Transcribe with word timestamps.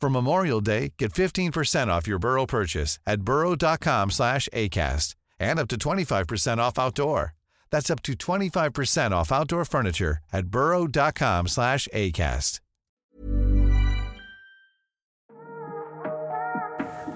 For 0.00 0.10
Memorial 0.10 0.60
Day, 0.60 0.92
get 0.98 1.12
15% 1.12 1.88
off 1.88 2.06
your 2.06 2.18
Burrow 2.18 2.46
purchase 2.46 2.98
at 3.06 3.22
burrow.com 3.22 4.10
slash 4.10 4.48
ACAST 4.52 5.14
and 5.40 5.58
up 5.58 5.68
to 5.68 5.76
25% 5.76 6.58
off 6.58 6.78
outdoor. 6.78 7.34
That's 7.70 7.90
up 7.90 8.02
to 8.02 8.12
25% 8.12 9.10
off 9.10 9.32
outdoor 9.32 9.64
furniture 9.64 10.18
at 10.32 10.46
burrow.com 10.46 11.48
slash 11.48 11.88
ACAST. 11.92 12.60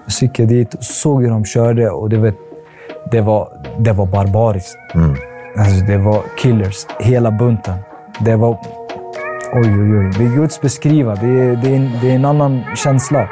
Så 0.07 0.25
gick 0.25 0.39
jag 0.39 0.47
dit 0.47 0.73
och 0.73 0.83
såg 0.83 1.21
hur 1.21 1.29
de 1.29 1.45
körde 1.45 1.89
och 1.89 2.09
det 2.09 2.17
var, 2.17 2.33
det 3.11 3.21
var, 3.21 3.75
det 3.79 3.91
var 3.91 4.05
barbariskt. 4.05 4.77
Mm. 4.95 5.15
Alltså, 5.57 5.85
det 5.85 5.97
var 5.97 6.23
killers, 6.37 6.85
hela 6.99 7.31
bunten. 7.31 7.77
Det 8.25 8.35
var 8.35 8.80
Oj, 9.53 9.67
oj, 9.67 9.97
oj. 9.97 10.11
Det 10.17 10.23
är 10.23 10.35
Guds 10.35 10.61
beskriva. 10.61 11.15
Det 11.15 11.27
är, 11.27 11.55
det, 11.55 11.69
är 11.69 11.75
en, 11.75 11.89
det 12.01 12.11
är 12.11 12.15
en 12.15 12.25
annan 12.25 12.63
känsla. 12.75 13.29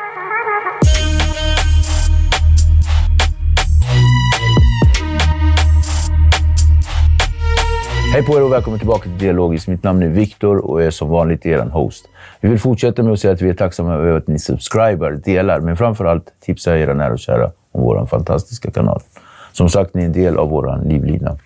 Hej 8.13 8.23
på 8.25 8.37
er 8.37 8.43
och 8.43 8.51
välkommen 8.51 8.79
tillbaka 8.79 9.03
till 9.03 9.17
Dialogiskt. 9.17 9.67
Mitt 9.67 9.83
namn 9.83 10.03
är 10.03 10.07
Viktor 10.07 10.57
och 10.57 10.81
jag 10.81 10.87
är 10.87 10.91
som 10.91 11.09
vanligt 11.09 11.45
er 11.45 11.59
host. 11.59 12.05
Vi 12.41 12.49
vill 12.49 12.59
fortsätta 12.59 13.03
med 13.03 13.13
att 13.13 13.19
säga 13.19 13.33
att 13.33 13.41
vi 13.41 13.49
är 13.49 13.53
tacksamma 13.53 13.93
över 13.93 14.17
att 14.17 14.27
ni 14.27 14.39
subscriber, 14.39 15.11
delar, 15.11 15.59
men 15.59 15.77
framförallt 15.77 16.33
tipsar 16.39 16.75
era 16.75 16.93
nära 16.93 17.13
och 17.13 17.19
kära 17.19 17.51
om 17.71 17.81
vår 17.81 18.05
fantastiska 18.05 18.71
kanal. 18.71 19.01
Som 19.51 19.69
sagt, 19.69 19.93
ni 19.93 20.01
är 20.01 20.05
en 20.05 20.13
del 20.13 20.37
av 20.37 20.49
vår 20.49 20.81
livlina. 20.85 21.37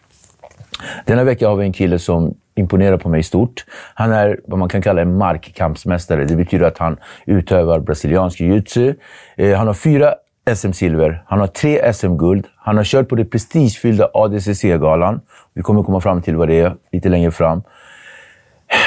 Denna 1.06 1.24
vecka 1.24 1.48
har 1.48 1.56
vi 1.56 1.66
en 1.66 1.74
kille 1.74 2.00
som 2.00 2.36
imponerar 2.56 2.98
på 2.98 3.10
mig 3.10 3.24
stort. 3.24 3.66
Han 3.94 4.12
är 4.12 4.40
vad 4.46 4.60
man 4.60 4.70
kan 4.70 4.82
kalla 4.82 5.02
en 5.02 5.18
markkampsmästare. 5.18 6.26
Det 6.26 6.36
betyder 6.36 6.66
att 6.66 6.78
han 6.78 6.98
utövar 7.26 7.80
brasiliansk 7.80 8.40
jiu-jitsu. 8.40 8.96
Eh, 9.36 9.58
han 9.58 9.68
har 9.68 9.74
fyra 9.74 10.14
SM-silver, 10.46 11.24
han 11.26 11.40
har 11.40 11.48
tre 11.48 11.94
SM-guld, 11.94 12.48
han 12.56 12.78
har 12.78 12.84
kört 12.84 13.10
på 13.10 13.16
det 13.16 13.26
prestigefyllda 13.26 14.10
ADCC-galan. 14.14 15.22
Vi 15.54 15.62
kommer 15.62 15.84
komma 15.84 16.02
fram 16.02 16.22
till 16.22 16.36
vad 16.36 16.48
det 16.48 16.60
är 16.60 16.76
lite 16.92 17.10
längre 17.10 17.32
fram. 17.32 17.62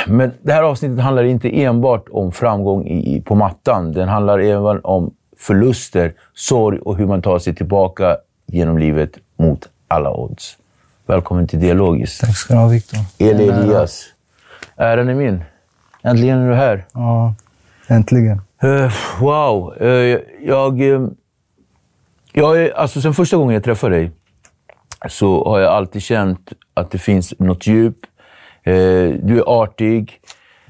Men 0.07 0.33
det 0.43 0.53
här 0.53 0.63
avsnittet 0.63 1.01
handlar 1.01 1.25
inte 1.25 1.63
enbart 1.63 2.09
om 2.11 2.33
framgång 2.33 2.87
i, 2.87 3.21
på 3.21 3.35
mattan. 3.35 3.93
Den 3.93 4.09
handlar 4.09 4.39
även 4.39 4.81
om 4.85 5.15
förluster, 5.39 6.15
sorg 6.35 6.79
och 6.79 6.97
hur 6.97 7.07
man 7.07 7.23
tar 7.23 7.39
sig 7.39 7.55
tillbaka 7.55 8.17
genom 8.47 8.79
livet 8.79 9.19
mot 9.37 9.69
alla 9.89 10.11
odds. 10.11 10.59
Välkommen 11.09 11.47
till 11.47 11.61
Dialogiskt. 11.61 12.21
Tack 12.21 12.37
ska 12.37 12.55
du 12.55 12.61
ha, 12.61 12.69
Viktor. 12.69 12.99
Eli 13.19 13.49
Elias. 13.49 14.05
Äran 14.77 15.09
är 15.09 15.15
min. 15.15 15.45
Äntligen 16.03 16.39
är 16.39 16.49
du 16.49 16.55
här. 16.55 16.85
Ja, 16.93 17.35
äntligen. 17.89 18.41
Uh, 18.65 18.93
wow. 19.21 19.75
Uh, 19.83 20.19
jag... 20.43 20.81
Uh, 20.81 21.09
jag 22.33 22.71
alltså, 22.71 23.01
sen 23.01 23.15
första 23.15 23.37
gången 23.37 23.55
jag 23.55 23.65
träffade 23.65 23.97
dig 23.97 24.11
så 25.09 25.45
har 25.45 25.61
jag 25.61 25.73
alltid 25.73 26.03
känt 26.03 26.53
att 26.75 26.91
det 26.91 26.99
finns 26.99 27.35
något 27.39 27.67
djup. 27.67 27.97
du 28.65 29.39
är 29.39 29.63
artig. 29.63 30.21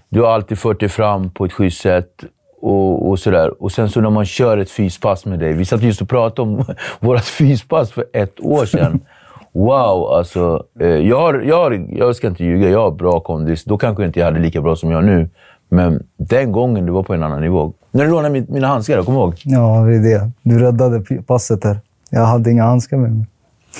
Du 0.08 0.20
har 0.20 0.28
alltid 0.30 0.58
fört 0.58 0.80
dig 0.80 0.88
fram 0.88 1.30
på 1.30 1.44
ett 1.44 1.52
schysst 1.52 1.80
sätt. 1.80 2.24
Och, 2.60 3.08
och, 3.08 3.18
sådär. 3.18 3.62
och 3.62 3.72
sen 3.72 3.90
så 3.90 4.00
när 4.00 4.10
man 4.10 4.26
kör 4.26 4.58
ett 4.58 4.70
fyspass 4.70 5.24
med 5.24 5.38
dig. 5.38 5.52
Vi 5.52 5.64
satt 5.64 5.82
just 5.82 6.02
och 6.02 6.08
pratade 6.08 6.50
om 6.50 6.64
vårt 7.00 7.24
fyspass 7.24 7.92
för 7.92 8.04
ett 8.12 8.40
år 8.40 8.66
sedan. 8.66 9.00
Wow, 9.56 10.12
alltså. 10.12 10.64
Eh, 10.80 10.86
jag, 10.86 11.20
har, 11.20 11.34
jag, 11.34 11.56
har, 11.56 11.86
jag 11.90 12.16
ska 12.16 12.26
inte 12.26 12.44
ljuga, 12.44 12.68
jag 12.68 12.80
har 12.80 12.90
bra 12.90 13.20
kondis. 13.20 13.64
Då 13.64 13.78
kanske 13.78 14.04
inte 14.04 14.18
jag 14.18 14.26
hade 14.26 14.38
lika 14.38 14.60
bra 14.60 14.76
som 14.76 14.90
jag 14.90 15.04
nu. 15.04 15.28
Men 15.68 16.06
den 16.16 16.52
gången, 16.52 16.86
du 16.86 16.92
var 16.92 17.02
på 17.02 17.14
en 17.14 17.22
annan 17.22 17.40
nivå. 17.40 17.72
När 17.90 18.04
du 18.04 18.10
lånade 18.10 18.44
mina 18.48 18.66
handskar, 18.66 19.02
kommer 19.02 19.18
ihåg? 19.18 19.34
Ja, 19.44 19.80
det 19.80 19.96
är 19.96 20.02
det. 20.02 20.30
Du 20.42 20.58
räddade 20.58 21.22
passet 21.26 21.64
här. 21.64 21.80
Jag 22.10 22.24
hade 22.24 22.50
inga 22.50 22.64
handskar 22.64 22.96
med 22.96 23.12
mig. 23.12 23.26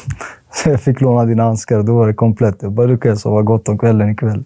Så 0.50 0.70
jag 0.70 0.80
fick 0.80 1.00
låna 1.00 1.24
dina 1.24 1.42
handskar 1.42 1.82
då 1.82 1.94
var 1.94 2.06
det 2.06 2.14
komplett. 2.14 2.56
Jag 2.60 2.72
bara, 2.72 2.86
du 2.86 2.98
kan 2.98 3.16
sova 3.16 3.42
gott 3.42 3.68
om 3.68 3.78
kvällen 3.78 4.10
ikväll. 4.10 4.44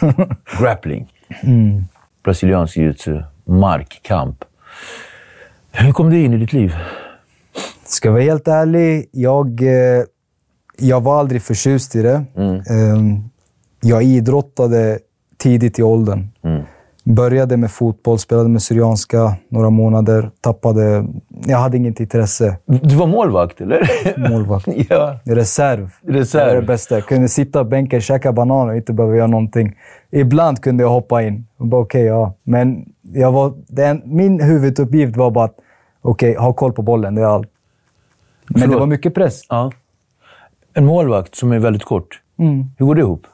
Grappling. 0.60 1.06
Mm. 1.42 1.84
Brasiliansk 2.24 2.76
jiu-jitsu. 2.76 3.22
Markkamp. 3.44 4.44
Hur 5.72 5.92
kom 5.92 6.10
det 6.10 6.18
in 6.18 6.32
i 6.32 6.36
ditt 6.36 6.52
liv? 6.52 6.74
Ska 7.86 8.08
jag 8.08 8.12
vara 8.12 8.22
helt 8.22 8.48
ärlig, 8.48 9.08
jag... 9.12 9.62
Eh, 9.62 10.04
jag 10.76 11.00
var 11.00 11.18
aldrig 11.18 11.42
förtjust 11.42 11.96
i 11.96 12.02
det. 12.02 12.24
Mm. 12.36 12.62
Ehm, 12.70 13.24
jag 13.80 14.02
idrottade 14.02 14.98
tidigt 15.36 15.78
i 15.78 15.82
åldern. 15.82 16.28
Mm. 16.42 16.62
Började 17.04 17.56
med 17.56 17.70
fotboll, 17.70 18.18
spelade 18.18 18.48
med 18.48 18.62
Syrianska 18.62 19.36
några 19.48 19.70
månader. 19.70 20.30
Tappade... 20.40 21.06
Jag 21.46 21.58
hade 21.58 21.76
inget 21.76 22.00
intresse. 22.00 22.56
Du 22.66 22.96
var 22.96 23.06
målvakt, 23.06 23.60
eller? 23.60 23.88
Målvakt. 24.30 24.68
ja. 24.88 25.18
Reserv. 25.24 25.90
Reserv. 26.06 26.46
Det 26.46 26.54
var 26.54 26.60
det 26.60 26.66
bästa. 26.66 26.94
Jag 26.94 27.06
kunde 27.06 27.28
sitta 27.28 27.64
på 27.64 27.70
bänken, 27.70 28.00
käka 28.00 28.32
banan 28.32 28.68
och 28.68 28.76
inte 28.76 28.92
behöva 28.92 29.16
göra 29.16 29.26
någonting. 29.26 29.76
Ibland 30.10 30.60
kunde 30.62 30.82
jag 30.82 30.90
hoppa 30.90 31.22
in. 31.22 31.46
Okej, 31.58 31.78
okay, 31.78 32.02
ja. 32.02 32.34
Men 32.42 32.84
jag 33.02 33.32
var, 33.32 33.54
den, 33.66 34.02
min 34.04 34.40
huvuduppgift 34.40 35.16
var 35.16 35.30
bara 35.30 35.44
att 35.44 35.56
okay, 36.02 36.36
ha 36.36 36.52
koll 36.52 36.72
på 36.72 36.82
bollen. 36.82 37.14
Det 37.14 37.22
är 37.22 37.26
allt. 37.26 37.48
Men 38.48 38.60
Förlåt. 38.60 38.76
det 38.76 38.80
var 38.80 38.86
mycket 38.86 39.14
press. 39.14 39.42
Ja. 39.48 39.72
En 40.74 40.84
målvakt 40.84 41.34
som 41.34 41.52
är 41.52 41.58
väldigt 41.58 41.84
kort. 41.84 42.20
Mm. 42.38 42.64
Hur 42.78 42.86
går 42.86 42.94
det 42.94 43.00
ihop? 43.00 43.26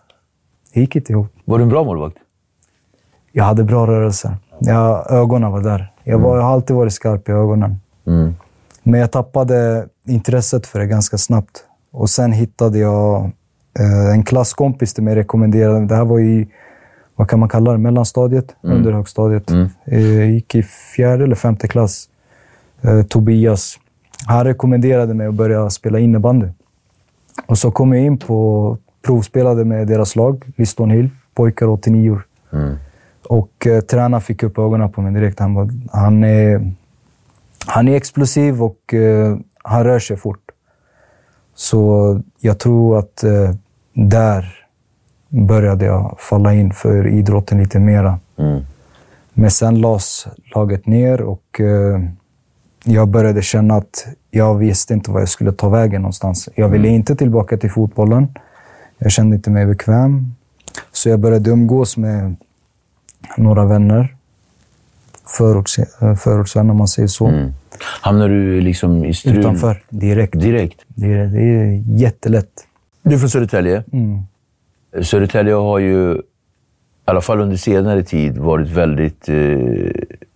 Det 0.75 0.81
gick 0.81 0.97
inte 0.97 1.13
ihop. 1.13 1.29
Var 1.45 1.59
du 1.59 1.63
en 1.63 1.69
bra 1.69 1.85
målvakt? 1.85 2.17
Jag 3.33 3.45
hade 3.45 3.65
bra 3.65 3.87
rörelser. 3.87 4.37
Jag, 4.59 5.11
ögonen 5.11 5.53
var 5.53 5.61
där. 5.61 5.93
Jag, 6.05 6.19
var, 6.19 6.37
jag 6.37 6.43
har 6.43 6.53
alltid 6.53 6.77
varit 6.77 6.93
skarp 6.93 7.29
i 7.29 7.33
ögonen. 7.33 7.77
Mm. 8.07 8.35
Men 8.83 9.01
jag 9.01 9.11
tappade 9.11 9.89
intresset 10.07 10.67
för 10.67 10.79
det 10.79 10.87
ganska 10.87 11.19
snabbt. 11.19 11.65
Och 11.93 12.11
sen 12.11 12.33
hittade 12.33 12.79
jag 12.79 13.31
eh, 13.79 14.15
en 14.15 14.23
klasskompis 14.23 14.95
till 14.95 15.05
mig 15.05 15.15
rekommenderade. 15.15 15.87
Det 15.87 15.97
här 15.97 16.05
var 16.05 16.21
i, 16.21 16.49
vad 17.17 17.29
kan 17.29 17.41
man 17.41 17.49
kalla 17.49 17.73
det, 17.73 17.79
mellanstadiet, 17.79 18.57
mm. 18.65 18.77
under 18.77 18.93
högstadiet. 18.93 19.51
Mm. 19.51 19.69
Eh, 19.85 20.31
gick 20.31 20.55
i 20.55 20.63
fjärde 20.63 21.25
eller 21.25 21.37
femte 21.37 21.69
klass. 21.69 22.09
Eh, 22.83 23.03
Tobias. 23.03 23.79
Han 24.27 24.45
rekommenderade 24.45 25.15
mig 25.15 25.27
att 25.27 25.35
börja 25.35 25.71
spela 25.71 25.99
innebandy. 25.99 26.47
Och 27.47 27.59
så 27.59 27.71
kom 27.71 27.93
jag 27.93 28.05
in 28.05 28.19
på 28.19 28.79
provspelade 29.03 29.65
med 29.65 29.87
deras 29.87 30.17
lag, 30.17 30.45
Liston 30.57 30.91
Hill, 30.91 31.11
pojkar 31.35 31.67
89 31.67 32.11
år. 32.11 32.23
Mm. 32.53 32.77
Och 33.29 33.67
eh, 33.67 33.81
tränaren 33.81 34.21
fick 34.21 34.43
upp 34.43 34.59
ögonen 34.59 34.93
på 34.93 35.03
mig 35.03 35.13
direkt. 35.13 35.39
Han, 35.39 35.55
var, 35.55 35.71
han, 35.93 36.25
är, 36.25 36.73
Han 37.67 37.89
är 37.89 37.97
explosiv 37.97 38.63
och 38.63 38.95
eh, 38.95 39.37
han 39.65 39.85
rör 39.85 39.99
sig 39.99 40.17
fort. 40.17 40.51
Så 41.55 42.21
jag 42.41 42.59
tror 42.59 42.99
att 42.99 43.25
eh, 43.25 43.51
där 43.93 44.55
började 45.29 45.85
jag 45.85 46.17
falla 46.19 46.55
in 46.55 46.73
för 46.73 47.07
idrotten 47.07 47.59
lite 47.59 47.79
mera. 47.79 48.19
Mm. 48.39 48.61
Men 49.33 49.51
sen 49.51 49.81
lades 49.81 50.27
laget 50.55 50.87
ner 50.87 51.23
och 51.23 51.61
eh, 51.61 52.01
jag 52.85 53.09
började 53.09 53.43
känna 53.43 53.75
att 53.75 54.07
jag 54.31 54.55
visste 54.55 54.95
inte 54.95 55.11
vad 55.11 55.23
jag 55.23 55.29
skulle 55.29 55.53
ta 55.53 55.69
vägen 55.69 56.03
någonstans. 56.03 56.49
Jag 56.55 56.69
ville 56.69 56.89
inte 56.89 57.17
tillbaka 57.17 57.57
till 57.57 57.71
fotbollen. 57.71 58.29
Jag 58.99 59.13
kände 59.13 59.37
inte 59.37 59.51
mig 59.51 59.67
bekväm. 59.67 60.35
Så 60.93 61.09
jag 61.09 61.21
började 61.21 61.51
umgås 61.51 61.97
med 61.97 62.37
några 63.37 63.65
vänner. 63.65 64.17
Förorts, 65.39 65.79
eh, 65.79 66.15
förortsvänner, 66.15 66.71
om 66.71 66.77
man 66.77 66.89
säger 66.89 67.09
så. 67.09 67.27
Mm. 67.27 67.53
Hamnar 68.01 68.29
du 68.29 68.61
liksom 68.61 69.05
i 69.05 69.15
strul? 69.15 69.39
Utanför, 69.39 69.83
direkt. 69.89 70.41
Direkt? 70.41 70.81
Det 70.89 71.13
är, 71.13 71.27
det 71.27 71.41
är 71.41 71.83
jättelätt. 71.87 72.67
Du 73.03 73.15
är 73.15 73.19
från 73.19 73.31
Södertälje. 73.31 73.85
Mm. 73.93 74.21
Södertälje 75.03 75.55
har 75.55 75.79
ju, 75.79 76.13
i 76.15 76.21
alla 77.05 77.21
fall 77.21 77.41
under 77.41 77.57
senare 77.57 78.03
tid, 78.03 78.39
varit 78.39 78.69
väldigt 78.69 79.29
eh, 79.29 79.47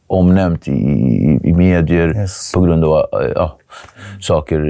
omnämnt 0.06 0.69
i, 0.69 0.73
i, 0.73 1.41
i 1.44 1.52
medier 1.52 2.17
Yes. 2.17 2.52
på 2.55 2.61
grund 2.61 2.85
av 2.85 2.96
eh, 3.23 3.32
ja, 3.35 3.58
saker 4.21 4.61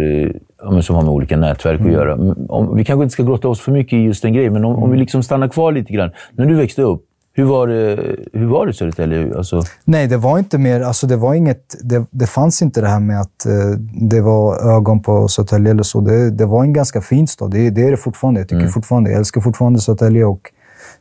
eh, 0.72 0.80
som 0.80 0.96
har 0.96 1.02
med 1.02 1.12
olika 1.12 1.36
nätverk 1.36 1.80
Mm. 1.80 1.92
att 1.92 1.98
göra. 1.98 2.14
Om, 2.48 2.76
vi 2.76 2.84
kanske 2.84 3.02
inte 3.04 3.12
ska 3.12 3.22
grotta 3.22 3.48
oss 3.48 3.60
för 3.60 3.72
mycket 3.72 3.92
i 3.92 3.96
just 4.02 4.22
den 4.22 4.32
grejen, 4.32 4.52
men 4.52 4.64
om, 4.64 4.72
om 4.74 4.78
Mm. 4.78 4.90
vi 4.90 4.98
liksom 4.98 5.22
stannar 5.22 5.48
kvar 5.48 5.72
lite 5.72 5.92
grann. 5.92 6.10
När 6.32 6.46
du 6.46 6.54
växte 6.54 6.82
upp, 6.82 7.02
hur 7.36 7.44
var 7.44 7.66
det, 7.66 7.98
hur 8.32 8.46
var 8.46 8.66
det 8.66 8.70
i 8.70 8.74
Södertälje? 8.74 9.36
Alltså, 9.36 9.62
Nej, 9.84 10.06
det 10.06 10.16
var 10.16 10.38
inte 10.38 10.58
mer... 10.58 10.80
Alltså 10.80 11.06
det, 11.06 11.16
var 11.16 11.34
inget, 11.34 11.74
det, 11.82 12.06
det 12.10 12.26
fanns 12.26 12.62
inte 12.62 12.80
det 12.80 12.88
här 12.88 13.00
med 13.00 13.20
att 13.20 13.46
eh, 13.46 13.52
det 14.00 14.20
var 14.20 14.76
ögon 14.76 15.02
på 15.02 15.28
Södertälje 15.28 15.70
eller 15.70 15.82
så. 15.82 16.00
Det, 16.00 16.30
det 16.30 16.46
var 16.46 16.62
en 16.64 16.72
ganska 16.72 17.00
fin 17.00 17.26
stad. 17.26 17.50
Det, 17.50 17.70
det 17.70 17.82
är 17.82 17.90
det 17.90 17.96
fortfarande. 17.96 18.40
Jag 18.40 18.48
tycker 18.48 18.66
fortfarande. 18.66 19.10
Jag 19.10 19.18
älskar 19.18 19.40
fortfarande 19.40 19.80
Södertälje 19.80 20.24
och 20.24 20.40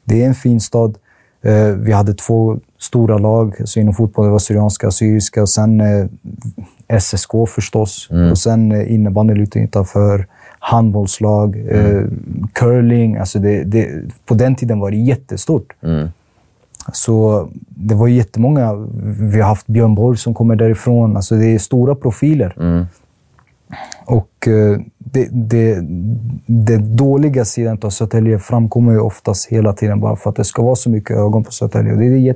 det 0.06 0.24
är 0.24 0.28
en 0.28 0.34
fin 0.36 0.60
stad. 0.60 0.98
Eh, 1.44 1.68
vi 1.68 1.92
hade 1.92 2.14
två 2.14 2.58
stora 2.84 3.18
lag 3.18 3.56
alltså 3.60 3.80
inom 3.80 3.94
fotboll. 3.94 4.26
Det 4.26 4.32
var 4.32 4.40
Syrianska 4.40 4.92
Syriska 4.92 5.42
och 5.42 5.50
sen 5.50 5.82
eh, 5.82 7.00
SSK 7.00 7.32
förstås. 7.48 8.08
Och 8.32 8.38
sen 8.38 8.72
eh, 8.72 8.94
innebandy 8.94 9.36
lite 9.36 9.60
utanför. 9.60 10.28
Handbollslag, 10.60 11.56
eh, 11.70 12.04
curling. 12.54 13.18
Alltså 13.18 13.40
det, 13.40 13.64
det, 13.64 13.90
på 14.26 14.34
den 14.34 14.56
tiden 14.56 14.80
var 14.80 14.92
det 14.92 14.98
jättestort. 14.98 15.74
Så 16.94 17.48
det 17.68 17.96
var 17.96 18.08
jättemånga. 18.08 18.74
Vi 19.20 19.42
har 19.42 19.48
haft 19.48 19.68
Björn 19.68 19.96
Borg 19.96 20.18
som 20.18 20.34
kommer 20.34 20.56
därifrån. 20.56 21.16
Alltså 21.16 21.36
det 21.36 21.46
är 21.46 21.60
stora 21.60 21.96
profiler. 21.96 22.54
Och 24.06 24.48
eh, 24.48 24.80
det, 24.98 25.28
det, 25.32 25.80
det 26.46 26.78
dåliga 26.78 27.46
sidan 27.46 27.80
av 27.82 27.90
Södertälje 27.90 28.40
framkommer 28.40 28.92
ju 28.92 29.00
oftast 29.00 29.48
hela 29.48 29.74
tiden 29.74 30.00
bara 30.00 30.16
för 30.16 30.30
att 30.30 30.36
det 30.36 30.44
ska 30.44 30.64
vara 30.64 30.76
så 30.76 30.90
mycket 30.90 31.18
ögon 31.18 31.44
på 31.44 31.52
Södertälje. 31.52 31.96
Det 31.96 32.06
är, 32.06 32.36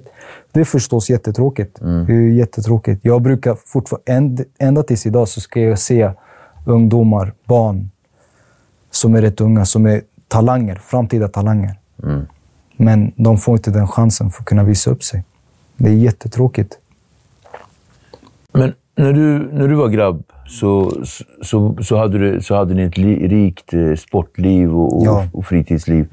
det 0.52 0.60
är 0.60 0.64
förstås 0.64 1.10
jättetråkigt. 1.10 1.80
Det 2.08 2.14
är 2.14 2.30
jättetråkigt. 2.30 3.06
Jag 3.06 3.22
brukar 3.22 3.58
fortfarande, 3.66 4.12
änd- 4.12 4.46
ända 4.58 4.84
tills 4.84 5.06
idag, 5.06 5.28
så 5.28 5.42
ska 5.42 5.60
jag 5.60 5.80
se 5.80 6.12
ungdomar, 6.66 7.34
barn, 7.46 7.90
som 8.92 9.16
är 9.16 9.22
rätt 9.22 9.42
unga, 9.42 9.66
som 9.66 9.86
är 9.86 10.02
talanger, 10.28 10.76
framtida 10.76 11.28
talanger. 11.28 11.76
Men 12.78 13.12
de 13.16 13.38
får 13.38 13.58
inte 13.58 13.72
den 13.72 13.88
chansen 13.88 14.30
för 14.30 14.42
att 14.42 14.46
kunna 14.46 14.64
visa 14.64 14.92
upp 14.92 15.04
sig. 15.04 15.24
Det 15.78 15.90
är 15.90 15.94
jättetråkigt. 15.94 16.78
Men 18.52 18.74
när 18.96 19.14
du, 19.14 19.50
när 19.54 19.68
du 19.68 19.76
var 19.76 19.90
grabb 19.90 20.24
så, 20.48 20.92
så, 21.42 21.78
så, 21.82 21.98
hade, 21.98 22.18
du, 22.18 22.42
så 22.42 22.56
hade 22.56 22.74
ni 22.74 22.84
ett 22.84 22.98
li, 22.98 23.28
rikt 23.28 23.74
eh, 23.74 23.94
sportliv 23.96 24.76
och, 24.78 24.98
och, 24.98 25.06
Ja. 25.06 25.24
och 25.34 25.46
fritidsliv. 25.46 26.08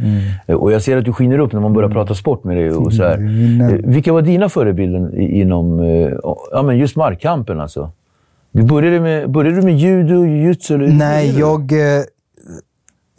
Eh, 0.47 0.57
Och 0.57 0.73
jag 0.73 0.83
ser 0.83 0.97
att 0.97 1.05
du 1.05 1.13
skiner 1.13 1.39
upp 1.39 1.53
när 1.53 1.61
man 1.61 1.73
börjar 1.73 1.91
prata 1.91 2.15
sport 2.15 2.45
med 2.45 2.57
dig. 2.57 2.71
Och 2.71 2.93
så 2.93 3.03
här. 3.03 3.19
Minnen. 3.19 3.71
Eh, 3.75 3.81
Vilka 3.91 4.13
var 4.13 4.23
dina 4.23 4.49
förebilder 4.49 5.19
inom 5.21 5.79
ja, 6.53 6.63
men 6.63 6.79
just 6.79 6.97
markkampen? 6.97 7.61
Alltså? 7.61 7.91
Du 8.53 8.63
började, 8.63 9.01
med, 9.01 9.31
började 9.31 9.57
du 9.57 9.63
med 9.63 9.79
judo, 9.79 10.25
jujutsu? 10.25 10.79
Nej, 10.79 11.39
jag... 11.39 11.73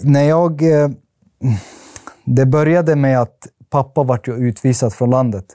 När 0.04 0.24
jag... 0.24 0.62
Det 2.26 2.46
började 2.46 2.96
med 2.96 3.22
att 3.22 3.38
pappa 3.70 4.04
vart 4.04 4.28
utvisad 4.28 4.94
från 4.94 5.10
landet. 5.10 5.46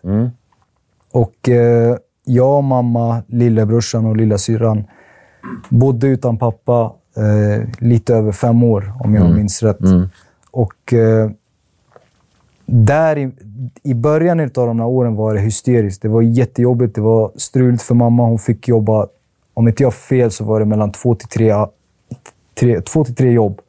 Och 1.12 1.48
eh, 1.48 1.96
jag, 2.24 2.56
och 2.56 2.64
mamma, 2.64 3.22
lillebrorsan 3.28 4.06
och 4.06 4.16
lilla 4.16 4.38
syrran 4.38 4.84
bodde 5.68 6.06
utan 6.06 6.36
pappa 6.38 6.92
eh, 7.16 7.68
lite 7.78 8.14
över 8.14 8.32
fem 8.32 8.62
år, 8.62 8.92
om 9.00 9.14
jag 9.14 9.30
minns 9.34 9.62
rätt. 9.62 9.78
Och 10.50 10.92
eh, 10.92 11.30
där 12.66 13.18
i, 13.18 13.30
i 13.82 13.94
början 13.94 14.40
av 14.40 14.48
de 14.52 14.80
här 14.80 14.86
åren 14.86 15.14
var 15.14 15.34
det 15.34 15.40
hysteriskt. 15.40 16.02
Det 16.02 16.08
var 16.08 16.22
jättejobbigt. 16.22 16.94
Det 16.94 17.00
var 17.00 17.30
struligt 17.36 17.82
för 17.82 17.94
mamma. 17.94 18.22
Hon 18.22 18.38
fick 18.38 18.68
jobba, 18.68 19.06
om 19.54 19.68
inte 19.68 19.82
jag 19.82 19.86
har 19.86 19.92
fel, 19.92 20.30
så 20.30 20.44
var 20.44 20.60
det 20.60 20.66
mellan 20.66 20.92
två 20.92 21.14
till 21.14 21.28
tre, 21.28 21.54
tre, 22.60 22.80
två 22.80 23.04
till 23.04 23.14
tre 23.14 23.32
jobb 23.32 23.60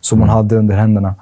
som 0.00 0.20
hon 0.20 0.28
hade 0.28 0.56
under 0.56 0.76
händerna. 0.76 1.14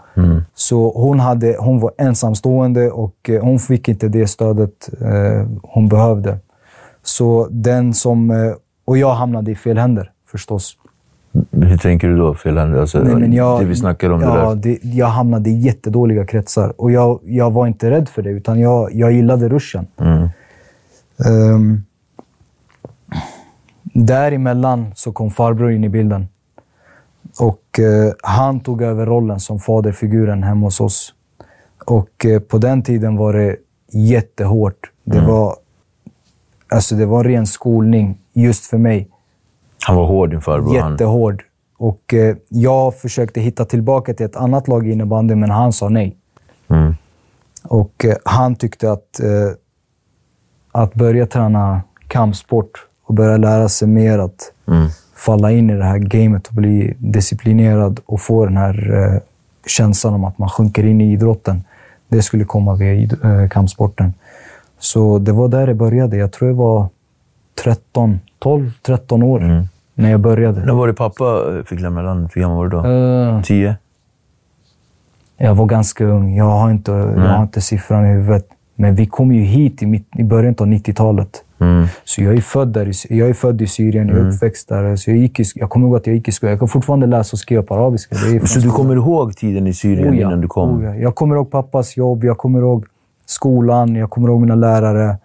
Så 0.54 0.92
hon, 0.92 1.20
hade, 1.20 1.56
hon 1.58 1.80
var 1.80 1.92
ensamstående 1.98 2.90
och 2.90 3.30
eh, 3.30 3.42
hon 3.42 3.58
fick 3.58 3.88
inte 3.88 4.08
det 4.08 4.26
stödet 4.26 4.90
eh, 5.00 5.46
hon 5.62 5.88
behövde. 5.88 6.38
Så 7.02 7.48
den 7.50 7.94
som... 7.94 8.30
Eh, 8.30 8.52
och 8.90 8.98
jag 8.98 9.14
hamnade 9.14 9.50
i 9.50 9.54
fel 9.54 9.78
händer, 9.78 10.12
förstås. 10.26 10.76
Hur 11.50 11.76
tänker 11.76 12.08
du 12.08 12.16
då? 12.16 12.34
Fel 12.34 12.58
händer? 12.58 12.80
Alltså, 12.80 12.98
Nej, 12.98 13.14
men 13.14 13.32
jag, 13.32 13.60
det 13.60 13.64
vi 13.64 13.76
snackar 13.76 14.10
om. 14.10 14.20
ja, 14.20 14.54
det 14.54 14.78
jag 14.82 15.06
hamnade 15.06 15.50
i 15.50 15.58
jättedåliga 15.58 16.26
kretsar 16.26 16.80
och 16.80 16.90
jag, 16.90 17.20
jag 17.24 17.50
var 17.50 17.66
inte 17.66 17.90
rädd 17.90 18.08
för 18.08 18.22
det, 18.22 18.30
utan 18.30 18.60
jag, 18.60 18.94
jag 18.94 19.12
gillade 19.12 19.48
ruschen. 19.48 19.86
Um, 21.16 21.84
däremellan 23.82 24.92
så 24.94 25.12
kom 25.12 25.30
farbror 25.30 25.70
in 25.70 25.84
i 25.84 25.88
bilden. 25.88 26.28
Och 27.40 27.78
eh, 27.78 28.12
han 28.22 28.60
tog 28.60 28.82
över 28.82 29.06
rollen 29.06 29.40
som 29.40 29.58
faderfiguren 29.58 30.42
hemma 30.42 30.66
hos 30.66 30.80
oss. 30.80 31.14
Och 31.86 32.26
eh, 32.26 32.40
på 32.40 32.58
den 32.58 32.82
tiden 32.82 33.16
var 33.16 33.32
det 33.32 33.56
jättehårt. 33.92 34.90
Det, 35.04 35.20
var, 35.20 35.56
alltså 36.68 36.94
det 36.94 37.06
var 37.06 37.18
en 37.18 37.30
ren 37.30 37.46
skolning 37.46 38.18
just 38.40 38.66
för 38.66 38.78
mig. 38.78 39.08
Han 39.86 39.96
var 39.96 40.06
hård, 40.06 40.30
din 40.30 40.40
farbror. 40.40 40.74
Jättehård. 40.74 41.44
Och 41.78 42.14
eh, 42.14 42.36
jag 42.48 42.94
försökte 42.98 43.40
hitta 43.40 43.64
tillbaka 43.64 44.14
till 44.14 44.26
ett 44.26 44.36
annat 44.36 44.68
lag 44.68 44.88
i 44.88 44.92
innebandy, 44.92 45.34
men 45.34 45.50
han 45.50 45.72
sa 45.72 45.88
nej. 45.88 46.16
Mm. 46.68 46.94
Och 47.64 48.04
eh, 48.04 48.16
han 48.24 48.56
tyckte 48.56 48.92
att, 48.92 49.20
eh, 49.20 49.52
att 50.72 50.94
börja 50.94 51.26
träna 51.26 51.82
kampsport 52.06 52.86
och 53.04 53.14
börja 53.14 53.36
lära 53.36 53.68
sig 53.68 53.88
mer 53.88 54.18
att 54.18 54.52
falla 55.14 55.50
in 55.52 55.70
i 55.70 55.76
det 55.76 55.84
här 55.84 55.98
gamet 55.98 56.48
och 56.48 56.54
bli 56.54 56.94
disciplinerad 56.98 58.00
och 58.06 58.20
få 58.20 58.44
den 58.44 58.56
här 58.56 58.92
eh, 58.92 59.20
känslan 59.66 60.14
om 60.14 60.24
att 60.24 60.38
man 60.38 60.48
sjunker 60.48 60.86
in 60.86 61.00
i 61.00 61.12
idrotten. 61.12 61.64
Det 62.08 62.22
skulle 62.22 62.44
komma 62.44 62.74
via 62.74 62.92
eh, 63.02 63.48
kampsporten. 63.48 64.14
Så 64.78 65.18
det 65.18 65.32
var 65.32 65.48
där 65.48 65.66
det 65.66 65.74
började. 65.74 66.16
Jag 66.16 66.32
tror 66.32 66.50
jag 66.50 66.56
var 66.56 66.88
13, 67.64 68.20
12, 68.40 68.70
13 68.82 69.22
år 69.22 69.64
när 69.94 70.10
jag 70.10 70.20
började. 70.20 70.64
När 70.64 70.74
var 70.74 70.86
det 70.86 70.94
pappa 70.94 71.24
fick 71.66 71.80
lämna 71.80 72.02
landet? 72.02 72.30
Hur 72.34 72.40
gammal 72.40 72.56
var 72.56 72.64
du 72.68 72.70
då? 72.76 73.36
Eh, 73.36 73.42
Tio? 73.42 73.76
Jag 75.36 75.54
var 75.54 75.66
ganska 75.66 76.04
ung. 76.04 76.36
Jag 76.36 76.44
har 76.44 76.70
inte, 76.70 76.90
jag 76.92 77.28
har 77.28 77.42
inte 77.42 77.60
siffran 77.60 78.04
i 78.06 78.08
huvudet. 78.08 78.46
Men 78.74 78.94
vi 78.94 79.06
kom 79.06 79.32
ju 79.32 79.42
hit 79.42 79.82
i, 79.82 79.86
mitt, 79.86 80.06
i 80.16 80.24
början 80.24 80.54
av 80.58 80.66
90-talet. 80.66 81.44
Mm. 81.58 81.86
Så 82.04 82.22
jag 82.22 82.34
är 82.34 82.40
född 82.40 82.68
där. 82.68 82.88
i- 82.88 83.18
Jag 83.18 83.28
är 83.28 83.34
född 83.34 83.62
i 83.62 83.66
Syrien. 83.66 84.08
Jag 84.08 84.18
är 84.18 84.28
uppväxt 84.28 84.68
där. 84.68 84.96
Så 84.96 85.10
jag, 85.10 85.18
gick 85.18 85.40
i, 85.40 85.44
jag 85.54 85.70
kommer 85.70 85.86
ihåg 85.86 85.96
att 85.96 86.06
jag 86.06 86.16
gick 86.16 86.28
i 86.28 86.32
skolan. 86.32 86.50
Jag 86.50 86.58
kan 86.58 86.68
fortfarande 86.68 87.06
läsa 87.06 87.34
och 87.34 87.38
skriva 87.38 87.62
på 87.62 87.74
arabiska. 87.74 88.14
Det 88.24 88.36
är 88.36 88.38
från 88.38 88.48
Så 88.48 88.60
du 88.60 88.70
kommer 88.70 88.94
ihåg 88.96 89.36
tiden 89.36 89.66
i 89.66 89.72
Syrien 89.72 90.10
Oh 90.10 90.16
ja, 90.18 90.26
innan 90.28 90.40
du 90.40 90.48
kom? 90.48 90.78
oh 90.78 90.84
ja. 90.84 90.94
Jag 90.94 91.14
kommer 91.14 91.34
ihåg 91.36 91.50
pappas 91.50 91.96
jobb. 91.96 92.24
Jag 92.24 92.38
kommer 92.38 92.58
ihåg 92.60 92.84
skolan. 93.26 93.94
Jag 93.96 94.10
kommer 94.10 94.28
ihåg 94.28 94.40
mina 94.40 94.54
lärare. 94.54 95.16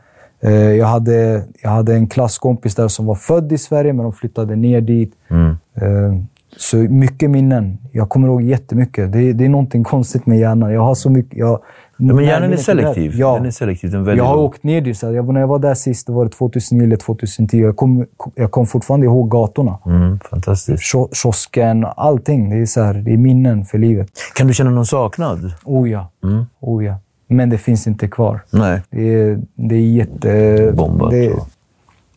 Eh, 0.45 0.53
Jag 0.53 0.87
hade, 0.87 1.43
jag 1.61 1.69
hade 1.69 1.95
en 1.95 2.07
klasskompis 2.07 2.75
där 2.75 2.87
som 2.87 3.05
var 3.05 3.15
född 3.15 3.51
i 3.51 3.57
Sverige, 3.57 3.93
men 3.93 4.03
de 4.03 4.13
flyttade 4.13 4.55
ner 4.55 4.81
dit. 4.81 5.13
Mm. 5.29 5.49
Eh, 5.75 6.21
Så 6.57 6.77
mycket 6.77 7.29
minnen. 7.31 7.77
Jag 7.91 8.09
kommer 8.09 8.27
ihåg 8.27 8.41
jättemycket. 8.41 9.11
Det, 9.11 9.33
det 9.33 9.45
är 9.45 9.49
någonting 9.49 9.83
konstigt 9.83 10.25
med 10.25 10.39
hjärnan. 10.39 10.73
Jag 10.73 10.81
har 10.81 10.95
så 10.95 11.09
mycket... 11.09 11.37
Jag, 11.37 11.59
Ja, 11.97 12.13
men 12.13 12.25
hjärnan 12.25 12.43
är 12.43 12.49
där. 12.49 12.57
selektiv. 12.57 13.11
Ja. 13.15 13.35
Den 13.35 13.45
är 13.45 13.51
selektiv. 13.51 13.91
Den 13.91 14.03
väljer 14.03 14.23
Jag 14.23 14.29
har 14.29 14.37
åkt 14.37 14.63
ner 14.63 14.81
dit. 14.81 15.03
Jag, 15.03 15.33
när 15.33 15.39
jag 15.39 15.47
var 15.47 15.59
där 15.59 15.73
sist, 15.73 16.07
då 16.07 16.13
var 16.13 16.23
det 16.25 16.31
2009 16.31 16.83
eller 16.85 16.95
2010. 16.97 17.57
Jag 17.61 17.75
kom, 17.75 18.05
jag 18.35 18.51
kom 18.51 18.65
fortfarande 18.65 19.05
ihåg 19.05 19.29
gatorna. 19.31 19.77
Mm, 19.85 20.19
fantastiskt. 20.29 20.83
Kio- 20.83 21.09
Kiosken, 21.13 21.85
allting. 21.97 22.49
Det 22.49 22.55
är, 22.55 22.65
så 22.65 22.81
här, 22.81 22.93
det 22.93 23.13
är 23.13 23.17
minnen 23.17 23.65
för 23.65 23.77
livet. 23.77 24.09
Kan 24.35 24.47
du 24.47 24.53
känna 24.53 24.69
någon 24.69 24.85
saknad? 24.85 25.53
Oh 25.63 25.89
ja. 25.89 26.11
Mm. 26.23 26.45
Oh 26.59 26.85
ja. 26.85 26.95
Men 27.35 27.49
det 27.49 27.57
finns 27.57 27.87
inte 27.87 28.07
kvar. 28.07 28.39
Nej. 28.51 28.81
Det 28.89 29.13
är, 29.13 29.39
det 29.55 29.75
är 29.75 29.79
jätte... 29.89 30.71
Bombat 30.75 31.11
Det, 31.11 31.33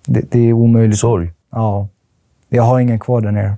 det, 0.07 0.23
det 0.31 0.39
är 0.49 0.53
omöjligt. 0.53 0.99
Sorg? 0.99 1.31
Ja. 1.53 1.89
Jag 2.49 2.63
har 2.63 2.81
ingen 2.81 2.99
kvar 2.99 3.21
där 3.21 3.31
nere. 3.33 3.55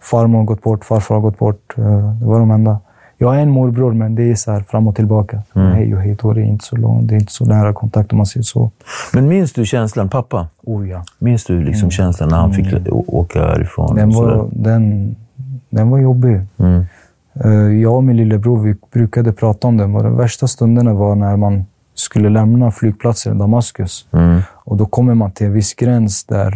Farmor 0.00 0.38
har 0.38 0.44
gått 0.44 0.62
bort, 0.62 0.84
farfar 0.84 1.14
har 1.14 1.22
gått 1.22 1.38
bort. 1.38 1.74
Eh, 1.78 2.12
Det 2.20 2.26
var 2.26 2.38
de 2.38 2.50
enda. 2.50 2.78
Jag 3.18 3.28
har 3.28 3.34
en 3.36 3.50
morbror, 3.50 3.92
men 3.92 4.14
det 4.14 4.30
är 4.30 4.34
så 4.34 4.52
här 4.52 4.60
fram 4.60 4.88
och 4.88 4.96
tillbaka. 4.96 5.42
Hej 5.54 5.94
och 5.94 6.00
hej 6.00 6.16
då. 6.22 6.32
Det 6.32 6.40
är 6.40 6.44
inte 6.44 6.64
så 6.64 6.76
långt. 6.76 7.08
Det 7.08 7.14
är 7.14 7.20
inte 7.20 7.32
så 7.32 7.44
nära 7.44 7.72
kontakt 7.72 8.12
om 8.12 8.16
man 8.16 8.26
säger 8.26 8.44
så. 8.44 8.70
Men 9.12 9.28
minns 9.28 9.52
du 9.52 9.66
känslan, 9.66 10.08
pappa? 10.08 10.48
Oh 10.64 10.88
ja. 10.88 11.04
Minns 11.18 11.44
du 11.44 11.62
liksom 11.64 11.90
känslan 11.90 12.28
när 12.28 12.36
han 12.36 12.52
fick 12.52 12.72
å- 12.92 13.04
åka 13.06 13.40
härifrån? 13.46 13.96
Den 13.96 14.10
var, 14.10 14.48
den, 14.52 15.16
den 15.70 15.90
var 15.90 15.98
jobbig. 15.98 16.40
Mm. 16.58 16.84
Eh, 17.44 17.80
Jag 17.80 17.94
och 17.94 18.04
min 18.04 18.16
lillebror 18.16 18.62
vi 18.62 18.74
brukade 18.92 19.32
prata 19.32 19.68
om 19.68 19.76
den. 19.76 19.94
Och 19.94 20.02
de 20.02 20.16
värsta 20.16 20.46
stunderna 20.46 20.94
var 20.94 21.14
när 21.14 21.36
man 21.36 21.64
skulle 21.94 22.28
lämna 22.28 22.70
flygplatsen 22.70 23.36
i 23.36 23.38
Damaskus. 23.38 24.06
Mm. 24.12 24.40
Och 24.54 24.76
då 24.76 24.86
kommer 24.86 25.14
man 25.14 25.30
till 25.30 25.46
en 25.46 25.52
viss 25.52 25.74
gräns 25.74 26.24
där 26.24 26.54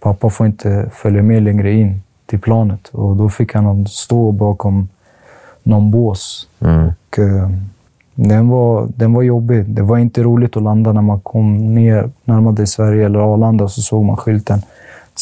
pappa 0.00 0.30
får 0.30 0.46
inte 0.46 0.90
följa 0.92 1.22
med 1.22 1.42
längre 1.42 1.72
in 1.72 2.02
till 2.26 2.40
planet. 2.40 2.88
Och 2.88 3.16
då 3.16 3.28
fick 3.28 3.54
han 3.54 3.86
stå 3.86 4.32
bakom 4.32 4.88
någon 5.62 5.90
bås. 5.90 6.48
Mm. 6.60 6.86
Och, 6.86 7.18
eh, 7.18 7.50
den, 8.14 8.48
var, 8.48 8.88
den 8.96 9.12
var 9.12 9.22
jobbig. 9.22 9.64
Det 9.64 9.82
var 9.82 9.98
inte 9.98 10.22
roligt 10.22 10.56
att 10.56 10.62
landa 10.62 10.92
när 10.92 11.02
man 11.02 11.20
kom 11.20 11.74
ner, 11.74 12.10
närmade 12.24 12.66
Sverige 12.66 13.06
eller 13.06 13.18
Arlanda 13.18 13.64
och 13.64 13.70
så 13.70 13.82
såg 13.82 14.04
man 14.04 14.16
skylten 14.16 14.62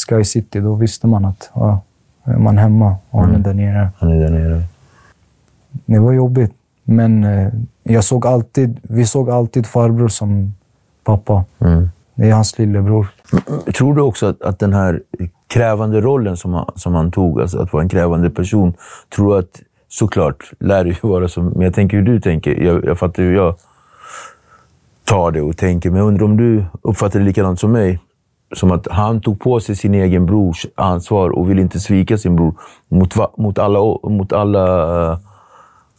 Sky 0.08 0.24
City. 0.24 0.60
Då 0.60 0.74
visste 0.74 1.06
man 1.06 1.24
att 1.24 1.50
ja, 1.54 1.80
är 2.24 2.38
man 2.38 2.58
hemma 2.58 2.96
och 3.10 3.20
han 3.20 3.34
är 3.34 3.38
där 3.38 3.54
nere. 3.54 3.90
Han 3.98 4.12
är 4.12 4.20
där 4.20 4.30
nere. 4.30 4.62
Det 5.86 5.98
var 5.98 6.12
jobbigt. 6.12 6.52
Men 6.84 7.24
eh, 7.24 7.48
jag 7.82 8.04
såg 8.04 8.26
alltid, 8.26 8.80
vi 8.82 9.06
såg 9.06 9.30
alltid 9.30 9.66
farbror 9.66 10.08
som 10.08 10.54
pappa. 11.04 11.44
Mm. 11.58 11.88
Det 12.14 12.28
är 12.28 12.34
hans 12.34 12.58
lillebror. 12.58 13.06
Tror 13.74 13.94
du 13.94 14.02
också 14.02 14.26
att, 14.26 14.42
att 14.42 14.58
den 14.58 14.72
här 14.72 15.02
krävande 15.46 16.00
rollen 16.00 16.36
som 16.36 16.54
han, 16.54 16.70
som 16.74 16.94
han 16.94 17.10
tog, 17.10 17.40
alltså 17.40 17.58
att 17.58 17.72
vara 17.72 17.82
en 17.82 17.88
krävande 17.88 18.30
person, 18.30 18.74
tror 19.14 19.32
du 19.32 19.38
att 19.38 19.62
såklart 19.88 20.52
lär 20.60 20.84
det 20.84 20.90
ju 20.90 20.96
vara 21.02 21.28
som... 21.28 21.46
Men 21.46 21.60
jag 21.60 21.74
tänker 21.74 21.96
hur 21.96 22.04
du 22.04 22.20
tänker. 22.20 22.62
Jag, 22.62 22.84
jag 22.84 22.98
fattar 22.98 23.22
hur 23.22 23.34
jag 23.34 23.54
tar 25.04 25.30
det 25.30 25.42
och 25.42 25.56
tänker, 25.56 25.90
men 25.90 25.98
jag 25.98 26.08
undrar 26.08 26.24
om 26.24 26.36
du 26.36 26.64
uppfattar 26.82 27.18
det 27.18 27.24
likadant 27.24 27.60
som 27.60 27.72
mig? 27.72 27.98
Som 28.54 28.70
att 28.70 28.88
han 28.90 29.20
tog 29.20 29.40
på 29.40 29.60
sig 29.60 29.76
sin 29.76 29.94
egen 29.94 30.26
brors 30.26 30.66
ansvar 30.74 31.30
och 31.30 31.50
ville 31.50 31.62
inte 31.62 31.80
svika 31.80 32.18
sin 32.18 32.36
bror 32.36 32.54
mot, 32.88 33.14
mot 33.38 33.58
alla... 33.58 33.78
Mot 34.02 34.32
alla 34.32 35.12
eh, 35.12 35.18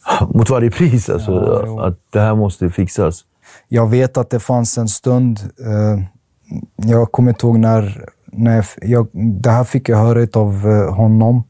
mot 0.34 0.50
varje 0.50 0.70
pris. 0.70 1.08
Alltså, 1.10 1.62
Ja, 1.66 1.86
att 1.86 1.98
det 2.12 2.20
här 2.20 2.34
måste 2.34 2.70
fixas. 2.70 3.20
Jag 3.68 3.86
vet 3.90 4.16
att 4.16 4.30
det 4.30 4.40
fanns 4.40 4.78
en 4.78 4.88
stund, 4.88 5.40
eh, 5.66 6.02
jag 6.76 7.12
kommer 7.12 7.30
inte 7.30 7.46
ihåg 7.46 7.58
när, 7.58 8.04
när 8.26 8.56
jag, 8.56 8.64
jag, 8.82 9.08
det 9.12 9.50
här 9.50 9.64
fick 9.64 9.88
jag 9.88 9.96
höra 9.96 10.40
av 10.40 10.66
eh, 10.68 10.94
honom. 10.94 11.44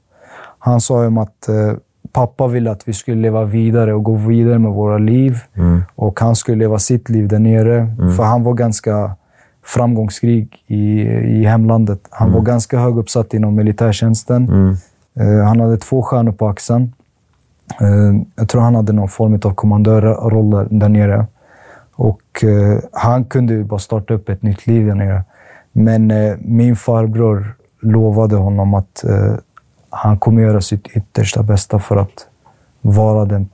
Han 0.59 0.81
sa 0.81 1.07
om 1.07 1.19
att 1.19 1.49
eh, 1.49 1.73
pappa 2.13 2.47
ville 2.47 2.71
att 2.71 2.89
vi 2.89 2.93
skulle 2.93 3.23
leva 3.23 3.45
vidare 3.45 3.95
och 3.95 4.03
gå 4.05 4.15
vidare 4.15 4.59
med 4.59 4.73
våra 4.73 4.99
liv. 4.99 5.39
Och 5.95 6.21
han 6.21 6.37
skulle 6.37 6.57
leva 6.59 6.79
sitt 6.79 7.09
liv 7.09 7.29
där 7.29 7.39
nere. 7.39 7.97
För 8.17 8.23
han 8.23 8.43
var 8.43 8.55
ganska 8.55 9.17
framgångsrik 9.65 10.65
i, 10.67 11.01
i 11.41 11.45
hemlandet. 11.45 12.01
Han 12.11 12.33
var 12.33 12.41
ganska 12.41 12.79
hög 12.79 12.99
uppsatt 12.99 13.35
inom 13.35 13.55
militärtjänsten. 13.55 14.49
Eh, 15.21 15.45
han 15.47 15.61
hade 15.61 15.77
två 15.77 16.03
stjärnor 16.03 16.33
på 16.33 16.49
axeln. 16.49 16.93
Eh, 17.81 18.23
jag 18.37 18.49
tror 18.49 18.61
han 18.61 18.75
hade 18.75 18.93
någon 18.93 19.09
form 19.09 19.35
av 19.45 19.55
kommandörroll 19.55 20.51
där, 20.71 20.89
nere. 20.89 21.27
Och 21.95 22.45
eh, 22.45 22.79
han 22.93 23.25
kunde 23.25 23.55
ju 23.55 23.65
bara 23.65 23.81
starta 23.81 24.15
upp 24.15 24.29
ett 24.29 24.43
nytt 24.43 24.67
liv 24.67 24.87
där 24.87 24.95
nere. 24.95 25.25
Men 25.73 26.11
eh, 26.11 26.37
min 26.41 26.77
farbror 26.77 27.55
lovade 27.81 28.37
honom 28.37 28.75
att 28.75 29.05
han 29.91 30.19
kommer 30.19 30.43
göra 30.43 30.61
sitt 30.61 30.87
yttersta 30.87 31.43
bästa 31.43 31.79
för 31.79 31.97
att 31.97 32.27
vara 32.81 33.25
den, 33.25 33.49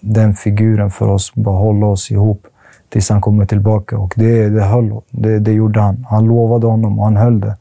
den 0.00 0.34
figuren 0.34 0.90
för 0.90 1.08
oss, 1.08 1.34
bara 1.34 1.58
hålla 1.58 1.86
oss 1.86 2.10
ihop 2.10 2.46
tills 2.88 3.10
han 3.10 3.20
kommer 3.20 3.46
tillbaka. 3.46 3.98
Och 3.98 4.14
det, 4.16 4.48
det 4.48 4.62
höll. 4.62 5.00
Det, 5.10 5.38
det 5.38 5.52
gjorde 5.52 5.80
han. 5.80 6.06
Han 6.10 6.26
lovade 6.26 6.66
honom 6.66 6.98
och 6.98 7.04
han 7.04 7.16
höll 7.16 7.40
det. 7.40 7.56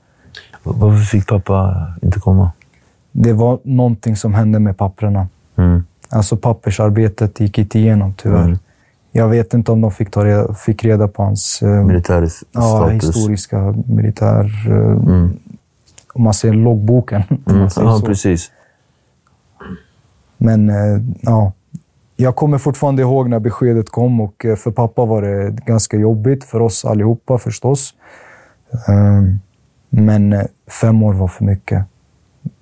Varför 0.63 1.03
fick 1.03 1.27
pappa 1.27 1.87
inte 2.01 2.19
komma? 2.19 2.51
Det 3.11 3.33
var 3.33 3.59
någonting 3.63 4.15
som 4.15 4.33
hände 4.33 4.59
med 4.59 4.77
papperna. 4.77 5.27
Mm. 5.55 5.83
Alltså 6.09 6.37
pappersarbetet 6.37 7.39
gick 7.39 7.57
inte 7.57 7.79
igenom 7.79 8.13
tyvärr. 8.17 8.43
Mm. 8.45 8.57
Jag 9.11 9.27
vet 9.27 9.53
inte 9.53 9.71
om 9.71 9.81
de 9.81 9.91
fick, 9.91 10.11
ta 10.11 10.25
reda, 10.25 10.53
fick 10.53 10.83
reda 10.85 11.07
på 11.07 11.23
hans 11.23 11.61
eh, 11.61 11.83
Militär 11.85 12.29
ja, 12.51 12.87
historiska 12.87 13.75
militär... 13.87 14.67
Eh, 14.67 14.75
Mm. 14.75 15.37
Om 16.13 16.23
man 16.23 16.33
ser 16.33 16.53
loggboken. 16.53 17.23
Mm. 17.47 17.59
man 17.59 17.69
säger 17.69 17.87
Ja, 17.87 17.97
så. 17.99 18.05
precis. 18.05 18.51
Men 20.37 20.69
eh, 20.69 21.01
ja, 21.21 21.51
jag 22.15 22.35
kommer 22.35 22.57
fortfarande 22.57 23.01
ihåg 23.01 23.29
när 23.29 23.39
beskedet 23.39 23.89
kom 23.89 24.21
och 24.21 24.45
eh, 24.45 24.55
för 24.55 24.71
pappa 24.71 25.05
var 25.05 25.21
det 25.21 25.51
ganska 25.65 25.97
jobbigt. 25.97 26.43
För 26.43 26.59
oss 26.59 26.85
allihopa 26.85 27.37
förstås. 27.37 27.93
Eh, 28.87 29.21
Men 29.89 30.33
eh, 30.33 30.41
fem 30.81 31.03
år 31.03 31.13
var 31.13 31.27
för 31.27 31.45
mycket. 31.45 31.85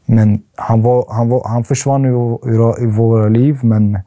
Men 0.09 0.41
han, 0.55 0.81
var, 0.81 1.05
han, 1.09 1.29
var, 1.29 1.47
han 1.47 1.63
försvann 1.63 2.05
ur, 2.05 2.39
ur, 2.49 2.81
ur 2.83 2.91
våra 2.91 3.27
liv, 3.29 3.59
men 3.63 3.99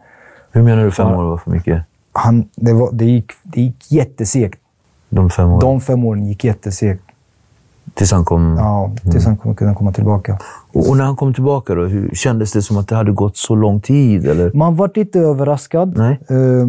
Hur 0.53 0.63
menar 0.63 0.85
du 0.85 0.91
fem 0.91 1.09
Ja. 1.09 1.19
år 1.19 1.25
var 1.25 1.37
för 1.39 1.51
mycket? 1.51 1.83
han, 2.13 2.49
det, 2.57 2.73
var, 2.73 2.89
det, 2.93 3.05
gick, 3.05 3.33
det 3.43 3.61
gick 3.61 3.93
jättesegt. 3.93 4.59
De 5.09 5.31
fem 5.31 5.49
åren? 5.49 5.61
De 5.61 5.81
fem 5.81 6.05
åren 6.05 6.27
gick 6.27 6.45
jättesegt. 6.45 7.03
Tills 7.95 8.13
han 8.13 8.25
kom? 8.25 8.57
Ja, 8.59 8.91
tills 9.11 9.25
han 9.27 9.37
kom- 9.37 9.55
kunde 9.55 9.75
komma 9.75 9.93
tillbaka. 9.93 10.39
Och, 10.73 10.89
och 10.91 10.97
när 10.97 11.05
han 11.05 11.17
kom 11.17 11.35
tillbaka, 11.35 11.75
då, 11.75 11.85
hur, 11.87 12.11
kändes 12.15 12.53
det 12.53 12.63
som 12.63 12.77
att 12.77 12.89
det 12.89 12.97
hade 12.97 13.13
gått 13.13 13.37
så 13.37 13.55
lång 13.55 13.81
tid? 13.81 14.27
Eller? 14.27 14.53
Man 14.55 14.77
vart 14.77 14.97
inte 14.97 15.21
överraskad. 15.21 15.95
Nej. 15.97 16.21
Eh, 16.29 16.69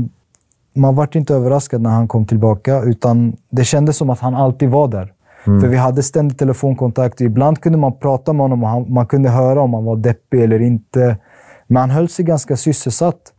man 0.74 0.96
vart 0.96 1.16
inte 1.16 1.34
överraskad 1.36 1.82
när 1.82 1.90
han 1.90 2.08
kom 2.08 2.26
tillbaka, 2.26 2.82
utan 2.82 3.36
det 3.50 3.64
kändes 3.64 3.98
som 3.98 4.10
att 4.10 4.20
han 4.20 4.36
alltid 4.36 4.70
var 4.70 4.88
där. 4.88 5.14
För 5.44 5.68
vi 5.68 5.78
hade 5.78 6.04
ständig 6.04 6.38
telefonkontakt. 6.38 7.22
Ibland 7.22 7.62
kunde 7.62 7.78
man 7.78 8.00
prata 8.00 8.34
med 8.34 8.44
honom 8.44 8.64
och 8.64 8.70
han, 8.70 8.94
man 8.94 9.06
kunde 9.06 9.30
höra 9.30 9.62
om 9.62 9.74
han 9.74 9.86
var 9.86 9.96
deppig 9.96 10.44
eller 10.44 10.62
inte. 10.62 11.18
Men 11.68 11.78
han 11.82 11.90
höll 11.90 12.10
sig 12.10 12.26
ganska 12.26 12.58
sysselsatt. 12.58 13.34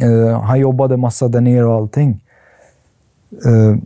Eh, 0.00 0.40
han 0.40 0.60
jobbade 0.60 0.96
massa 0.96 1.28
där 1.28 1.40
nere 1.40 1.64
och 1.64 1.74
allting. 1.74 2.24
Eh, 3.46 3.76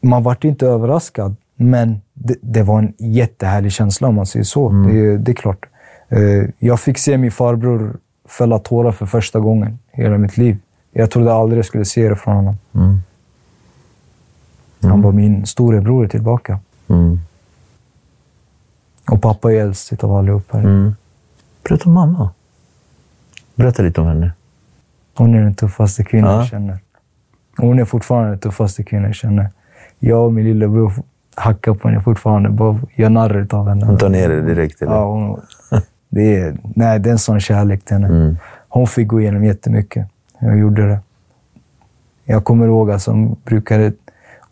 man 0.00 0.22
vart 0.22 0.44
inte 0.44 0.66
överraskad, 0.66 1.36
men 1.56 2.00
det, 2.14 2.36
det 2.40 2.62
var 2.62 2.78
en 2.78 2.92
jättehärlig 2.98 3.72
känsla 3.72 4.08
om 4.08 4.14
man 4.14 4.26
säger 4.26 4.44
så. 4.44 4.68
Det, 4.68 5.18
det 5.18 5.32
är 5.32 5.34
klart. 5.34 5.66
Eh, 6.08 6.48
jag 6.58 6.80
fick 6.80 6.98
se 6.98 7.18
min 7.18 7.30
farbror 7.30 7.96
fälla 8.28 8.58
tårar 8.58 8.92
för 8.92 9.06
första 9.06 9.40
gången 9.40 9.78
i 9.92 10.02
hela 10.02 10.18
mitt 10.18 10.36
liv. 10.36 10.56
Jag 10.92 11.10
trodde 11.10 11.32
aldrig 11.32 11.58
jag 11.58 11.66
skulle 11.66 11.84
se 11.84 12.08
det 12.08 12.16
från 12.16 12.36
honom. 12.36 12.56
Han 14.82 15.02
var 15.02 15.12
min 15.12 15.46
storebror 15.46 16.06
tillbaka. 16.08 16.58
Mm. 16.88 17.18
Och 19.10 19.22
pappa 19.22 19.52
är 19.52 19.56
äldst 19.60 20.04
av 20.04 20.12
allihop 20.12 20.44
här. 20.52 20.60
Mm. 20.60 20.94
Berätta 21.62 21.84
om 21.88 21.92
mamma. 21.92 22.30
Berätta 23.54 23.82
lite 23.82 24.00
om 24.00 24.06
henne. 24.06 24.32
Hon 25.14 25.34
är 25.34 25.42
den 25.42 25.54
tuffaste 25.54 26.04
kvinnan 26.04 26.30
Ja. 26.32 26.38
jag 26.38 26.46
känner. 26.48 26.78
Hon 27.56 27.78
är 27.78 27.84
fortfarande 27.84 28.30
den 28.30 28.38
tuffaste 28.38 28.82
kvinnan 28.82 29.06
jag 29.06 29.14
känner. 29.14 29.50
Jag 29.98 30.24
och 30.24 30.32
min 30.32 30.44
lillebror 30.44 30.92
hackar 31.34 31.74
på 31.74 31.88
henne 31.88 32.00
fortfarande. 32.02 32.48
Bara 32.48 32.80
gör 32.94 33.10
narr 33.10 33.46
av 33.50 33.68
henne. 33.68 33.86
Hon 33.86 33.98
tar 33.98 34.08
ner 34.08 34.28
det 34.28 34.42
direkt, 34.42 34.82
eller? 34.82 34.92
Ja, 34.92 35.04
hon, 35.04 35.40
det, 36.08 36.36
är, 36.36 36.56
nej, 36.62 36.98
det 36.98 37.08
är 37.10 37.12
en 37.12 37.18
sån 37.18 37.40
kärlek 37.40 37.84
till 37.84 37.94
henne. 37.96 38.08
Mm. 38.08 38.36
Hon 38.68 38.86
fick 38.86 39.08
gå 39.08 39.20
igenom 39.20 39.44
jättemycket. 39.44 40.08
Jag 40.38 40.58
gjorde 40.58 40.88
det. 40.88 41.00
Jag 42.24 42.44
kommer 42.44 42.66
ihåg 42.66 42.90
att 42.90 43.04
hon 43.06 43.36
brukade 43.44 43.92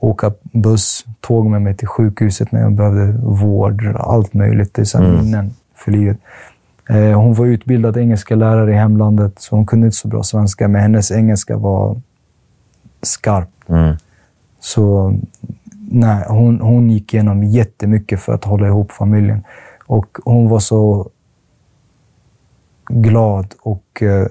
åka 0.00 0.32
buss, 0.42 1.04
tåg 1.20 1.46
med 1.46 1.62
mig 1.62 1.76
till 1.76 1.88
sjukhuset 1.88 2.52
när 2.52 2.60
jag 2.60 2.72
behövde 2.72 3.12
vård. 3.22 3.96
Allt 3.96 4.34
möjligt. 4.34 4.74
Det 4.74 4.82
är 4.82 4.84
så 4.84 4.98
här 4.98 5.22
minnen 5.22 5.54
för 5.74 5.92
livet. 5.92 6.18
Eh, 6.88 7.20
Hon 7.20 7.34
var 7.34 7.46
utbildad 7.46 7.96
engelska 7.96 8.34
lärare 8.34 8.70
i 8.72 8.74
hemlandet, 8.76 9.32
så 9.38 9.56
hon 9.56 9.66
kunde 9.66 9.86
inte 9.86 9.96
så 9.96 10.08
bra 10.08 10.22
svenska, 10.22 10.68
men 10.68 10.80
hennes 10.82 11.10
engelska 11.10 11.56
var 11.56 12.00
skarp. 13.02 13.48
Mm. 13.68 13.96
Så 14.60 15.14
nej, 15.90 16.24
hon, 16.28 16.60
hon 16.60 16.90
gick 16.90 17.14
igenom 17.14 17.42
jättemycket 17.44 18.20
för 18.20 18.32
att 18.34 18.44
hålla 18.44 18.66
ihop 18.66 18.92
familjen. 18.92 19.42
Och 19.86 20.18
hon 20.24 20.48
var 20.48 20.58
så 20.58 21.08
glad 22.88 23.54
och 23.62 24.02
eh, 24.02 24.26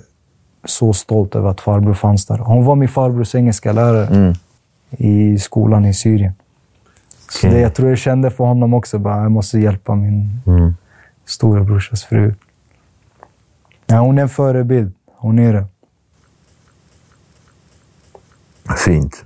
så 0.65 0.93
stolt 0.93 1.35
över 1.35 1.49
att 1.49 1.61
farbror 1.61 1.93
fanns 1.93 2.25
där. 2.25 2.37
Hon 2.37 2.65
var 2.65 2.75
min 2.75 2.89
farbrors 2.89 3.35
engelska 3.35 3.71
lärare 3.71 4.07
Mm. 4.07 4.33
I 4.91 5.37
skolan 5.39 5.85
i 5.85 5.93
Syrien. 5.93 6.33
Så 7.29 7.47
Okej. 7.47 7.51
det, 7.57 7.59
jag 7.61 7.75
tror 7.75 7.89
jag 7.89 7.97
kände 7.97 8.31
för 8.31 8.43
honom 8.43 8.73
också, 8.73 8.99
bara, 8.99 9.21
jag 9.23 9.31
måste 9.31 9.59
hjälpa 9.59 9.95
min 9.95 10.41
Mm. 10.47 10.75
storebrorsas 11.25 12.03
fru. 12.03 12.33
Ja, 13.85 13.99
hon 13.99 14.17
är 14.17 14.21
en 14.21 14.29
förebild. 14.29 14.93
Hon 15.15 15.39
är 15.39 15.53
det. 15.53 15.65
Fint. 18.85 19.25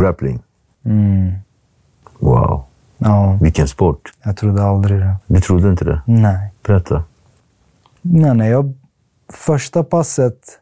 Grappling. 0.00 0.40
Mm. 0.84 1.32
Wow. 2.18 2.64
Ja, 2.98 3.38
Vilken 3.42 3.68
sport? 3.68 4.12
jag 4.22 4.36
trodde 4.36 4.62
aldrig 4.62 5.00
det. 5.00 5.16
Du 5.26 5.40
trodde 5.40 5.68
inte 5.70 5.84
det? 5.84 6.02
Nej. 6.06 6.52
Berätta. 6.62 7.04
Nej, 8.02 8.34
nej. 8.34 8.50
Jag, 8.50 8.74
första 9.28 9.84
passet 9.84 10.60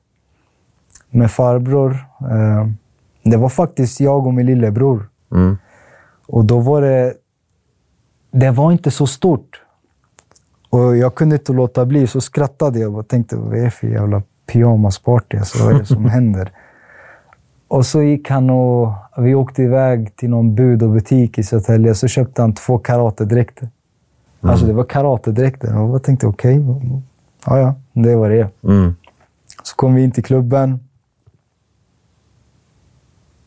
med 1.10 1.30
farbror, 1.30 1.92
eh, 2.20 2.68
det 3.24 3.36
var 3.36 3.48
faktiskt 3.48 4.00
jag 4.00 4.26
och 4.26 4.34
min 4.34 4.46
lillebror. 4.46 5.08
Mm. 5.32 5.58
Och 6.26 6.44
då 6.44 6.58
var 6.58 6.82
det... 6.82 7.14
Det 8.30 8.50
var 8.50 8.72
inte 8.72 8.90
så 8.90 9.06
stort. 9.06 9.62
Och 10.70 10.96
jag 10.96 11.14
kunde 11.14 11.36
inte 11.36 11.52
låta 11.52 11.86
bli, 11.86 12.06
så 12.06 12.20
skrattade 12.20 12.78
jag 12.78 12.96
och 12.96 13.08
tänkte, 13.08 13.36
vad 13.36 13.58
är 13.58 13.64
det 13.64 13.70
för 13.70 13.86
jävla 13.86 14.22
pyjamasparty? 14.46 15.36
Alltså, 15.36 15.64
vad 15.64 15.74
är 15.74 15.78
det 15.78 15.84
som 15.84 16.04
händer? 16.08 16.52
Och 17.68 17.86
så 17.86 18.02
gick 18.02 18.30
han 18.30 18.50
och... 18.50 18.92
Vi 19.16 19.34
åkte 19.34 19.62
iväg 19.62 20.16
till 20.16 20.30
någon 20.30 20.54
bud 20.54 20.82
och 20.82 20.90
butik 20.90 21.38
i 21.38 21.42
Södertälje, 21.42 21.94
så 21.94 22.08
köpte 22.08 22.42
han 22.42 22.52
två 22.52 22.78
karatedräkter. 22.78 23.68
Alltså 24.40 24.66
det 24.66 24.72
var 24.72 24.84
karatedräkter. 24.84 25.78
Och 25.78 25.94
jag 25.94 26.02
tänkte, 26.02 26.26
okej, 26.26 26.64
ja, 27.46 27.58
ja, 27.58 27.74
det 27.92 28.16
var 28.16 28.30
det. 28.30 28.48
Mm. 28.62 28.94
Så 29.62 29.76
kom 29.76 29.94
vi 29.94 30.02
in 30.02 30.12
till 30.12 30.24
klubben. 30.24 30.80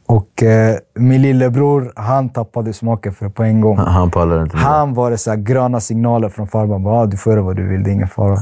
Och 0.10 0.44
eh, 0.44 0.76
min 0.96 1.22
lillebror, 1.22 1.92
han 1.96 2.30
tappade 2.30 2.74
smaken 2.74 3.14
för 3.14 3.30
på 3.30 3.44
en 3.44 3.62
gång. 3.62 3.78
Han- 3.78 3.88
Han 3.88 4.12
pallade 4.12 4.42
inte. 4.42 4.58
Han 4.58 4.94
var 4.94 5.12
det 5.12 5.18
så 5.18 5.30
här 5.30 5.38
gröna 5.38 5.80
signaler 5.80 6.30
från 6.30 6.48
farbrorn. 6.48 6.84
Bara, 6.84 6.96
ah, 7.00 7.06
du 7.06 7.18
får 7.18 7.34
göra 7.34 7.42
vad 7.44 7.56
du 7.56 7.68
vill, 7.68 7.84
det 7.84 7.90
är 7.90 7.94
ingen 7.94 8.08
fara. 8.08 8.38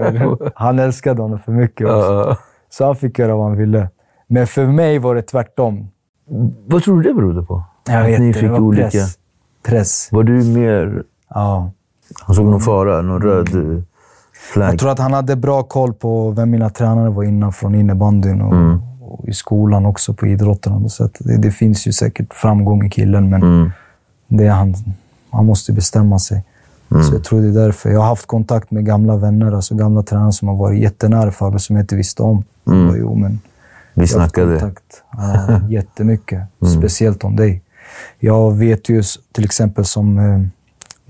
han 0.54 0.78
älskade 0.78 1.22
honom 1.22 1.38
för 1.38 1.52
mycket 1.52 1.86
också. 1.86 2.36
Så 2.70 2.84
han 2.86 2.96
fick 2.96 3.18
göra 3.18 3.36
vad 3.36 3.46
han 3.48 3.56
ville. 3.56 3.88
Men 4.26 4.46
för 4.46 4.66
mig 4.66 4.98
var 4.98 5.14
det 5.14 5.22
tvärtom. 5.22 5.88
Vad 6.66 6.82
tror 6.82 6.96
du 6.96 7.08
det 7.08 7.14
berodde 7.14 7.42
på? 7.42 7.62
Jag 7.88 8.00
att 8.00 8.06
vet 8.08 8.20
ni 8.20 8.26
inte, 8.26 8.38
fick 8.38 8.48
det 8.48 8.52
var 8.52 8.60
olika... 8.60 8.82
press. 8.90 9.18
Press. 9.68 10.08
Var 10.12 10.22
du 10.22 10.32
mer... 10.44 11.02
Ja. 11.34 11.70
Han 12.22 12.34
såg 12.36 12.46
någon 12.46 12.60
fara? 12.60 13.02
Någon 13.02 13.22
röd 13.22 13.48
eh, 13.54 13.82
flagg? 14.52 14.72
Jag 14.72 14.78
tror 14.78 14.90
att 14.90 14.98
han 14.98 15.12
hade 15.12 15.36
bra 15.36 15.62
koll 15.62 15.92
på 15.94 16.30
vem 16.30 16.50
mina 16.50 16.70
tränare 16.70 17.10
var 17.10 17.22
innan 17.24 17.52
från 17.52 17.74
innebandyn 17.74 18.40
och, 18.42 18.52
Mm. 18.52 18.80
Och 19.12 19.28
i 19.28 19.32
skolan 19.32 19.86
också 19.86 20.14
på 20.14 20.26
idrotten. 20.26 20.88
Så 20.90 21.08
det, 21.18 21.36
det 21.36 21.50
finns 21.50 21.86
ju 21.86 21.92
säkert 21.92 22.34
framgång 22.34 22.86
i 22.86 22.90
killen, 22.90 23.30
men 23.30 23.42
Mm. 23.42 23.70
det 24.28 24.46
är 24.46 24.50
han, 24.50 24.74
han 25.30 25.46
måste 25.46 25.72
bestämma 25.72 26.18
sig. 26.18 26.44
Mm. 26.90 27.02
Så 27.02 27.14
jag 27.14 27.24
tror 27.24 27.40
det 27.40 27.48
är 27.48 27.52
därför. 27.64 27.90
Jag 27.90 28.00
har 28.00 28.06
haft 28.06 28.26
kontakt 28.26 28.70
med 28.70 28.86
gamla 28.86 29.16
vänner, 29.16 29.52
alltså 29.52 29.74
gamla 29.74 30.02
tränare 30.02 30.32
som 30.32 30.48
har 30.48 30.56
varit 30.56 30.80
jättenära 30.82 31.30
Fabbe, 31.30 31.58
som 31.58 31.76
jag 31.76 31.82
inte 31.82 31.96
visste 31.96 32.22
om. 32.22 32.44
Mm. 32.66 32.78
Jag 32.80 32.88
bara, 32.88 32.98
jo, 32.98 33.14
men 33.14 33.40
Vi 33.94 34.04
jag 34.04 34.14
har 34.14 34.20
haft 34.20 34.34
snackade. 34.34 34.58
kontakt 34.60 35.02
ja, 35.12 35.60
jättemycket. 35.68 36.42
Mm. 36.62 36.74
Speciellt 36.80 37.24
om 37.24 37.36
dig. 37.36 37.62
Jag 38.18 38.52
vet 38.56 38.88
ju 38.88 39.02
till 39.32 39.44
exempel 39.44 39.84
som 39.84 40.18
eh, 40.18 40.40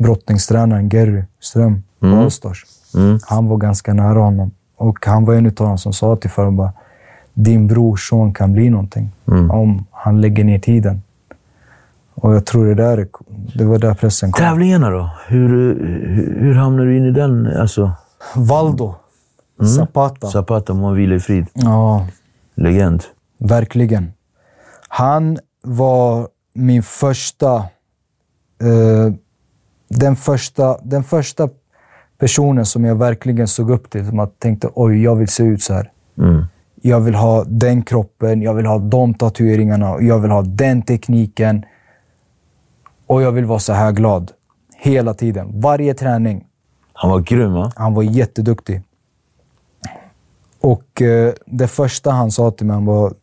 brottningstränaren 0.04 0.88
Gerry 0.88 1.22
Ström 1.40 1.82
Mm. 2.02 2.18
Allstars. 2.18 2.64
Mm. 2.94 3.18
Han 3.22 3.46
var 3.48 3.56
ganska 3.56 3.94
nära 3.94 4.18
honom. 4.20 4.50
Och 4.76 5.06
han 5.06 5.24
var 5.24 5.34
en 5.34 5.46
av 5.46 5.52
dem 5.52 5.78
som 5.78 5.92
sa 5.92 6.16
till 6.16 6.30
Farao 6.30 6.70
din 7.42 7.66
brorson 7.66 8.32
kan 8.34 8.52
bli 8.52 8.70
någonting 8.70 9.10
Mm. 9.28 9.50
om 9.50 9.84
han 9.90 10.20
lägger 10.20 10.44
ner 10.44 10.58
tiden. 10.58 11.02
Och 12.14 12.34
jag 12.34 12.46
tror 12.46 12.66
det, 12.66 12.74
där, 12.74 13.08
det 13.54 13.64
var 13.64 13.78
där 13.78 13.94
pressen 13.94 14.32
kom. 14.32 14.40
Tävlingarna 14.44 14.90
då? 14.90 15.10
Hur, 15.28 15.48
hur, 15.48 16.36
hur 16.40 16.54
hamnade 16.54 16.88
du 16.88 16.96
in 16.96 17.04
i 17.04 17.10
den? 17.10 17.46
Alltså, 17.60 17.92
Valdo 18.36 18.94
Zapata. 19.78 20.26
Zapata, 20.26 20.74
må 20.74 20.92
vila 20.92 21.14
i 21.14 21.20
frid. 21.20 21.46
Ja, 21.54 22.06
Legend. 22.54 23.04
verkligen. 23.38 24.12
Han 24.88 25.38
var 25.62 26.28
min 26.54 26.82
första... 26.82 27.56
Eh, 28.62 29.12
den, 29.88 30.16
första 30.16 30.78
den 30.82 31.04
första 31.04 31.48
personen 32.18 32.64
som 32.66 32.84
jag 32.84 32.94
verkligen 32.96 33.48
såg 33.48 33.70
upp 33.70 33.90
till. 33.90 34.06
Som 34.06 34.18
jag 34.18 34.38
tänkte, 34.38 34.68
oj, 34.74 35.02
jag 35.02 35.16
vill 35.16 35.28
se 35.28 35.42
ut 35.42 35.62
så 35.62 35.74
här. 35.74 35.90
Mm. 36.18 36.44
Jag 36.88 37.00
vill 37.00 37.14
ha 37.14 37.44
den 37.44 37.82
kroppen, 37.82 38.42
jag 38.42 38.54
vill 38.54 38.66
ha 38.66 38.78
de 38.78 39.14
tatueringarna, 39.14 39.96
jag 40.00 40.18
vill 40.18 40.30
ha 40.30 40.42
den 40.42 40.82
tekniken. 40.82 41.64
Och 43.06 43.22
jag 43.22 43.32
vill 43.32 43.44
vara 43.44 43.58
så 43.58 43.72
här 43.72 43.92
glad. 43.92 44.32
Hela 44.76 45.14
tiden. 45.14 45.60
Varje 45.60 45.94
träning. 45.94 46.46
Han 46.92 47.10
var 47.10 47.20
grym, 47.20 47.52
va? 47.52 47.72
Han 47.76 47.94
var 47.94 48.02
jätteduktig. 48.02 48.82
Och 50.60 51.02
eh, 51.02 51.32
det 51.46 51.68
första 51.68 52.10
han 52.10 52.30
sa 52.30 52.50
till 52.50 52.66
mig 52.66 52.84
var 52.84 53.14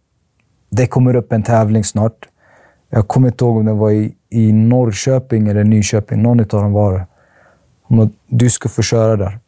det 0.69 0.87
kommer 0.87 1.15
upp 1.15 1.33
en 1.33 1.43
tävling 1.43 1.83
snart. 1.83 2.29
Jag 2.89 3.07
kommer 3.07 3.27
inte 3.27 3.45
ihåg 3.45 3.57
om 3.57 3.65
det 3.65 3.73
var 3.73 3.91
i, 3.91 4.15
i 4.29 4.53
Norrköping 4.53 5.47
eller 5.47 5.63
Nyköping. 5.63 6.21
Någon 6.21 6.39
av 6.39 6.45
dem 6.45 6.73
var 6.73 7.07
det. 7.87 8.09
Du 8.27 8.49
ska 8.49 8.69
få 8.69 8.81
köra 8.81 9.15
där. 9.15 9.39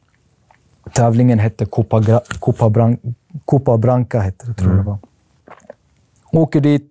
Tävlingen 0.93 1.39
hette 1.39 1.65
Copa, 1.65 2.21
Copa, 2.39 2.69
Bran- 2.69 3.15
Copa 3.47 3.77
Branca, 3.77 4.19
hette 4.19 4.47
det, 4.47 4.53
tror 4.53 4.69
jag 4.69 4.79
det 4.79 4.83
var. 4.83 4.97
Åker 6.31 6.61
dit, 6.61 6.89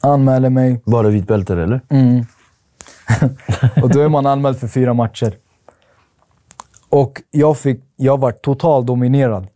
anmäler 0.00 0.50
mig. 0.50 0.80
Bara 0.84 1.08
vitbältare, 1.08 1.62
eller? 1.62 1.80
Mm. 1.88 2.24
och 3.82 3.88
då 3.88 4.00
är 4.00 4.08
man 4.08 4.26
anmäld 4.26 4.58
för 4.58 4.68
fyra 4.68 4.94
matcher. 4.94 5.34
Och 6.88 7.22
jag, 7.30 7.58
fick, 7.58 7.80
jag 7.96 8.20
var 8.20 8.32
totalt 8.32 8.86
dominerad. 8.86 9.46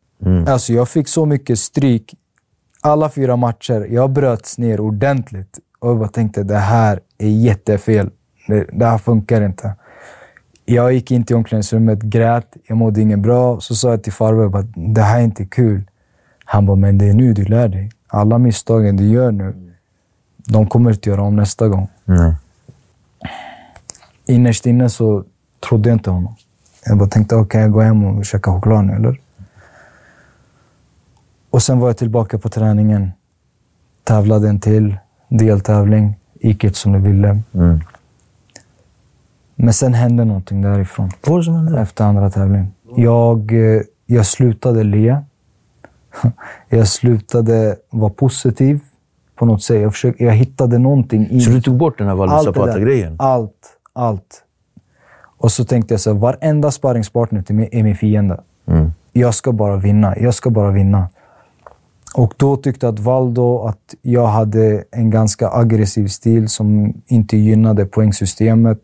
Alltså 0.48 0.72
jag 0.72 0.88
fick 0.88 1.08
så 1.08 1.26
mycket 1.26 1.58
stryk. 1.58 2.14
Alla 2.80 3.08
fyra 3.08 3.36
matcher. 3.36 3.86
Jag 3.90 4.10
bröts 4.10 4.58
ner 4.58 4.80
ordentligt. 4.80 5.58
Och 5.78 5.90
jag 5.90 5.98
bara 5.98 6.08
tänkte, 6.08 6.42
det 6.42 6.56
här 6.56 7.00
är 7.18 7.28
jättefel. 7.28 8.10
Det, 8.46 8.66
det 8.72 8.86
här 8.86 8.98
funkar 8.98 9.42
inte. 9.42 9.74
Jag 10.64 10.92
gick 10.92 11.10
in 11.10 11.24
till 11.24 11.36
omklädningsrummet, 11.36 12.02
grät. 12.02 12.56
Jag 12.66 12.76
mådde 12.76 13.00
inget 13.00 13.18
bra. 13.18 13.60
Så 13.60 13.74
sa 13.74 13.90
jag 13.90 14.02
till 14.02 14.12
farbror 14.12 14.58
att 14.58 14.66
det 14.94 15.02
här 15.02 15.18
är 15.18 15.24
inte 15.24 15.44
kul. 15.44 15.84
Han 16.44 16.66
bara, 16.66 16.76
men 16.76 16.98
det 16.98 17.09
är 17.09 17.14
nu 17.14 17.33
du 17.33 17.44
lär 17.44 17.68
dig. 17.68 17.90
Alla 18.07 18.38
misstagen 18.38 18.96
du 18.96 19.04
gör 19.04 19.33
nu, 19.33 19.72
de 20.37 20.66
kommer 20.66 20.90
du 20.90 20.94
inte 20.94 21.11
göra 21.11 21.22
om 21.22 21.37
nästa 21.37 21.68
gång. 21.68 21.88
Nej. 22.04 22.35
Innerst 24.26 24.66
inne 24.66 24.90
så 24.90 25.24
trodde 25.68 25.88
jag 25.88 25.96
inte 25.96 26.11
honom. 26.11 26.35
Jag 26.87 26.98
bara 26.98 27.09
tänkte, 27.09 27.37
okej, 27.37 27.61
jag 27.61 27.72
går 27.72 27.83
hem 27.83 28.04
och 28.04 28.24
käkar 28.24 28.52
choklad 28.52 28.85
nu, 28.85 28.92
eller? 28.92 29.20
Och 31.50 31.62
sen 31.62 31.78
var 31.78 31.88
jag 31.88 31.96
tillbaka 31.96 32.38
på 32.38 32.48
träningen. 32.48 33.12
Tävlade 34.04 34.48
en 34.48 34.61
till 34.61 34.96
deltävling. 35.28 36.16
Gick 36.40 36.64
inte 36.64 36.78
som 36.78 36.92
det 36.92 36.98
ville. 36.98 37.40
Mm. 37.54 37.80
Men 39.54 39.74
sen 39.74 39.94
hände 39.94 40.24
någonting 40.24 40.62
därifrån. 40.62 41.11
Vad 41.26 41.44
som 41.44 41.54
hände? 41.54 41.80
Efter 41.80 42.04
andra 42.04 42.30
tävlingen. 42.30 42.72
Jag, 42.96 43.52
eh, 43.52 43.83
jag 44.07 44.26
slutade 44.26 44.85
le. 44.85 45.22
Jag 46.68 46.88
slutade 46.88 47.77
vara 47.90 48.11
positiv 48.11 48.81
på 49.35 49.46
något 49.46 49.62
sätt. 49.62 49.83
Jag, 49.83 49.92
försökte, 49.92 50.24
jag 50.24 50.33
hittade 50.33 50.79
någonting 50.79 51.29
i 51.31 51.40
Så 51.40 51.50
du 51.50 51.61
tog 51.61 51.77
bort 51.77 51.98
den 51.98 52.07
här 52.07 52.14
Valdo 52.14 52.35
Allt? 52.35 52.46
Allt. 53.18 53.77
Allt. 53.92 54.42
Och 55.38 55.53
så 55.53 55.64
tänkte 55.64 55.94
jag 55.94 56.00
så 56.00 56.12
här, 56.12 56.18
varenda 56.18 56.70
sparringspartner 56.70 57.42
till 57.42 57.55
mig 57.55 57.68
är 57.72 57.83
min 57.83 57.96
fiende. 57.96 58.40
Mm. 58.66 58.92
Jag 59.12 59.35
ska 59.35 59.53
bara 59.53 59.77
vinna. 59.77 60.18
Jag 60.18 60.35
ska 60.35 60.50
bara 60.50 60.70
vinna. 60.70 61.09
Och 62.14 62.35
då 62.37 62.57
tyckte 62.57 62.88
att 62.88 62.98
Valdo 62.98 63.66
att 63.66 63.94
jag 64.03 64.27
hade 64.27 64.85
en 64.90 65.11
ganska 65.11 65.50
aggressiv 65.50 66.09
stil 66.09 66.48
som 66.48 66.94
inte 67.07 67.37
gynnade 67.37 67.87
poängsystemet. 67.87 68.79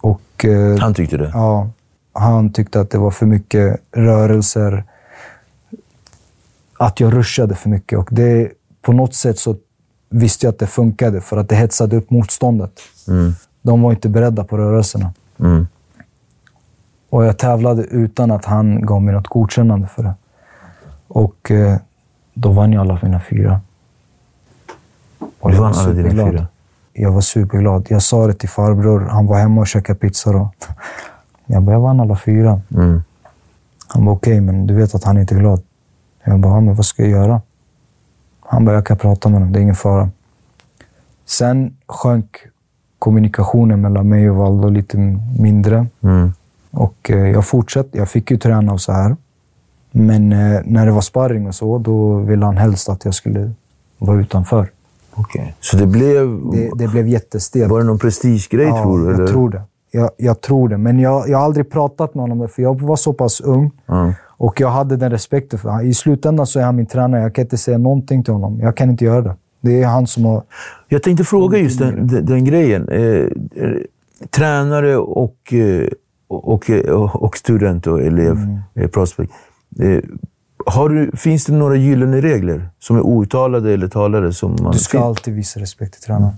Och, 0.00 0.44
eh, 0.44 0.78
Han 0.78 0.94
tyckte 0.94 1.16
det? 1.16 1.30
Ja, 1.34 1.70
han 2.12 2.52
tyckte 2.52 2.80
att 2.80 2.90
det 2.90 2.98
var 2.98 3.10
för 3.10 3.26
mycket 3.26 3.80
rörelser. 3.92 4.84
Att 6.82 7.00
jag 7.00 7.14
rushade 7.14 7.54
för 7.54 7.68
mycket. 7.68 7.98
Och 7.98 8.08
det, 8.10 8.52
på 8.82 8.92
något 8.92 9.14
sätt 9.14 9.38
så 9.38 9.56
visste 10.10 10.46
jag 10.46 10.52
att 10.52 10.58
det 10.58 10.66
funkade, 10.66 11.20
för 11.20 11.36
att 11.36 11.48
det 11.48 11.54
hetsade 11.54 11.96
upp 11.96 12.10
motståndet. 12.10 12.80
Mm. 13.08 13.32
De 13.62 13.82
var 13.82 13.90
inte 13.90 14.08
beredda 14.08 14.44
på 14.44 14.58
rörelserna. 14.58 15.12
Mm. 15.38 15.66
Och 17.10 17.24
jag 17.24 17.38
tävlade 17.38 17.82
utan 17.82 18.30
att 18.30 18.44
han 18.44 18.86
gav 18.86 19.02
mig 19.02 19.14
något 19.14 19.28
godkännande 19.28 19.86
för 19.86 20.02
det. 20.02 20.14
Och 21.08 21.50
eh, 21.50 21.76
då 22.34 22.52
vann 22.52 22.72
jag 22.72 22.80
alla 22.80 22.98
mina 23.02 23.20
fyra. 23.20 23.60
Och 25.40 25.50
Du 25.50 25.56
jag 25.56 25.62
vann 25.62 25.72
var 25.72 25.82
alla 25.82 25.92
dina 25.92 26.30
fyra? 26.30 26.46
Jag 26.92 27.12
var 27.12 27.20
superglad. 27.20 27.86
Jag 27.90 28.02
sa 28.02 28.26
det 28.26 28.34
till 28.34 28.48
farbror. 28.48 29.00
Han 29.00 29.26
var 29.26 29.38
hemma 29.38 29.60
och 29.60 29.66
käkade 29.66 29.98
pizza 29.98 30.32
då. 30.32 30.50
Jag 31.46 31.62
bara, 31.62 31.72
jag 31.72 31.80
vann 31.80 32.00
alla 32.00 32.16
fyra. 32.16 32.60
Mm. 32.70 33.02
Han 33.86 34.04
bara, 34.04 34.14
okej, 34.14 34.40
men 34.40 34.66
du 34.66 34.74
vet 34.74 34.94
att 34.94 35.04
han 35.04 35.18
inte 35.18 35.34
är 35.34 35.38
glad. 35.38 35.62
Jag 36.24 36.40
bara, 36.40 36.60
men 36.60 36.74
vad 36.74 36.84
ska 36.86 37.02
jag 37.02 37.10
göra? 37.10 37.40
Han 38.40 38.64
bara, 38.64 38.74
jag 38.74 38.86
kan 38.86 38.96
prata 38.96 39.28
med 39.28 39.38
honom. 39.38 39.52
Det 39.52 39.58
är 39.58 39.62
ingen 39.62 39.74
fara. 39.74 40.10
Sen 41.26 41.76
sjönk 41.88 42.36
kommunikationen 42.98 43.80
mellan 43.80 44.08
mig 44.08 44.30
och 44.30 44.36
Valdo 44.36 44.68
lite 44.68 44.96
mindre. 45.38 45.86
Mm. 46.02 46.32
Och 46.70 47.10
eh, 47.10 47.16
jag 47.30 47.46
fortsatte. 47.46 47.98
Jag 47.98 48.08
fick 48.08 48.30
ju 48.30 48.36
träna 48.36 48.72
och 48.72 48.80
så 48.80 48.92
här. 48.92 49.16
Men 49.90 50.32
eh, 50.32 50.60
när 50.64 50.86
det 50.86 50.92
var 50.92 51.00
sparring 51.00 51.46
och 51.46 51.54
så, 51.54 51.78
då 51.78 52.14
ville 52.16 52.46
han 52.46 52.56
helst 52.56 52.88
att 52.88 53.04
jag 53.04 53.14
skulle 53.14 53.52
vara 53.98 54.20
utanför. 54.20 54.68
Okej. 55.14 55.54
Så 55.60 55.76
det 55.76 55.86
blev... 55.86 56.40
Det, 56.52 56.70
det 56.74 56.88
blev 56.88 57.08
jättestelt. 57.08 57.70
Var 57.70 57.78
det 57.80 57.84
någon 57.86 57.98
prestigegrej, 57.98 58.66
Ja, 58.66 58.82
tror 58.82 58.98
du? 58.98 59.04
jag 59.04 59.14
Eller? 59.14 59.26
tror 59.26 59.50
det. 59.50 59.62
Jag, 59.90 60.10
jag 60.16 60.40
tror 60.40 60.68
det. 60.68 60.78
Men 60.78 60.98
jag, 61.00 61.28
jag 61.28 61.38
har 61.38 61.44
aldrig 61.44 61.70
pratat 61.70 62.14
med 62.14 62.22
honom 62.22 62.40
om 62.40 62.46
det, 62.46 62.52
för 62.52 62.62
jag 62.62 62.80
var 62.80 62.96
så 62.96 63.12
pass 63.12 63.40
ung. 63.40 63.70
Och 64.42 64.60
jag 64.60 64.68
hade 64.70 64.96
den 64.96 65.10
respekten 65.10 65.58
för 65.58 65.68
honom. 65.68 65.86
I 65.86 65.94
slutändan 65.94 66.46
så 66.46 66.60
är 66.60 66.64
han 66.64 66.76
min 66.76 66.86
tränare. 66.86 67.22
Jag 67.22 67.34
kan 67.34 67.42
inte 67.42 67.56
säga 67.58 67.78
någonting 67.78 68.24
till 68.24 68.32
honom. 68.32 68.60
Jag 68.60 68.76
kan 68.76 68.90
inte 68.90 69.04
göra 69.04 69.20
det. 69.22 69.36
Det 69.60 69.82
är 69.82 69.86
han 69.86 70.06
som 70.06 70.24
har... 70.24 70.42
Jag 70.88 71.02
tänkte 71.02 71.24
fråga 71.24 71.58
just 71.58 71.78
den, 71.78 72.06
den, 72.06 72.26
den 72.26 72.44
grejen. 72.44 72.88
Eh, 72.88 73.02
eh, 73.64 73.76
tränare 74.30 74.96
och, 74.96 75.52
eh, 75.52 75.88
och, 76.28 76.70
och, 76.88 77.22
och 77.22 77.36
student 77.36 77.86
och 77.86 78.00
elev, 78.00 78.32
Mm. 78.32 78.58
eh, 78.74 78.88
prospect. 78.88 79.32
Eh, 79.80 79.98
har 80.66 80.88
du, 80.88 81.10
finns 81.16 81.44
det 81.44 81.52
några 81.52 81.76
gyllene 81.76 82.20
regler 82.20 82.68
som 82.78 82.96
är 82.96 83.00
outtalade 83.06 83.72
eller 83.72 83.88
talade? 83.88 84.32
Som 84.32 84.56
man 84.62 84.72
Du 84.72 84.78
ska 84.78 85.00
alltid 85.00 85.34
visa 85.34 85.60
respekt 85.60 85.94
till 85.94 86.02
tränaren. 86.02 86.34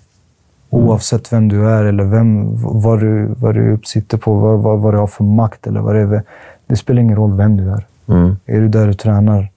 Oavsett 0.70 1.32
vem 1.32 1.48
du 1.48 1.68
är 1.70 1.84
eller 1.84 2.04
vem, 2.04 2.56
vad, 2.62 3.00
du, 3.00 3.34
vad 3.38 3.54
du 3.54 3.78
sitter 3.84 4.18
på, 4.18 4.34
vad, 4.34 4.62
vad, 4.62 4.80
vad 4.80 4.94
du 4.94 4.98
har 4.98 5.06
för 5.06 5.24
makt 5.24 5.66
eller 5.66 5.80
vad 5.80 5.94
det 5.94 6.00
är. 6.00 6.22
Det 6.66 6.76
spelar 6.76 7.02
ingen 7.02 7.16
roll 7.16 7.36
vem 7.36 7.56
du 7.56 7.70
är. 7.70 7.86
Mm. 8.06 8.36
Är 8.46 8.60
du 8.60 8.68
där 8.68 8.86
du 8.86 8.94
tränar 8.94 9.50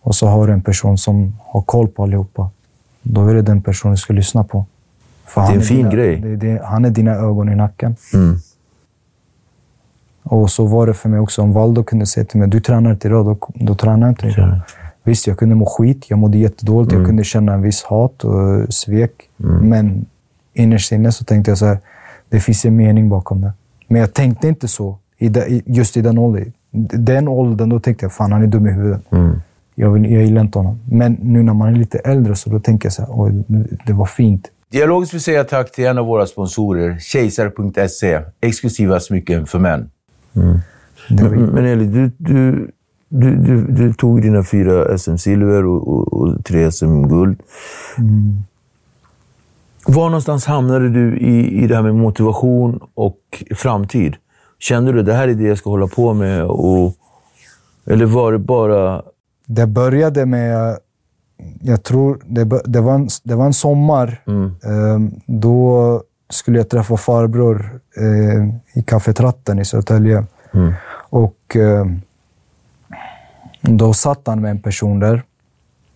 och 0.00 0.14
så 0.14 0.26
har 0.26 0.46
du 0.46 0.52
en 0.52 0.62
person 0.62 0.98
som 0.98 1.36
har 1.40 1.62
koll 1.62 1.88
på 1.88 2.02
allihopa, 2.02 2.50
då 3.02 3.26
är 3.26 3.34
det 3.34 3.42
den 3.42 3.62
personen 3.62 3.94
du 3.94 3.98
ska 3.98 4.12
lyssna 4.12 4.44
på. 4.44 4.66
För 5.24 5.40
är 5.40 5.44
han 5.44 5.54
en 5.54 5.62
fin 5.62 5.76
dina, 5.76 5.90
grej. 5.90 6.16
Det, 6.16 6.36
det, 6.36 6.62
han 6.64 6.84
är 6.84 6.90
dina 6.90 7.12
ögon 7.12 7.48
i 7.48 7.54
nacken. 7.54 7.96
Mm. 8.14 8.36
Och 10.22 10.50
så 10.50 10.66
var 10.66 10.86
det 10.86 10.94
för 10.94 11.08
mig 11.08 11.20
också. 11.20 11.42
Om 11.42 11.52
Valdo 11.52 11.84
kunde 11.84 12.06
säga 12.06 12.26
till 12.26 12.40
mig, 12.40 12.48
du 12.48 12.60
tränar 12.60 12.90
inte 12.90 13.08
idag, 13.08 13.26
då, 13.26 13.38
då 13.54 13.74
tränar 13.74 14.06
jag 14.06 14.10
inte 14.10 14.26
idag. 14.26 14.60
Visst, 15.02 15.26
jag 15.26 15.38
kunde 15.38 15.54
må 15.54 15.66
skit. 15.66 16.10
Jag 16.10 16.18
mådde 16.18 16.38
jättedåligt. 16.38 16.92
Mm. 16.92 17.02
Jag 17.02 17.08
kunde 17.08 17.24
känna 17.24 17.52
en 17.52 17.62
viss 17.62 17.82
hat 17.82 18.24
och 18.24 18.74
svek. 18.74 19.30
Men 19.36 20.06
innerst 20.52 20.92
inne 20.92 21.12
så 21.12 21.24
tänkte 21.24 21.50
jag 21.50 21.58
så 21.58 21.66
här, 21.66 21.78
det 22.28 22.40
finns 22.40 22.64
en 22.64 22.76
mening 22.76 23.08
bakom 23.08 23.40
det. 23.40 23.52
Men 23.88 24.00
jag 24.00 24.14
tänkte 24.14 24.48
inte 24.48 24.68
så 24.68 24.98
i 25.18 25.28
de, 25.28 25.62
just 25.66 25.96
i 25.96 26.02
den 26.02 26.18
åldern. 26.18 26.52
Den 26.76 27.28
åldern, 27.28 27.68
då 27.68 27.80
tänkte 27.80 28.04
jag, 28.04 28.12
fan 28.12 28.32
han 28.32 28.42
är 28.42 28.46
dum 28.46 28.66
i 28.66 28.70
huvudet. 28.70 29.12
Mm. 29.12 29.40
Jag, 29.74 29.90
vill, 29.90 30.12
jag 30.12 30.22
gillar 30.22 30.40
inte 30.40 30.58
honom. 30.58 30.80
Men 30.90 31.12
nu 31.12 31.42
när 31.42 31.54
man 31.54 31.68
är 31.68 31.78
lite 31.78 31.98
äldre 31.98 32.34
så 32.34 32.50
då 32.50 32.60
tänker 32.60 32.86
jag 32.86 32.92
så 32.92 33.02
här, 33.02 33.44
det 33.86 33.92
var 33.92 34.06
fint. 34.06 34.50
Dialogiskt 34.70 35.14
vill 35.14 35.20
säga 35.20 35.44
tack 35.44 35.72
till 35.72 35.86
en 35.86 35.98
av 35.98 36.06
våra 36.06 36.26
sponsorer, 36.26 36.98
Kejsar.se. 36.98 38.20
Exklusiva 38.40 39.00
smycken 39.00 39.46
för 39.46 39.58
män. 39.58 39.90
Men, 41.08 41.42
men 41.42 41.64
Eli, 41.66 41.86
du, 41.86 42.10
du, 42.18 42.70
du, 43.08 43.36
du, 43.36 43.66
du 43.66 43.92
tog 43.92 44.22
dina 44.22 44.44
fyra 44.44 44.98
SM-silver 44.98 45.66
och, 45.66 45.88
och, 45.88 46.12
och 46.12 46.44
tre 46.44 46.72
SM-guld. 46.72 47.40
Var 49.86 50.04
någonstans 50.04 50.46
hamnade 50.46 50.88
du 50.88 51.16
i, 51.16 51.62
i 51.62 51.66
det 51.66 51.74
här 51.74 51.82
med 51.82 51.94
motivation 51.94 52.80
och 52.94 53.44
framtid? 53.54 54.16
Kände 54.58 54.92
du 54.92 55.00
att 55.00 55.06
det 55.06 55.14
här 55.14 55.28
är 55.28 55.34
det 55.34 55.44
jag 55.44 55.58
ska 55.58 55.70
hålla 55.70 55.86
på 55.86 56.14
med? 56.14 56.44
Och, 56.44 56.94
eller 57.86 58.06
var 58.06 58.32
det 58.32 58.38
bara... 58.38 59.02
Det 59.46 59.66
började 59.66 60.26
med, 60.26 60.78
jag 61.60 61.82
tror, 61.82 62.20
det, 62.26 62.44
det, 62.64 62.80
var, 62.80 62.94
en, 62.94 63.08
det 63.22 63.34
var 63.34 63.46
en 63.46 63.52
sommar. 63.52 64.22
Eh, 64.64 64.98
då 65.26 66.02
skulle 66.30 66.58
jag 66.58 66.68
träffa 66.68 66.96
farbror 66.96 67.80
eh, 67.96 68.78
i 68.78 68.82
kafetratten 68.82 69.58
i 69.58 69.64
Södertälje. 69.64 70.24
Och 71.10 71.56
eh, 71.56 71.86
då 73.60 73.92
satt 73.92 74.26
han 74.26 74.40
med 74.40 74.50
en 74.50 74.62
person 74.62 75.00
där. 75.00 75.22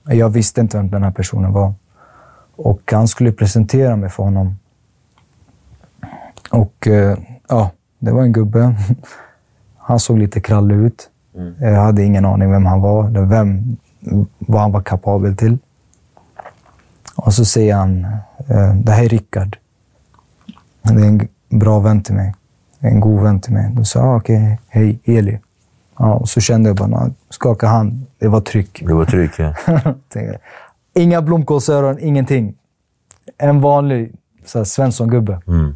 Jag 0.04 0.28
visste 0.28 0.60
inte 0.60 0.76
vem 0.76 0.90
den 0.90 1.02
här 1.02 1.10
personen 1.10 1.52
var. 1.52 1.74
Och 2.56 2.92
han 2.92 3.08
skulle 3.08 3.32
presentera 3.32 3.96
mig 3.96 4.10
för 4.10 4.22
honom. 4.22 4.58
Och 6.50 6.86
eh, 6.86 7.18
ja, 7.48 7.70
det 7.98 8.12
var 8.12 8.22
en 8.22 8.32
gubbe. 8.32 8.74
Han 9.76 10.00
såg 10.00 10.18
lite 10.18 10.40
krallig 10.40 10.76
ut. 10.76 11.10
Jag 11.60 11.82
hade 11.82 12.04
ingen 12.04 12.24
aning 12.24 12.50
vem 12.50 12.66
han 12.66 12.80
var, 12.80 13.08
eller 13.08 13.20
vem, 13.20 13.76
vad 14.38 14.60
han 14.60 14.72
var 14.72 14.80
kapabel 14.80 15.36
till. 15.36 15.58
Och 17.16 17.34
så 17.34 17.44
säger 17.44 17.74
han, 17.74 18.04
eh, 18.48 18.74
det 18.74 18.92
här 18.92 19.04
är 19.04 19.08
Rickard. 19.08 19.58
Det 20.82 21.02
är 21.02 21.06
en 21.06 21.28
bra 21.48 21.78
vän 21.80 22.02
till 22.02 22.14
mig. 22.14 22.34
En 22.80 23.00
god 23.00 23.22
vän 23.22 23.40
till 23.40 23.52
mig. 23.52 23.70
Då 23.72 23.84
sa 23.84 23.98
jag, 23.98 24.16
okej, 24.16 24.58
hej, 24.68 25.00
Eli. 25.04 25.38
Ja, 25.98 26.14
och 26.14 26.28
så 26.28 26.40
kände 26.40 26.68
jag 26.68 26.76
bara, 26.76 27.10
skakade 27.30 27.72
hand, 27.72 28.06
det 28.18 28.28
var 28.28 28.40
tryck. 28.40 28.82
Det 28.86 28.94
var 28.94 29.04
tryck, 29.04 29.30
ja. 29.38 29.54
Inga 30.94 31.22
blomkålsöron, 31.22 31.98
ingenting. 31.98 32.54
En 33.38 33.60
vanlig 33.60 34.12
så 34.44 34.58
här, 34.58 34.64
Svensson-gubbe. 34.64 35.40
Mm. 35.46 35.74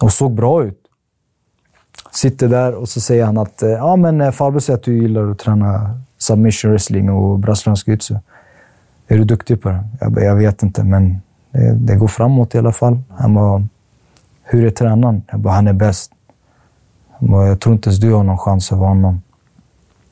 Och 0.00 0.12
såg 0.12 0.34
bra 0.34 0.64
ut. 0.64 0.78
Sitter 2.12 2.48
där 2.48 2.74
och 2.74 2.88
så 2.88 3.00
säger 3.00 3.24
han 3.24 3.38
att 3.38 3.62
eh, 3.62 3.70
ja, 3.70 3.96
men 3.96 4.20
eh, 4.20 4.30
farbror 4.30 4.60
säger 4.60 4.76
att 4.78 4.84
du 4.84 4.98
gillar 5.02 5.30
att 5.30 5.38
träna 5.38 6.00
submission 6.18 6.70
wrestling 6.70 7.10
och 7.10 7.38
brasiliansk 7.38 7.88
jitsu. 7.88 8.14
Är 9.06 9.18
du 9.18 9.24
duktig 9.24 9.62
på 9.62 9.68
det? 9.68 9.84
Jag, 10.00 10.12
bara, 10.12 10.24
jag 10.24 10.36
vet 10.36 10.62
inte, 10.62 10.84
men 10.84 11.20
det, 11.50 11.74
det 11.74 11.96
går 11.96 12.08
framåt 12.08 12.54
i 12.54 12.58
alla 12.58 12.72
fall. 12.72 12.98
Han 13.08 13.34
bara, 13.34 13.66
hur 14.42 14.66
är 14.66 14.70
tränaren? 14.70 15.22
Jag 15.30 15.40
bara, 15.40 15.54
han 15.54 15.68
är 15.68 15.72
bäst. 15.72 16.12
Han 17.10 17.30
bara, 17.30 17.46
jag 17.46 17.60
tror 17.60 17.74
inte 17.74 17.88
ens 17.88 18.00
du 18.00 18.12
har 18.12 18.24
någon 18.24 18.38
chans 18.38 18.72
över 18.72 18.86
honom. 18.86 19.22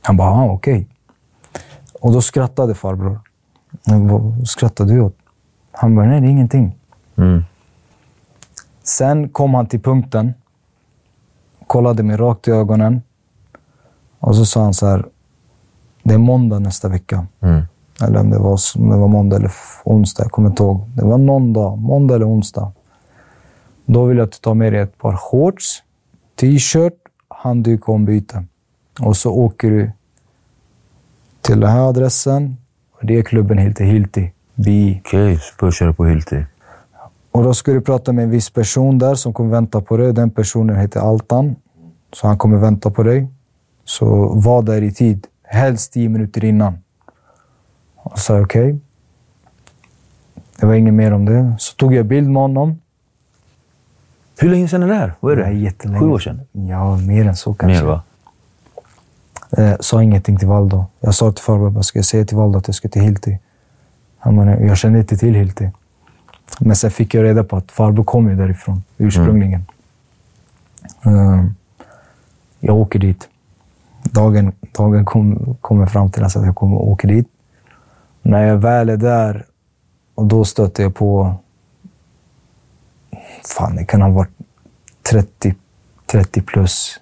Han 0.03 0.17
bara, 0.17 0.31
ah, 0.31 0.51
okej. 0.51 0.87
Och 2.01 2.13
då 2.13 2.21
skrattade 2.21 2.75
farbror. 2.75 3.21
Jag 3.85 4.07
bara, 4.07 4.19
Vad 4.19 4.49
skrattar 4.49 4.85
du 4.85 5.01
åt? 5.01 5.17
Han 5.73 5.97
bara, 5.97 6.07
nej 6.07 6.21
det 6.21 6.27
är 6.27 6.31
ingenting. 6.31 6.77
Mm. 7.17 7.45
Sen 8.89 9.29
kom 9.29 9.55
han 9.55 9.67
till 9.67 9.81
punkten, 9.81 10.35
kollade 11.67 12.03
mig 12.03 12.17
rakt 12.17 12.49
i 12.49 12.51
ögonen 12.51 13.03
och 14.19 14.37
så 14.37 14.47
sa 14.47 14.63
han 14.63 14.75
så 14.75 14.87
här, 14.87 15.07
det 16.03 16.15
är 16.15 16.19
måndag 16.19 16.59
nästa 16.59 16.89
vecka. 16.89 17.27
Mm. 17.41 17.63
Eller 18.03 18.21
om 18.21 18.31
det 18.31 18.39
var, 18.39 18.61
om 18.77 18.91
det 18.91 18.97
var 18.97 19.09
måndag 19.09 19.37
eller 19.37 19.53
onsdag, 19.85 20.23
jag 20.23 20.33
kommer 20.33 20.49
inte 20.49 20.63
ihåg. 20.63 20.85
Det 20.97 21.05
var 21.05 21.19
någon 21.19 21.53
dag, 21.53 21.79
måndag 21.79 22.15
eller 22.15 22.29
onsdag. 22.29 22.73
Då 23.87 24.05
vill 24.05 24.19
jag 24.19 24.25
att 24.25 24.33
du 24.33 24.39
tar 24.39 24.55
med 24.55 24.73
dig 24.73 24.81
ett 24.81 24.99
par 24.99 25.17
shorts, 25.17 25.83
t-shirt, 26.41 26.99
handduk 27.29 27.89
och 27.89 27.95
ombyte. 27.95 28.45
Och 29.01 29.17
så 29.17 29.33
åker 29.33 29.71
du 29.71 29.91
till 31.41 31.61
den 31.61 31.71
här 31.71 31.89
adressen. 31.89 32.57
Och 32.93 33.07
det 33.07 33.19
är 33.19 33.23
klubben 33.23 33.59
Hilti 33.59 33.85
Hilti. 33.85 34.33
Bi. 34.55 35.03
Okej, 35.05 35.39
så 35.39 35.55
började 35.59 35.75
köra 35.75 35.93
på 35.93 36.05
Hilti. 36.05 36.45
Och 37.37 37.43
då 37.43 37.55
ska 37.55 37.73
du 37.73 37.81
prata 37.81 38.13
med 38.13 38.25
en 38.25 38.31
viss 38.31 38.51
person 38.51 38.99
där 38.99 39.15
som 39.15 39.33
kommer 39.33 39.51
vänta 39.51 39.81
på 39.81 39.97
dig. 39.97 40.13
Den 40.13 40.31
personen 40.31 40.77
heter 40.77 41.01
Altan. 41.01 41.57
Så 42.13 42.27
han 42.27 42.39
kommer 42.39 42.59
vänta 42.59 42.91
på 42.91 43.03
dig. 43.03 43.29
Så 43.85 44.07
var 44.35 44.63
där 44.63 44.83
i 44.83 44.93
tid. 44.93 45.27
Helst 45.43 45.93
tio 45.93 46.09
minuter 46.09 46.45
innan. 46.45 46.79
Och 47.97 48.19
sa 48.19 48.35
jag 48.35 48.45
okej. 48.45 48.79
Det 50.61 50.67
var 50.67 50.75
inget 50.75 50.95
mer 50.95 51.13
om 51.13 51.25
det. 51.25 51.55
Så 51.59 51.77
tog 51.77 51.95
jag 51.95 52.07
bild 52.07 52.31
med 52.31 52.43
honom. 52.43 52.81
Hur 54.39 54.51
länge 54.51 54.69
sedan 54.69 54.83
är 54.83 54.87
det 54.89 54.95
här? 54.95 55.15
Vad 55.21 55.33
är 55.33 55.37
det? 55.37 55.45
Det 55.45 55.53
jättelänge. 55.53 56.01
Sju 56.01 56.07
år 56.07 56.19
sedan? 56.19 56.41
Ja, 56.53 56.97
mer 56.97 57.27
än 57.27 57.37
så 57.37 57.55
kanske. 57.55 57.85
Mer, 57.85 57.87
va? 57.87 58.03
Eh, 59.59 59.77
sa 59.81 60.03
ingenting 60.03 60.37
till 60.37 60.49
Valdo. 60.49 60.85
Jag 61.01 61.15
sa 61.15 61.33
till 61.33 61.45
farbror, 61.45 61.83
ska 61.83 61.99
jag 61.99 62.07
säga 62.07 62.25
till 62.25 62.37
Valdo 62.37 62.59
att 62.59 62.69
jag 62.69 62.75
ska 62.75 62.89
till 62.89 63.03
Hilti? 63.03 63.39
Han 64.19 64.37
bara, 64.37 64.61
jag 64.61 64.77
kände 64.77 64.99
inte 64.99 65.17
till 65.17 65.35
Hilti. 65.35 65.71
Men 66.61 66.77
sen 66.77 66.91
fick 66.91 67.15
jag 67.15 67.25
reda 67.25 67.45
på 67.45 67.57
att 67.57 67.73
farbror 67.73 68.05
kom 68.05 68.29
ju 68.29 68.37
därifrån, 68.37 68.83
ursprungligen. 68.99 69.65
Eh, 71.05 71.45
jag 72.61 72.77
åker 72.77 72.99
dit. 72.99 73.29
Dagen, 74.03 74.53
dagen 74.73 75.05
kom, 75.05 75.57
kommer 75.61 75.87
fram 75.87 76.11
till 76.11 76.25
att 76.25 76.35
jag 76.35 76.55
kommer 76.55 76.77
åka 76.77 77.09
dit. 77.09 77.29
När 78.23 78.43
jag 78.43 78.57
väl 78.57 78.89
är 78.89 78.97
där, 78.97 79.45
och 80.15 80.27
då 80.27 80.45
stöter 80.45 80.83
jag 80.83 80.95
på... 80.95 81.35
Fan, 83.45 83.77
det 83.77 83.85
kan 83.85 84.03
ha 84.03 84.11
varit 84.11 84.31
30, 85.11 85.55
30 86.07 86.43
plus 86.43 87.01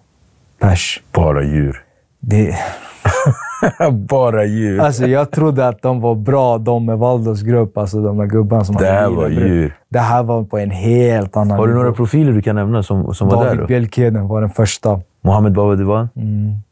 pers. 0.58 1.02
Bara 1.12 1.42
djur. 1.42 1.84
Det, 2.20 2.58
Bara 3.92 4.44
djur. 4.44 4.80
Alltså 4.80 5.06
jag 5.06 5.30
trodde 5.30 5.68
att 5.68 5.82
de 5.82 6.00
var 6.00 6.14
bra, 6.14 6.58
de 6.58 6.86
med 6.86 6.98
Valdos 6.98 7.42
grupp. 7.42 7.78
Alltså 7.78 8.00
de 8.02 8.18
här 8.18 8.26
gubbarna 8.26 8.64
som 8.64 8.76
Det 8.76 8.86
hade 8.86 8.98
här 8.98 9.08
var 9.08 9.28
djur. 9.28 9.76
Det 9.88 9.98
här 9.98 10.22
var 10.22 10.44
på 10.44 10.58
en 10.58 10.70
helt 10.70 11.36
annan 11.36 11.58
Har 11.58 11.68
du 11.68 11.74
några 11.74 11.92
profiler 11.92 12.32
du 12.32 12.42
kan 12.42 12.56
nämna 12.56 12.82
som, 12.82 13.14
som 13.14 13.28
var 13.28 13.44
där? 13.44 13.54
David? 13.54 13.66
Bjelkheden 13.66 14.28
var 14.28 14.40
den 14.40 14.50
första. 14.50 15.00
Mohammed 15.20 15.52
Baba 15.52 15.74
Divan? 15.74 16.08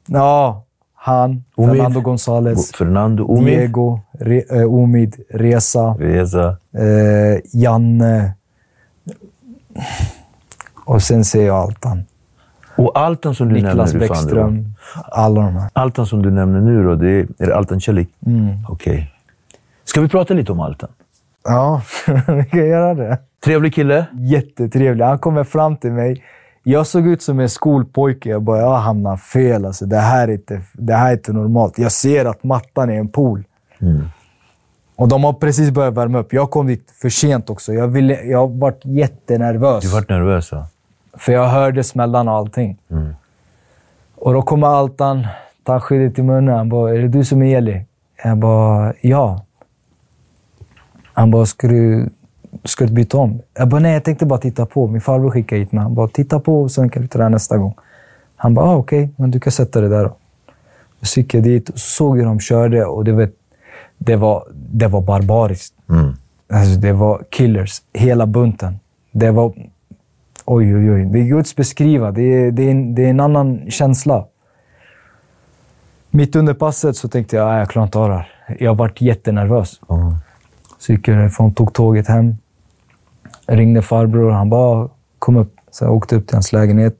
Ja, 0.07 0.65
han. 0.95 1.45
Omid. 1.55 1.77
Fernando 1.77 2.01
González. 2.01 2.77
Fernando 2.77 3.25
Omid? 3.25 3.59
Diego. 3.59 4.01
Re, 4.21 4.43
eh, 4.51 4.75
Omid. 4.75 5.17
Reza. 5.31 5.97
Reza? 5.99 6.57
Eh, 6.75 7.41
Janne. 7.53 8.33
Och 10.85 11.03
sen 11.03 11.25
ser 11.25 11.47
jag 11.47 11.57
Altan. 11.57 12.05
Och 12.77 12.99
Altan 12.99 13.35
som 13.35 13.49
du 13.49 13.55
Niklas 13.55 13.93
nämner, 13.93 14.09
var? 14.09 14.15
Bäckström. 14.15 14.75
Alla 15.05 15.41
de 15.41 15.57
här. 15.57 15.71
Altan 15.73 16.07
som 16.07 16.23
du 16.23 16.31
nämner 16.31 16.61
nu 16.61 16.85
då, 16.85 16.95
det 16.95 17.11
är, 17.11 17.27
är 17.39 17.47
det 17.47 17.57
Altan 17.57 17.81
Celik? 17.81 18.09
Mm. 18.27 18.49
Okej. 18.69 19.13
Ska 19.85 20.01
vi 20.01 20.09
prata 20.09 20.35
lite 20.35 20.53
om 20.53 20.61
Altan? 20.61 20.91
Ja, 21.45 21.83
vi 22.27 22.45
kan 22.45 22.67
göra 22.67 22.95
det. 22.95 23.19
Trevlig 23.45 23.75
kille? 23.75 24.07
Jättetrevlig. 24.13 25.05
Han 25.05 25.19
kommer 25.19 25.45
fram 25.45 25.77
till 25.77 25.93
mig. 25.93 26.25
Jag 26.63 26.87
såg 26.87 27.07
ut 27.07 27.23
som 27.23 27.41
en 27.41 27.49
skolpojke. 27.49 28.29
Jag 28.29 28.43
bara, 28.43 28.59
jag 28.59 28.77
hamnar 28.77 29.17
fel. 29.17 29.67
Alltså, 29.67 29.87
det, 29.87 29.99
här 29.99 30.29
är 30.29 30.33
inte, 30.33 30.61
det 30.73 30.95
här 30.95 31.09
är 31.09 31.13
inte 31.13 31.33
normalt. 31.33 31.79
Jag 31.79 31.93
ser 31.93 32.25
att 32.25 32.45
mattan 32.45 32.91
är 32.91 32.99
en 32.99 33.09
pool. 33.09 33.45
Mm. 33.81 34.05
Och 34.97 35.09
de 35.09 35.25
har 35.25 35.33
precis 35.33 35.71
börjat 35.71 35.95
värma 35.95 36.19
upp. 36.19 36.33
Jag 36.33 36.51
kom 36.51 36.67
dit 36.67 36.91
för 37.03 37.09
sent 37.09 37.51
också. 37.51 37.73
Jag, 37.73 37.89
ville, 37.89 38.23
jag 38.23 38.59
var 38.59 38.75
jättenervös. 38.83 39.85
Du 39.85 39.89
vart 39.89 40.09
nervös, 40.09 40.53
va? 40.53 40.67
För 41.17 41.33
jag 41.33 41.49
hörde 41.49 41.85
smällarna 41.85 42.33
och 42.33 42.39
allting. 42.39 42.79
Mm. 42.91 43.15
Och 44.15 44.33
då 44.33 44.43
kommer 44.43 44.67
Altan, 44.67 45.27
tar 45.63 45.81
skyddet 45.81 46.19
i 46.19 46.23
munnen. 46.23 46.57
Han 46.57 46.69
bara, 46.69 46.91
är 46.91 46.99
det 46.99 47.09
du 47.09 47.25
som 47.25 47.43
är 47.43 47.57
Eli? 47.57 47.85
Jag 48.25 48.39
bara, 48.39 48.93
ja. 49.01 49.45
Han 51.13 51.31
bara, 51.31 51.47
ska 51.47 51.69
du, 51.69 52.09
ska 52.65 52.87
du 52.87 52.93
byta 52.93 53.19
om? 53.19 53.41
Jag 53.55 53.69
bara, 53.69 53.81
nej, 53.81 53.93
jag 53.93 54.05
tänkte 54.05 54.27
bara 54.27 54.41
titta 54.41 54.67
på. 54.67 54.87
Min 54.87 55.01
farbror 55.01 55.31
skickade 55.31 55.61
hit 55.61 55.73
mig. 55.73 55.83
Han 55.83 55.95
bara, 55.95 56.09
titta 56.09 56.41
på 56.41 56.63
och 56.63 56.71
sen 56.71 56.89
kan 56.89 57.03
du 57.03 57.09
träna 57.09 57.29
nästa 57.29 57.57
gång. 57.57 57.75
Han 58.37 58.55
bara, 58.55 58.67
ah, 58.67 58.77
okej, 58.77 59.05
okay, 59.05 59.15
men 59.17 59.31
du 59.31 59.41
kan 59.41 59.53
sätta 59.53 59.81
dig 59.81 59.91
där 59.91 60.05
då. 60.05 60.17
Så 61.03 61.21
gick 61.21 61.35
jag 61.35 61.43
dit 61.43 61.69
och 61.69 61.79
såg 61.79 62.19
hur 62.19 62.25
de 62.25 62.41
körde 62.41 62.85
och 62.85 63.05
det, 63.05 63.13
vet, 63.13 63.35
det, 63.99 64.17
var, 64.17 64.45
det 64.53 64.87
var 64.87 65.01
barbariskt. 65.01 65.75
Mm. 65.91 66.13
Alltså, 66.53 66.81
det 66.81 66.93
var 66.93 67.23
killers, 67.31 67.83
hela 67.93 68.27
bunten. 68.27 68.79
Det 69.13 69.31
var... 69.31 69.53
Oj, 70.45 70.77
oj, 70.77 70.93
oj. 70.93 71.05
Det 71.05 71.29
går 71.29 71.39
inte 71.39 71.51
att 71.51 71.57
beskriva. 71.57 72.11
Det 72.11 72.23
är, 72.23 72.51
det, 72.51 72.63
är 72.63 72.71
en, 72.71 72.95
det 72.95 73.05
är 73.05 73.11
en 73.11 73.21
annan 73.21 73.71
känsla. 73.71 74.25
Mitt 76.11 76.37
under 76.37 76.55
passet 76.55 76.97
så 76.97 77.09
tänkte 77.09 77.37
jag, 77.37 77.61
jag 77.61 77.71
klarar 77.71 77.87
inte 77.87 77.99
av 77.99 78.09
det 78.09 78.15
här. 78.15 78.57
Jag 78.59 78.75
varit 78.75 79.01
jättenervös. 79.01 79.81
Mm. 79.91 80.15
Så 80.79 80.93
gick 80.93 81.09
jag 81.09 81.19
därifrån, 81.19 81.55
tog 81.55 81.73
tåget 81.73 82.09
hem. 82.09 82.37
Ringde 83.47 83.83
farbror. 83.83 84.31
Han 84.31 84.51
bara 84.51 84.89
kom 85.19 85.37
upp. 85.37 85.55
Så 85.71 85.85
jag 85.85 85.95
åkte 85.95 86.17
upp 86.17 86.27
till 86.27 86.37
hans 86.37 86.53
lägenhet. 86.53 86.97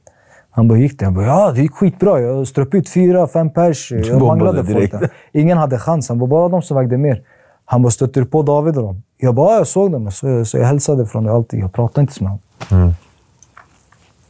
Han 0.49 0.67
bara, 0.67 0.79
gick 0.79 0.99
det? 0.99 1.05
Jag 1.05 1.13
bara, 1.13 1.25
ja, 1.25 1.51
det 1.51 1.61
gick 1.61 1.71
skitbra. 1.71 2.19
Jag 2.19 2.47
ströp 2.47 2.73
ut 2.73 2.89
fyra, 2.89 3.27
fem 3.27 3.49
pers. 3.49 3.91
Jag 3.91 4.21
manglade 4.21 4.65
folk. 4.65 4.93
Ingen 5.31 5.57
hade 5.57 5.79
chans. 5.79 6.09
Han 6.09 6.19
bara, 6.19 6.27
bara 6.27 6.49
de 6.49 6.61
som 6.61 6.77
vägde 6.77 6.97
mer. 6.97 7.21
Han 7.65 7.81
bara, 7.81 7.91
stötte 7.91 8.19
du 8.19 8.25
på 8.25 8.41
David 8.41 8.77
och 8.77 8.83
dem? 8.83 9.03
Jag 9.17 9.35
bara, 9.35 9.51
ja, 9.51 9.57
jag 9.57 9.67
såg 9.67 9.91
dem. 9.91 10.11
Så, 10.11 10.45
så 10.45 10.57
jag 10.57 10.65
hälsade 10.65 11.05
från 11.05 11.23
det 11.23 11.31
alltid. 11.31 11.59
Jag 11.59 11.73
pratade 11.73 12.01
inte 12.01 12.23
med 12.23 12.31
honom. 12.31 12.41
Mm. 12.71 12.93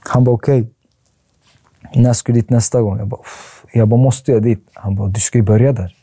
Han 0.05 0.23
bara, 0.23 0.31
okej. 0.31 0.61
Okay. 0.61 2.01
När 2.03 2.13
ska 2.13 2.33
du 2.33 2.39
dit 2.39 2.49
nästa 2.49 2.81
gång? 2.81 2.97
Jag 2.97 3.07
bara, 3.07 3.21
jag 3.71 3.87
bara, 3.87 4.01
måste 4.01 4.31
jag 4.31 4.43
dit? 4.43 4.69
Han 4.73 4.95
bara, 4.95 5.07
du 5.07 5.19
ska 5.19 5.37
ju 5.37 5.43
börja 5.43 5.73
där. 5.73 5.95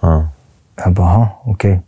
Mm. 0.00 0.26
Jag 0.76 0.92
bara, 0.92 1.28
okej. 1.42 1.72
Okay. 1.72 1.82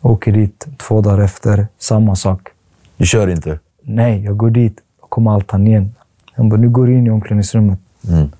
Åker 0.00 0.32
dit 0.32 0.66
två 0.78 1.00
dagar 1.00 1.24
efter, 1.24 1.66
samma 1.78 2.16
sak. 2.16 2.48
Du 2.96 3.06
kör 3.06 3.28
inte? 3.28 3.58
Nej, 3.82 4.24
jag 4.24 4.36
går 4.36 4.50
dit 4.50 4.80
och 5.00 5.10
kommer 5.10 5.30
Altan 5.30 5.66
igen. 5.66 5.94
Han 6.32 6.48
bara, 6.48 6.60
nu 6.60 6.70
går 6.70 6.86
du 6.86 6.98
in 6.98 7.06
i 7.06 7.10
omklädningsrummet. 7.10 7.78
Mm. 8.08 8.30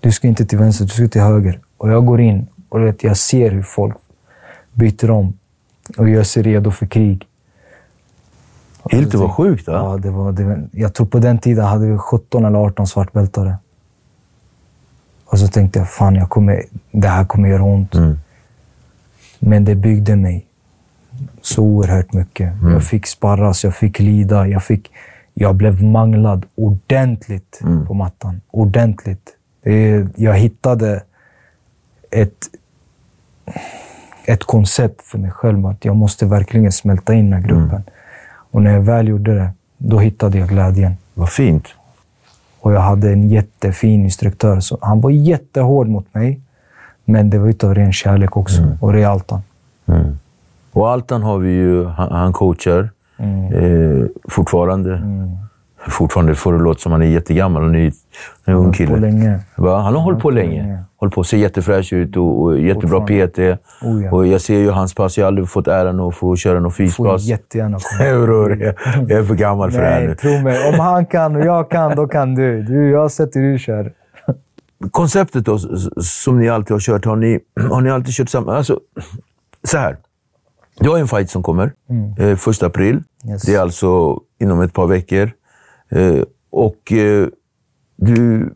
Du 0.00 0.12
ska 0.12 0.28
inte 0.28 0.46
till 0.46 0.58
vänster, 0.58 0.84
du 0.84 0.90
ska 0.90 1.08
till 1.08 1.20
höger. 1.20 1.60
Och 1.76 1.90
jag 1.90 2.06
går 2.06 2.20
in 2.20 2.46
och 2.68 2.80
vet, 2.80 3.04
jag 3.04 3.16
ser 3.16 3.50
hur 3.50 3.62
folk 3.62 3.96
byter 4.72 5.10
om 5.10 5.32
och 5.98 6.08
gör 6.08 6.22
sig 6.22 6.42
redo 6.42 6.70
för 6.70 6.86
krig. 6.86 7.26
Det 8.90 9.14
var 9.14 9.28
sjukt. 9.28 9.64
Ja, 9.66 9.72
ja 9.72 9.96
det 9.98 10.10
var, 10.10 10.32
det 10.32 10.44
var, 10.44 10.68
jag 10.72 10.94
tror 10.94 11.06
på 11.06 11.18
den 11.18 11.38
tiden 11.38 11.64
hade 11.64 11.86
vi 11.86 11.98
17 11.98 12.44
eller 12.44 12.58
18 12.58 12.86
svartbältare. 12.86 13.56
Och 15.24 15.38
så 15.38 15.48
tänkte 15.48 15.78
jag, 15.78 15.88
fan, 15.90 16.14
jag 16.14 16.28
kommer, 16.30 16.62
det 16.90 17.08
här 17.08 17.24
kommer 17.24 17.48
göra 17.48 17.62
ont. 17.62 17.94
Mm. 17.94 18.18
Men 19.38 19.64
det 19.64 19.74
byggde 19.74 20.16
mig 20.16 20.46
så 21.42 21.62
oerhört 21.62 22.12
mycket. 22.12 22.52
Mm. 22.52 22.72
Jag 22.72 22.84
fick 22.84 23.06
sparras, 23.06 23.64
jag 23.64 23.74
fick 23.74 23.98
lida, 23.98 24.46
jag, 24.48 24.62
fick, 24.62 24.90
jag 25.34 25.54
blev 25.54 25.82
manglad 25.82 26.46
ordentligt 26.54 27.60
Mm. 27.62 27.86
på 27.86 27.94
mattan. 27.94 28.40
Ordentligt. 28.50 29.36
Jag 30.16 30.34
hittade 30.34 31.02
ett, 32.10 32.38
ett 34.26 34.44
koncept 34.44 35.02
för 35.02 35.18
mig 35.18 35.30
själv 35.30 35.66
att 35.66 35.84
jag 35.84 35.96
måste 35.96 36.26
verkligen 36.26 36.72
smälta 36.72 37.14
in 37.14 37.30
med 37.30 37.44
gruppen. 37.48 37.82
Mm. 38.52 38.56
Och 38.56 38.62
när 38.62 38.72
jag 38.72 38.80
väl 38.80 39.08
gjorde 39.08 39.34
det, 39.34 39.50
då 39.78 39.98
hittade 39.98 40.38
jag 40.38 40.48
glädjen. 40.48 40.96
Vad 41.14 41.28
fint. 41.28 41.64
Och 42.60 42.72
jag 42.72 42.80
hade 42.80 43.12
en 43.12 43.28
jättefin 43.28 44.04
instruktör. 44.04 44.60
Så 44.60 44.78
han 44.80 45.00
var 45.00 45.10
jättehård 45.10 45.88
mot 45.88 46.14
mig, 46.14 46.40
men 47.04 47.30
det 47.30 47.38
var 47.38 47.48
utav 47.48 47.74
ren 47.74 47.92
kärlek 47.92 48.36
också. 48.36 48.62
Mm. 48.62 48.78
Och 48.80 48.92
det 48.92 49.02
är 49.02 49.06
Altan. 49.06 49.42
Mm. 49.86 50.18
Och 50.72 50.90
Altan 50.90 51.22
har 51.22 51.38
vi 51.38 51.50
ju, 51.50 51.84
han, 51.84 52.12
han 52.12 52.32
coachar 52.32 52.90
eh, 53.18 54.06
fortfarande. 54.28 55.02
Fortfarande 55.88 56.34
får 56.34 56.52
det 56.52 56.58
låta 56.58 56.80
som 56.80 56.92
han 56.92 57.02
är 57.02 57.06
jättegammal. 57.06 57.62
Han 57.62 57.74
är 57.74 57.78
ju 57.78 57.92
en 58.44 58.54
ung 58.54 58.66
På 58.66 58.72
kille. 58.72 58.96
länge. 58.96 59.40
Va? 59.56 59.78
Han 59.80 59.94
har 59.94 60.02
hållit 60.02 60.20
på 60.20 60.30
länge. 60.30 60.62
länge. 60.62 60.84
Hållit 60.96 61.14
på, 61.14 61.24
ser 61.24 61.36
jättefräsch 61.36 61.92
ut 61.92 62.16
och, 62.16 62.42
och 62.42 62.58
jättebra 62.60 63.00
PT. 63.00 63.38
Oh, 63.38 64.04
ja. 64.04 64.10
Och 64.12 64.26
jag 64.26 64.40
ser 64.40 64.58
ju 64.58 64.70
hans 64.70 64.94
pass. 64.94 65.18
Jag 65.18 65.24
har 65.24 65.26
aldrig 65.28 65.48
fått 65.48 65.68
äran 65.68 66.00
att 66.00 66.14
få 66.14 66.36
köra 66.36 66.60
något 66.60 66.76
Får 66.76 66.84
fyspass. 66.84 67.22
jättegärna 67.22 67.78
komma. 67.78 68.08
Jag, 68.60 68.74
jag 69.10 69.18
är 69.18 69.24
för 69.24 69.34
gammal 69.34 69.70
för 69.70 69.80
det 69.80 69.86
här 69.86 70.06
nu. 70.06 70.14
tro 70.14 70.38
mig. 70.42 70.68
Om 70.74 70.80
han 70.80 71.06
kan 71.06 71.36
och 71.36 71.44
jag 71.46 71.70
kan, 71.70 71.96
då 71.96 72.06
kan 72.08 72.34
du. 72.34 72.62
du 72.62 72.90
jag 72.90 73.00
har 73.00 73.08
sett 73.08 73.36
hur 73.36 73.52
du 73.52 73.58
kör. 73.58 73.92
Konceptet 74.90 75.44
då, 75.44 75.58
som 76.02 76.38
ni 76.38 76.48
alltid 76.48 76.70
har 76.72 76.80
kört, 76.80 77.04
har 77.04 77.16
ni, 77.16 77.40
har 77.70 77.80
ni 77.80 77.90
alltid 77.90 78.14
kört 78.14 78.28
samma? 78.28 78.56
Alltså, 78.56 78.80
så 79.64 79.78
här. 79.78 79.96
Du 80.80 80.88
har 80.90 80.98
en 80.98 81.08
fight 81.08 81.30
som 81.30 81.42
kommer 81.42 81.72
eh, 82.18 82.36
första 82.36 82.66
april. 82.66 83.02
Yes. 83.28 83.42
Det 83.42 83.54
är 83.54 83.60
alltså 83.60 84.18
inom 84.40 84.60
ett 84.60 84.72
par 84.72 84.86
veckor. 84.86 85.30
Eh, 85.90 86.22
och 86.50 86.92
eh, 86.92 87.28
du 87.96 88.50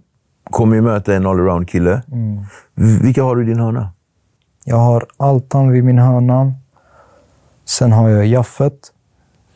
kommer 0.45 0.77
ju 0.77 0.83
möta 0.83 1.15
en 1.15 1.27
allround-kille. 1.27 2.03
Vilka 2.75 3.23
har 3.23 3.37
du 3.37 3.43
i 3.43 3.47
din 3.47 3.59
hörna? 3.61 3.89
Jag 4.65 4.77
har 4.77 5.07
Altan 5.17 5.71
vid 5.71 5.85
min 5.85 5.99
hörna. 5.99 6.53
Sen 7.65 7.93
har 7.93 8.09
jag 8.09 8.27
Jaffet, 8.27 8.93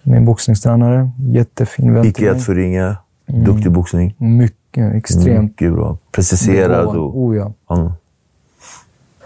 min 0.02 0.24
boxningstränare. 0.24 1.10
Jättefin 1.18 1.94
vän 1.94 2.06
Icke 2.06 2.32
att 2.32 2.44
förringa. 2.44 2.96
Duktig 3.26 3.72
boxning. 3.72 4.14
Mycket, 4.18 4.94
extremt 4.94 5.42
Mycket 5.42 5.72
bra. 5.72 5.98
Preciserad 6.12 6.86
och 6.86 7.18
Oh, 7.18 7.36
ja. 7.36 7.52
ja. 7.68 7.92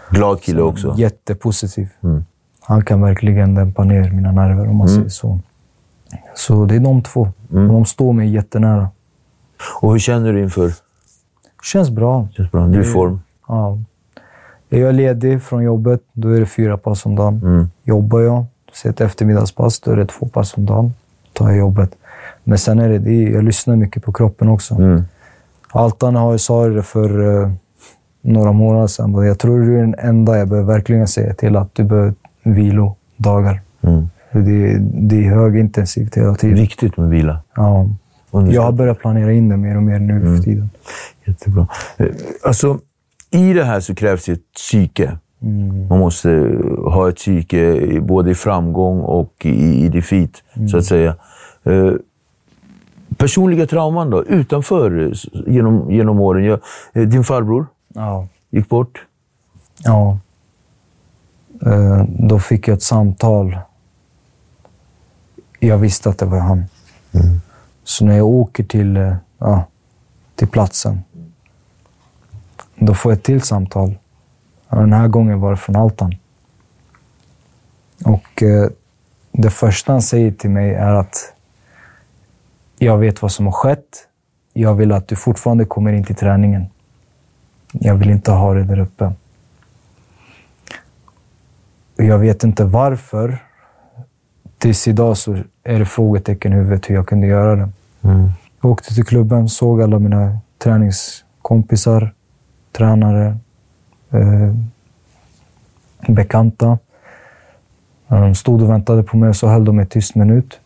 glad 0.09 0.41
kille 0.41 0.61
också. 0.61 0.95
Jättepositiv. 0.97 1.89
Mm. 2.03 2.25
Han 2.59 2.85
kan 2.85 3.01
verkligen 3.01 3.55
dämpa 3.55 3.83
ner 3.83 4.11
mina 4.11 4.31
nerver 4.31 4.67
om 4.69 4.75
man 4.75 4.89
säger 4.89 5.09
så. 5.09 5.39
Så 6.35 6.65
det 6.65 6.75
är 6.75 6.79
de 6.79 7.01
två. 7.01 7.27
Mm. 7.51 7.67
De 7.67 7.85
står 7.85 8.13
mig 8.13 8.29
jättenära. 8.29 8.89
Och 9.81 9.91
hur 9.91 9.99
känner 9.99 10.33
du 10.33 10.43
inför? 10.43 10.71
Känns 11.63 11.89
bra. 11.89 12.27
Känns 12.31 12.51
bra. 12.51 12.67
Du 12.67 12.77
är 12.77 12.81
i 12.81 12.85
form. 12.85 13.21
Ja. 13.47 13.79
Är 14.69 14.79
jag 14.79 14.95
ledig 14.95 15.43
från 15.43 15.63
jobbet, 15.63 16.01
då 16.13 16.29
är 16.29 16.39
det 16.39 16.45
fyra 16.45 16.77
pass 16.77 17.05
om 17.05 17.15
dagen. 17.15 17.41
Mm. 17.43 17.67
Jobbar 17.83 18.19
jag, 18.19 18.45
så 18.73 18.89
ett 18.89 19.01
eftermiddagspass, 19.01 19.79
då 19.79 19.91
är 19.91 19.95
det 19.95 20.05
två 20.05 20.27
pass 20.27 20.57
om 20.57 20.65
dagen. 20.65 20.93
tar 21.33 21.49
jag 21.49 21.57
jobbet. 21.57 21.95
Men 22.43 22.57
sen 22.57 22.79
är 22.79 22.89
det, 22.89 22.99
det 22.99 23.23
jag 23.23 23.43
lyssnar 23.43 23.75
mycket 23.75 24.03
på 24.03 24.13
kroppen 24.13 24.49
också. 24.49 24.75
Mm. 24.75 25.03
Altan 25.71 26.15
har 26.15 26.31
ju 26.31 26.37
sa 26.37 26.67
det 26.67 26.83
för 26.83 27.41
eh, 27.43 27.51
några 28.21 28.51
månader 28.51 28.87
sedan. 28.87 29.25
Jag 29.25 29.39
tror 29.39 29.59
du 29.59 29.77
är 29.77 29.81
den 29.81 29.95
enda 29.97 30.37
jag 30.37 30.47
behöver 30.47 30.73
verkligen 30.73 31.07
säga 31.07 31.33
till 31.33 31.55
att 31.55 31.75
du 31.75 31.83
behöver 31.83 32.13
vilodagar. 32.43 33.61
Mm. 33.81 34.09
Det, 34.33 34.77
det 34.79 35.15
är 35.25 35.29
högintensivt 35.29 36.17
hela 36.17 36.35
tiden. 36.35 36.55
Viktigt 36.55 36.97
med 36.97 37.09
vila. 37.09 37.39
Ja. 37.55 37.85
Jag 38.51 38.61
har 38.61 38.71
börjat 38.71 38.99
planera 38.99 39.31
in 39.33 39.49
det 39.49 39.57
mer 39.57 39.75
och 39.77 39.83
mer 39.83 39.99
nu 39.99 40.13
Mm. 40.17 40.37
för 40.37 40.43
tiden. 40.43 40.69
Jättebra. 41.25 41.67
Eh, 41.97 42.07
Alltså, 42.45 42.79
I 43.31 43.53
det 43.53 43.63
här 43.63 43.79
så 43.79 43.95
krävs 43.95 44.29
ett 44.29 44.53
psyke. 44.55 45.17
Mm. 45.41 45.87
Man 45.87 45.99
måste 45.99 46.29
ha 46.85 47.09
ett 47.09 47.15
psyke 47.15 47.79
både 48.01 48.31
i 48.31 48.35
framgång 48.35 48.99
och 49.01 49.33
i, 49.45 49.85
i 49.85 49.89
defeat, 49.89 50.29
Mm. 50.55 50.67
så 50.69 50.77
att 50.77 50.85
säga. 50.85 51.15
Eh, 51.63 51.91
personliga 53.17 53.65
trauman 53.67 54.09
då, 54.09 54.23
utanför 54.25 54.99
eh, 55.05 55.11
genom, 55.53 55.91
genom 55.91 56.19
åren. 56.19 56.43
Jag, 56.43 56.59
eh, 56.93 57.01
din 57.07 57.23
farbror 57.23 57.65
Ja. 57.95 58.27
gick 58.49 58.69
bort. 58.69 59.05
Ja. 59.83 60.17
Eh, 61.65 62.03
Då 62.19 62.39
fick 62.39 62.67
jag 62.67 62.73
ett 62.75 62.83
samtal. 62.83 63.57
Jag 65.67 65.77
visste 65.77 66.09
att 66.09 66.17
det 66.17 66.25
var 66.25 66.39
han. 66.39 66.65
Så 67.83 68.05
när 68.05 68.17
jag 68.17 68.27
åker 68.27 68.63
till, 68.63 68.97
eh, 68.97 69.15
ja, 69.37 69.67
till 70.35 70.47
platsen, 70.47 71.03
då 72.75 72.93
får 72.93 73.11
jag 73.11 73.17
ett 73.17 73.23
till 73.23 73.41
samtal. 73.41 73.97
Och 74.67 74.77
Den 74.77 74.93
här 74.93 75.07
gången 75.07 75.39
var 75.39 75.51
det 75.51 75.57
från 75.57 75.75
Altan. 75.75 76.15
Och 78.05 78.43
eh, 78.43 78.69
det 79.31 79.49
första 79.49 79.91
han 79.91 80.01
säger 80.01 80.31
till 80.31 80.49
mig 80.49 80.73
är 80.73 80.93
att 80.93 81.33
jag 82.77 82.97
vet 82.97 83.21
vad 83.21 83.31
som 83.31 83.45
har 83.45 83.53
skett. 83.53 84.07
Jag 84.53 84.75
vill 84.75 84.91
att 84.91 85.07
du 85.07 85.15
fortfarande 85.15 85.65
kommer 85.65 85.93
in 85.93 86.03
till 86.03 86.15
träningen. 86.15 86.65
Jag 87.71 87.95
vill 87.95 88.09
inte 88.09 88.31
ha 88.31 88.53
det 88.53 88.63
där 88.63 88.79
uppe. 88.79 89.13
Jag 91.95 92.19
vet 92.19 92.43
inte 92.43 92.63
varför. 92.63 93.52
Tills 94.63 94.87
idag 94.87 95.17
så 95.17 95.37
är 95.63 95.79
det 95.79 95.85
frågetecken 95.85 96.53
i 96.53 96.55
huvudet 96.55 96.89
hur 96.89 96.95
jag 96.95 97.07
kunde 97.07 97.27
göra 97.27 97.55
det. 97.55 97.69
Jag 98.61 98.71
åkte 98.71 98.93
till 98.93 99.05
klubben, 99.05 99.49
såg 99.49 99.81
alla 99.81 99.99
mina 99.99 100.39
träningskompisar, 100.57 102.13
tränare, 102.71 103.37
eh, 104.11 104.55
bekanta. 106.07 106.77
De 108.07 108.35
stod 108.35 108.61
och 108.61 108.69
väntade 108.69 109.03
på 109.03 109.17
mig 109.17 109.29
och 109.29 109.35
så 109.35 109.47
höll 109.47 109.65
de 109.65 109.75
mig 109.75 109.85
tyst 109.85 110.15
minut. 110.15 110.59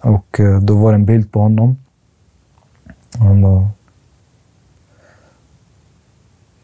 Och 0.00 0.40
eh, 0.40 0.60
då 0.60 0.76
var 0.76 0.92
det 0.92 0.96
en 0.96 1.06
bild 1.06 1.32
på 1.32 1.40
honom. 1.40 1.76
Han 3.18 3.42
var... 3.42 3.60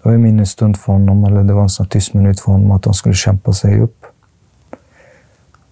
Det 0.03 0.09
var 0.09 0.13
en 0.13 0.23
minnesstund 0.23 0.77
för 0.77 0.93
honom, 0.93 1.25
eller 1.25 1.43
det 1.43 1.53
var 1.53 1.63
en 1.63 1.69
sån 1.69 1.87
tyst 1.87 2.15
minut 2.15 2.41
för 2.41 2.53
honom 2.53 2.71
att 2.71 2.83
de 2.83 2.95
skulle 2.95 3.15
kämpa 3.15 3.53
sig 3.53 3.81
upp. 3.81 4.07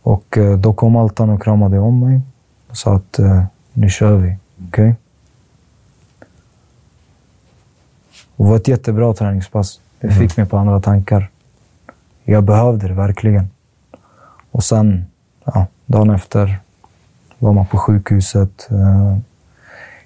Och 0.07 0.39
eh, 0.39 0.59
då 0.59 0.73
kom 0.73 0.97
Altan 0.97 1.31
och 1.31 1.43
kramade 1.43 1.79
om 1.79 2.01
mig 2.01 2.21
och 2.71 2.77
sa 2.77 2.95
att 2.95 3.19
eh, 3.19 3.43
nu 3.73 3.91
kör 3.91 4.17
vi. 4.17 4.37
Okej? 4.69 4.95
Och 8.37 8.45
Det 8.45 8.51
var 8.51 8.57
ett 8.57 8.69
jättebra 8.69 9.15
träningspass. 9.15 9.81
Det 10.01 10.11
fick 10.11 10.37
mig 10.37 10.47
på 10.47 10.57
andra 10.57 10.81
tankar. 10.81 11.31
Jag 12.25 12.45
behövde 12.45 12.89
det 12.89 12.95
verkligen. 12.95 13.49
Och 14.51 14.65
sen, 14.65 15.07
ja, 15.45 15.67
dagen 15.87 16.11
efter 16.11 16.59
var 17.39 17.53
man 17.53 17.67
på 17.67 17.79
sjukhuset. 17.79 18.69
Eh, 18.71 19.19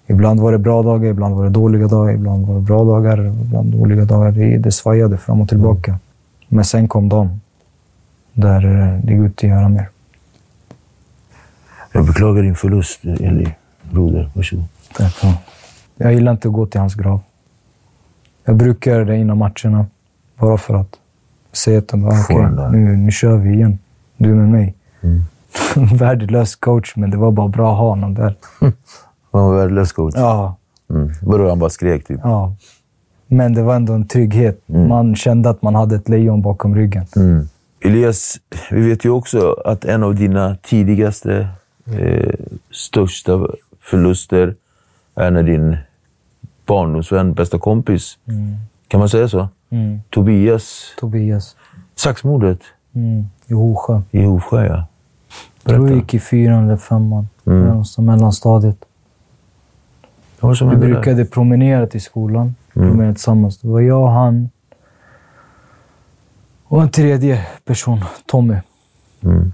ibland 0.06 0.40
var 0.40 0.52
det 0.52 0.58
bra 0.58 0.82
dagar, 0.82 1.10
ibland 1.10 1.34
var 1.34 1.44
det 1.44 1.50
dåliga 1.50 1.88
dagar. 1.88 2.14
Ibland 2.14 2.46
var 2.46 2.54
det 2.54 2.60
bra 2.60 2.84
dagar, 2.84 3.26
ibland 3.26 3.72
dåliga 3.72 4.04
dagar. 4.04 4.30
Det, 4.30 4.58
det 4.58 4.72
svajade 4.72 5.18
fram 5.18 5.40
och 5.40 5.48
tillbaka. 5.48 5.98
Men 6.48 6.64
sen 6.64 6.88
kom 6.88 7.08
dagen 7.08 7.40
där 8.40 8.64
eh, 8.64 8.98
det 9.04 9.12
gick 9.12 9.20
ut 9.20 9.38
att 9.38 9.42
göra 9.50 9.68
mer. 9.68 9.88
Jag 11.92 12.06
beklagar 12.06 12.42
din 12.42 12.54
förlust, 12.54 13.04
Eli. 13.04 13.54
Broder, 13.92 14.30
varsågod. 14.34 14.64
Därför. 14.98 15.32
Jag 15.96 16.14
gillar 16.14 16.32
inte 16.32 16.48
att 16.48 16.54
gå 16.54 16.66
till 16.66 16.80
hans 16.80 16.94
grav. 16.94 17.20
Jag 18.44 18.56
brukar 18.56 18.90
göra 18.90 19.04
det 19.04 19.16
innan 19.16 19.38
matcherna. 19.38 19.86
Bara 20.38 20.58
för 20.58 20.74
att 20.74 20.98
säga 21.52 21.82
okej, 21.92 22.36
den 22.36 22.56
där. 22.56 22.70
nu, 22.70 22.96
nu 22.96 23.10
kör 23.10 23.36
vi 23.36 23.52
igen. 23.54 23.78
Du 24.16 24.34
med 24.34 24.48
mig. 24.48 24.74
Värdelös 25.98 26.56
coach, 26.56 26.96
men 26.96 27.10
det 27.10 27.16
var 27.16 27.30
bara 27.32 27.48
bra 27.48 27.72
att 27.72 27.78
ha 27.78 27.88
honom 27.88 28.14
där. 28.14 28.34
Han 29.32 29.42
var 29.44 29.56
värdelös 29.56 29.92
coach. 29.92 30.14
Ja, 30.16 30.56
Mm. 30.90 31.10
Vadå, 31.22 31.48
han 31.48 31.58
bara 31.58 31.70
skrek 31.70 32.06
typ? 32.06 32.20
ja. 32.24 32.54
Men 33.26 33.54
det 33.54 33.62
var 33.62 33.74
ändå 33.76 33.92
en 33.92 34.06
trygghet. 34.08 34.62
Man 34.66 35.16
kände 35.16 35.50
att 35.50 35.62
man 35.62 35.74
hade 35.74 35.96
ett 35.96 36.08
lejon 36.08 36.42
bakom 36.42 36.74
ryggen. 36.74 37.06
Mm. 37.16 37.48
Elias, 37.80 38.40
vi 38.70 38.88
vet 38.88 39.04
ju 39.04 39.10
också 39.10 39.52
att 39.64 39.84
en 39.84 40.02
av 40.02 40.14
dina 40.14 40.56
tidigaste, 40.62 41.48
eh, 41.98 42.34
största 42.70 43.46
förluster 43.80 44.54
är 45.14 45.30
när 45.30 45.42
din 45.42 45.76
barndomsvän, 46.66 47.34
bästa 47.34 47.58
kompis, 47.58 48.18
kan 48.88 49.00
man 49.00 49.08
säga 49.08 49.28
så? 49.28 49.48
Mm. 49.70 50.00
Tobias, 50.10 50.94
Tobias. 50.98 51.56
saxmordet 51.94 52.60
Mm. 52.92 53.24
I 53.46 53.54
Hosjö. 53.54 54.00
i 54.10 54.22
Hovsjö, 54.22 54.66
ja. 54.66 54.86
Jag 55.64 55.74
tror 55.74 55.88
jag 55.88 55.96
gick 55.96 56.14
i 56.14 56.20
fyran 56.20 56.64
eller 56.64 56.76
femman. 56.76 57.28
Mm. 57.46 57.64
Någonstans 57.64 58.06
mellanstadiet. 58.06 58.84
Vi 60.40 60.46
hände 60.46 60.76
där? 60.76 60.94
brukade 60.94 61.24
promenera 61.24 61.86
till 61.86 62.00
skolan. 62.00 62.54
Mm. 62.76 62.88
Promenera 62.88 63.12
tillsammans. 63.12 63.58
Det 63.58 63.68
var 63.68 63.80
jag, 63.80 64.06
han 64.06 64.50
och 66.70 66.82
en 66.82 66.90
tredje 66.90 67.46
person, 67.64 68.04
Tommy. 68.26 68.56
Mm. 69.22 69.52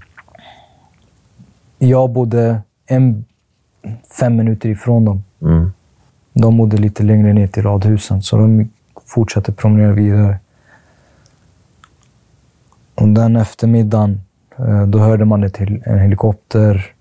Jag 1.77 2.09
bodde 2.09 2.61
en, 2.85 3.25
fem 4.19 4.35
minuter 4.35 4.69
ifrån 4.69 5.05
dem. 5.05 5.23
Mm. 5.41 5.71
De 6.33 6.57
bodde 6.57 6.77
lite 6.77 7.03
längre 7.03 7.33
ner 7.33 7.47
till 7.47 7.63
radhusen, 7.63 8.21
så 8.21 8.37
de 8.37 8.69
fortsatte 9.05 9.51
promenera 9.51 9.91
vidare. 9.93 10.39
Och 12.95 13.07
den 13.07 13.35
eftermiddagen, 13.35 14.21
eh, 14.57 14.87
då 14.87 14.99
hörde 14.99 15.25
man 15.25 15.41
det 15.41 15.49
till 15.49 15.83
en 15.85 15.99
helikopter. 15.99 16.93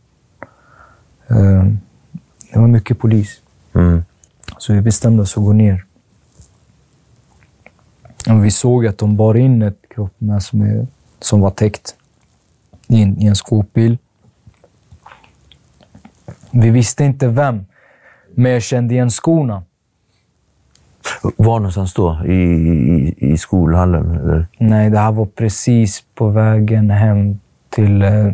Eh, 1.28 1.64
Det 2.52 2.58
var 2.58 2.68
mycket 2.68 2.98
polis. 2.98 3.40
Mm. 3.74 4.04
Så 4.58 4.72
vi 4.72 4.80
bestämde 4.80 5.22
oss 5.22 5.32
för 5.32 5.40
att 5.40 5.46
gå 5.46 5.52
ner. 5.52 5.84
Och 8.28 8.44
vi 8.44 8.50
såg 8.50 8.86
att 8.86 8.98
de 8.98 9.16
bar 9.16 9.36
in 9.36 9.62
ett 9.62 9.85
kropp 9.96 10.12
med 10.18 10.42
som, 10.42 10.60
är, 10.62 10.86
som 11.20 11.40
var 11.40 11.50
täckt 11.50 11.94
i 12.88 13.02
en, 13.02 13.22
i 13.22 13.26
en 13.26 13.34
skåpbil. 13.34 13.98
Vi 16.50 16.70
visste 16.70 17.04
inte 17.04 17.28
vem, 17.28 17.64
men 18.34 18.52
jag 18.52 18.62
kände 18.62 18.94
igen 18.94 19.10
skorna. 19.10 19.62
Var 21.36 21.58
någonstans 21.58 21.94
då? 21.94 22.20
I, 22.26 22.32
i, 22.32 23.14
i 23.18 23.36
skolhallen? 23.38 24.10
Eller? 24.10 24.46
Nej, 24.58 24.90
det 24.90 24.98
här 24.98 25.12
var 25.12 25.26
precis 25.26 26.04
på 26.14 26.28
vägen 26.28 26.90
hem 26.90 27.40
till... 27.70 28.02
eh, 28.02 28.32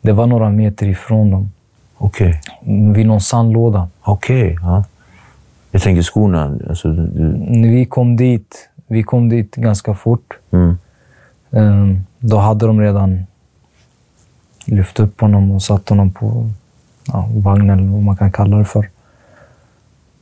Det 0.00 0.12
var 0.12 0.26
några 0.26 0.50
meter 0.50 0.86
ifrån 0.88 1.30
dem. 1.30 1.50
Okej. 1.98 2.40
Vid 2.94 3.06
någon 3.06 3.20
sandlåda. 3.20 3.88
Okej, 4.02 4.58
ja. 4.62 4.84
Jag 5.70 5.82
tänker 5.82 6.02
skorna. 6.02 6.58
Alltså, 6.68 6.88
du, 6.92 7.68
vi 7.68 7.84
kom 7.84 8.16
dit, 8.16 8.68
vi 8.86 9.02
kom 9.02 9.28
dit 9.28 9.56
ganska 9.56 9.94
fort. 9.94 10.38
mm. 10.50 10.78
Ehm, 11.50 12.04
Då 12.18 12.36
hade 12.38 12.66
de 12.66 12.80
redan 12.80 13.26
lyft 14.66 15.00
upp 15.00 15.20
honom 15.20 15.50
och 15.50 15.62
satt 15.62 15.88
honom 15.88 16.10
på 16.12 16.50
ja, 17.06 17.28
vagn 17.34 17.70
eller 17.70 17.82
vad 17.92 18.02
man 18.02 18.16
kan 18.16 18.32
kalla 18.32 18.56
det 18.56 18.64
för. 18.64 18.88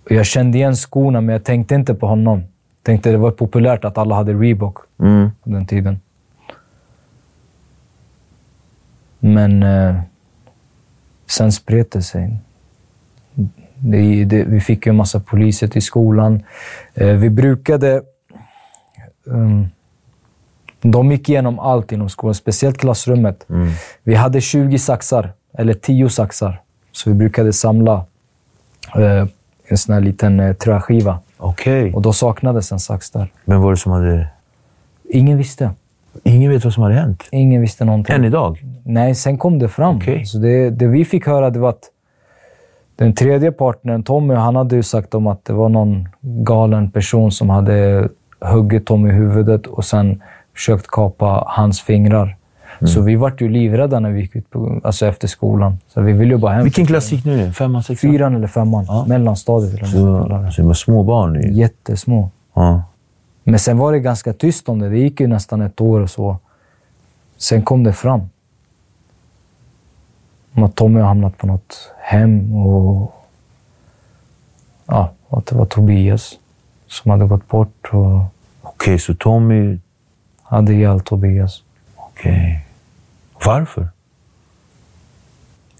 Jag 0.08 0.26
kände 0.26 0.58
igen 0.58 0.76
skorna, 0.76 1.20
men 1.20 1.32
jag 1.32 1.44
tänkte 1.44 1.74
inte 1.74 1.94
på 1.94 2.06
honom. 2.06 2.42
Tänkte 2.82 3.10
det 3.10 3.16
var 3.16 3.30
populärt 3.30 3.84
att 3.84 3.98
alla 3.98 4.14
hade 4.14 4.32
Reebok 4.34 4.76
Mm. 4.98 5.30
på 5.42 5.50
den 5.50 5.66
tiden. 5.66 6.00
Men 9.18 9.62
eh, 9.62 9.96
sen 11.26 11.52
spred 11.52 11.86
det 11.92 12.02
sig. 12.02 12.36
Det, 13.78 14.24
det, 14.24 14.44
vi 14.44 14.60
fick 14.60 14.86
ju 14.86 14.90
en 14.90 14.96
massa 14.96 15.20
poliser 15.20 15.68
till 15.68 15.82
skolan. 15.82 16.42
Eh, 16.94 17.08
vi 17.16 17.30
brukade... 17.30 18.02
ehm, 19.26 19.66
de 20.90 21.10
gick 21.10 21.28
igenom 21.28 21.58
allt 21.58 21.92
inom 21.92 22.08
skolan, 22.08 22.34
speciellt 22.34 22.78
klassrummet. 22.78 23.46
Vi 24.02 24.14
hade 24.14 24.40
20 24.40 24.78
saxar, 24.78 25.32
eller 25.58 25.74
10 25.74 26.08
saxar. 26.08 26.60
Så 26.92 27.10
vi 27.10 27.16
brukade 27.16 27.52
samla 27.52 28.04
eh, 28.94 29.26
en 29.68 29.78
sån 29.78 29.94
här 29.94 30.00
liten 30.00 30.40
eh, 30.40 30.52
träskiva. 30.52 31.18
Okej. 31.36 31.92
Och 31.94 32.02
då 32.02 32.12
saknades 32.12 32.72
en 32.72 32.80
sax 32.80 33.10
där. 33.10 33.32
Men 33.44 33.60
var 33.60 33.70
det 33.70 33.76
som 33.76 33.92
hade... 33.92 34.28
Ingen 35.08 35.38
visste. 35.38 35.70
Ingen 36.24 36.50
vet 36.50 36.64
vad 36.64 36.72
som 36.72 36.82
hade 36.82 36.94
hänt? 36.94 37.24
Ingen 37.30 37.60
visste 37.60 37.84
någonting. 37.84 38.14
Än 38.14 38.24
idag? 38.24 38.64
Nej, 38.84 39.14
sen 39.14 39.38
kom 39.38 39.58
det 39.58 39.68
fram. 39.68 39.96
Okej. 39.96 40.24
Så 40.24 40.38
det, 40.38 40.70
det 40.70 40.86
vi 40.86 41.04
fick 41.04 41.26
höra 41.26 41.50
det 41.50 41.58
var 41.58 41.68
att 41.68 41.90
den 42.96 43.14
tredje 43.14 43.52
partnern, 43.52 44.02
Tommy, 44.02 44.34
han 44.34 44.56
hade 44.56 44.76
ju 44.76 44.82
sagt 44.82 45.14
om 45.14 45.26
att 45.26 45.44
det 45.44 45.52
var 45.52 45.68
någon 45.68 46.08
galen 46.20 46.90
person 46.90 47.32
som 47.32 47.50
hade 47.50 48.08
huggit 48.40 48.86
Tommy 48.86 49.08
i 49.08 49.12
huvudet 49.12 49.66
och 49.66 49.84
sen 49.84 50.22
försökt 50.56 50.86
kapa 50.86 51.44
hans 51.46 51.80
fingrar. 51.80 52.36
Mm. 52.78 52.88
Så 52.88 53.00
vi 53.00 53.16
vart 53.16 53.40
ju 53.40 53.48
livrädda 53.48 54.00
när 54.00 54.10
vi 54.10 54.20
gick 54.20 54.36
ut 54.36 54.50
på, 54.50 54.80
alltså 54.84 55.06
efter 55.06 55.28
skolan. 55.28 55.78
Så 55.88 56.00
vi 56.00 56.12
ville 56.12 56.34
ju 56.34 56.40
bara 56.40 56.52
hem. 56.52 56.64
Vilken 56.64 56.86
klass 56.86 57.12
gick 57.12 57.24
ni 57.24 57.32
i? 57.32 57.52
Femman, 57.52 57.82
sexan? 57.82 58.10
Fyran 58.10 58.34
eller 58.34 58.46
femman. 58.46 59.08
Mellanstadiet. 59.08 59.74
Eller 59.74 59.86
Så, 59.86 60.28
det. 60.28 60.52
det 60.56 60.62
var 60.62 60.74
små 60.74 61.02
barn. 61.02 61.36
I. 61.36 61.52
Jättesmå. 61.52 62.30
Ja. 62.54 62.82
Men 63.44 63.58
sen 63.58 63.78
var 63.78 63.92
det 63.92 64.00
ganska 64.00 64.32
tyst 64.32 64.68
om 64.68 64.78
det. 64.78 64.88
Det 64.88 64.98
gick 64.98 65.20
ju 65.20 65.26
nästan 65.26 65.62
ett 65.62 65.80
år 65.80 66.00
och 66.00 66.10
så. 66.10 66.36
Sen 67.36 67.62
kom 67.62 67.84
det 67.84 67.92
fram. 67.92 68.20
Om 70.54 70.62
att 70.62 70.74
Tommy 70.74 71.00
har 71.00 71.08
hamnat 71.08 71.38
på 71.38 71.46
något 71.46 71.92
hem 71.98 72.56
och 72.56 73.14
ja, 74.86 75.12
att 75.28 75.46
det 75.46 75.56
var 75.56 75.64
Tobias 75.64 76.32
som 76.88 77.10
hade 77.10 77.26
gått 77.26 77.48
bort 77.48 77.88
och 77.90 78.20
Okej, 78.62 78.98
så 78.98 79.14
Tommy... 79.14 79.78
ihjäl 80.72 81.00
Tobias. 81.00 81.62
Okej. 81.96 82.66
Varför? 83.46 83.88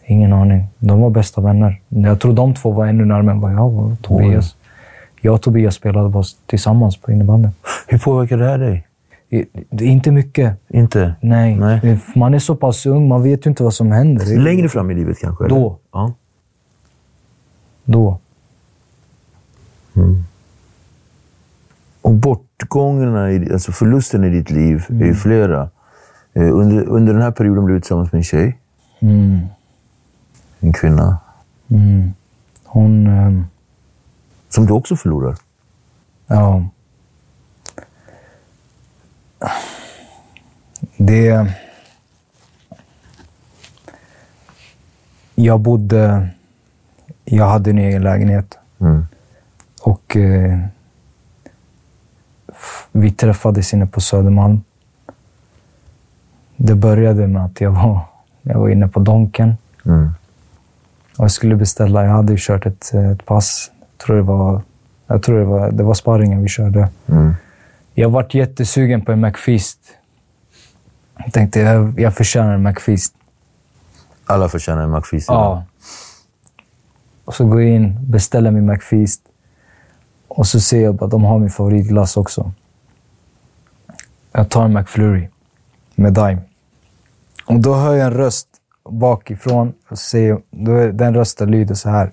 Ingen 0.07 0.33
aning. 0.33 0.65
De 0.79 1.01
var 1.01 1.11
bästa 1.11 1.41
vänner. 1.41 1.81
Jag 1.89 2.21
tror 2.21 2.33
de 2.33 2.55
två 2.55 2.71
var 2.71 2.87
ännu 2.87 3.05
närmare 3.05 3.35
än 3.35 3.41
vad 3.41 3.53
jag 3.53 3.71
var 3.71 3.97
Tobias. 4.03 4.57
Jag 5.21 5.35
och 5.35 5.43
Tobias 5.43 5.75
spelade 5.75 6.09
bara 6.09 6.25
tillsammans 6.47 6.97
på 6.97 7.13
innebandy. 7.13 7.49
Hur 7.87 7.99
påverkar 7.99 8.37
det 8.39 8.45
här 8.45 8.59
dig? 8.59 8.87
Inte 9.71 10.11
mycket. 10.11 10.57
Inte? 10.69 11.15
Nej. 11.21 11.57
Nej. 11.57 11.81
Det- 11.83 12.17
Man 12.19 12.35
är 12.35 12.39
så 12.39 12.57
pass 12.57 12.87
ung, 12.87 13.09
man 13.09 13.23
vet 13.23 13.47
ju 13.47 13.51
inte 13.51 13.63
vad 13.63 13.75
som 13.75 13.93
händer. 13.93 14.39
Längre 14.39 14.69
fram 14.69 14.91
i 14.91 14.95
livet 14.95 15.19
kanske? 15.21 15.45
eller? 15.45 15.55
Då. 15.57 15.79
Ja. 15.93 16.13
Då. 17.85 18.19
Och 22.07 22.15
bortgångarna, 22.15 23.53
alltså 23.53 23.73
förlusten 23.73 24.25
i 24.25 24.31
ditt 24.31 24.51
liv 24.51 24.85
är 24.89 25.05
ju 25.05 25.15
flera. 25.15 25.71
Eh, 26.33 26.55
Under, 26.57 26.85
under 26.85 27.13
den 27.13 27.23
här 27.23 27.31
perioden 27.31 27.65
blev 27.65 27.77
du 27.77 27.81
tillsammans 27.81 28.13
med 28.13 28.19
en 28.19 28.25
tjej. 28.25 28.59
En 30.61 30.73
kvinna. 30.73 31.19
Hon... 32.65 33.07
ehm, 33.07 33.45
Som 34.49 34.67
du 34.67 34.73
också 34.73 34.97
förlorar. 34.97 35.37
Ja. 36.27 36.69
Det... 40.97 41.55
Jag 45.35 45.61
bodde... 45.61 46.29
Jag 47.25 47.49
hade 47.49 47.71
en 47.71 47.79
egen 47.79 48.03
lägenhet. 48.03 48.59
Mm. 48.79 49.07
Och 49.83 50.17
eh, 50.17 50.59
vi 52.97 53.11
träffades 53.11 53.75
inne 53.75 53.87
på 53.87 54.01
Södermalm. 54.01 54.61
Det 56.57 56.75
började 56.75 57.27
med 57.27 57.45
att 57.45 57.61
jag 57.61 57.71
var, 57.71 58.01
jag 58.43 58.59
var 58.59 58.69
inne 58.69 58.89
på 58.89 59.01
Donken. 59.01 59.57
Mm. 59.85 60.11
Och 61.17 61.25
jag 61.25 61.31
skulle 61.31 61.57
beställa. 61.57 62.05
Jag 62.05 62.11
hade 62.11 62.33
ju 62.33 62.39
kört 62.41 62.67
ett, 62.67 62.95
ett 62.95 63.25
pass. 63.25 63.71
Jag 63.81 64.07
tror 64.07 64.17
det 64.17 64.23
var, 64.23 64.63
jag 65.07 65.23
tror 65.23 65.39
det 65.39 65.45
var, 65.45 65.71
det 65.71 65.83
var 65.83 65.95
sparringen 65.95 66.43
vi 66.43 66.49
körde. 66.49 66.89
Mm. 67.07 67.35
Jag 67.95 68.11
vart 68.11 68.35
jättesugen 68.35 69.05
på 69.05 69.13
en 69.13 69.21
McFeast. 69.21 69.79
Jag 71.19 71.33
tänkte, 71.33 71.61
jag, 71.61 72.01
jag 72.01 72.15
förtjänar 72.15 72.55
en 72.55 72.63
McFeast. 72.63 73.15
Alla 74.27 74.49
förtjänar 74.49 74.83
en 74.83 74.91
McFeast. 74.91 75.29
Ja. 75.29 75.65
Och 77.25 77.35
så 77.35 77.45
går 77.45 77.63
jag 77.63 77.71
in, 77.71 78.11
beställer 78.11 78.51
min 78.51 78.67
McFeast. 78.67 79.23
Och 80.29 80.47
så 80.47 80.61
ser 80.61 80.83
jag 80.83 81.05
att 81.05 81.11
de 81.11 81.25
har 81.25 81.39
min 81.39 81.51
favoritglass 81.51 82.17
också. 82.17 82.53
Jag 84.37 84.49
tar 84.49 84.65
en 84.65 84.73
McFlurry 84.73 85.29
med 85.95 86.13
Dime. 86.15 86.39
Och 87.47 87.61
då 87.61 87.75
hör 87.75 87.95
jag 87.95 88.07
en 88.07 88.15
röst 88.15 88.49
bakifrån. 88.89 89.73
Och 89.89 89.99
är, 90.15 90.93
den 90.93 91.15
rösten 91.15 91.51
lyder 91.51 91.75
så 91.75 91.89
här. 91.89 92.13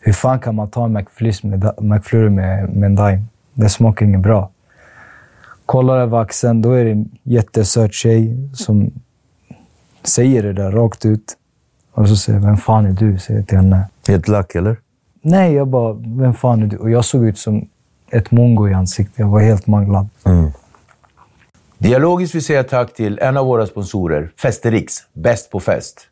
Hur 0.00 0.12
fan 0.12 0.40
kan 0.40 0.54
man 0.54 0.70
ta 0.70 0.84
en 0.84 0.92
McFlurry 0.92 2.30
med, 2.30 2.74
med, 2.74 2.86
en 2.86 2.96
Dime? 2.96 3.24
Det 3.54 3.68
smakar 3.68 4.06
inget 4.06 4.20
bra. 4.20 4.50
Kollar 5.66 5.98
över 5.98 6.18
axeln, 6.18 6.62
då 6.62 6.72
är 6.72 6.84
det 6.84 6.90
en 6.90 7.10
jättesöt 7.22 7.94
tjej 7.94 8.50
som 8.54 8.90
säger 10.02 10.42
det 10.42 10.52
där 10.52 10.70
rakt 10.70 11.04
ut. 11.04 11.36
Och 11.92 12.08
så 12.08 12.16
säger 12.16 12.38
jag, 12.38 12.46
vem 12.46 12.56
fan 12.56 12.86
är 12.86 12.92
du? 12.92 13.18
Säger 13.18 13.40
jag 13.40 13.48
till 13.48 13.58
henne. 13.58 13.88
Helt 14.08 14.28
lack, 14.28 14.54
eller? 14.54 14.76
Nej, 15.22 15.52
jag 15.52 15.68
bara, 15.68 15.92
vem 15.92 16.34
fan 16.34 16.62
är 16.62 16.66
du? 16.66 16.76
Och 16.76 16.90
jag 16.90 17.04
såg 17.04 17.24
ut 17.24 17.38
som 17.38 17.68
ett 18.10 18.30
mongo 18.30 18.68
i 18.68 18.74
ansiktet. 18.74 19.18
Jag 19.18 19.28
var 19.28 19.40
helt 19.40 19.66
manglad. 19.66 20.08
Dialogiskt 21.78 22.34
vill 22.34 22.44
säga 22.44 22.64
tack 22.64 22.94
till 22.94 23.18
en 23.18 23.36
av 23.36 23.46
våra 23.46 23.66
sponsorer, 23.66 24.30
Festerix. 24.42 24.94
Bäst 25.12 25.50
på 25.50 25.60
fest. 25.60 26.08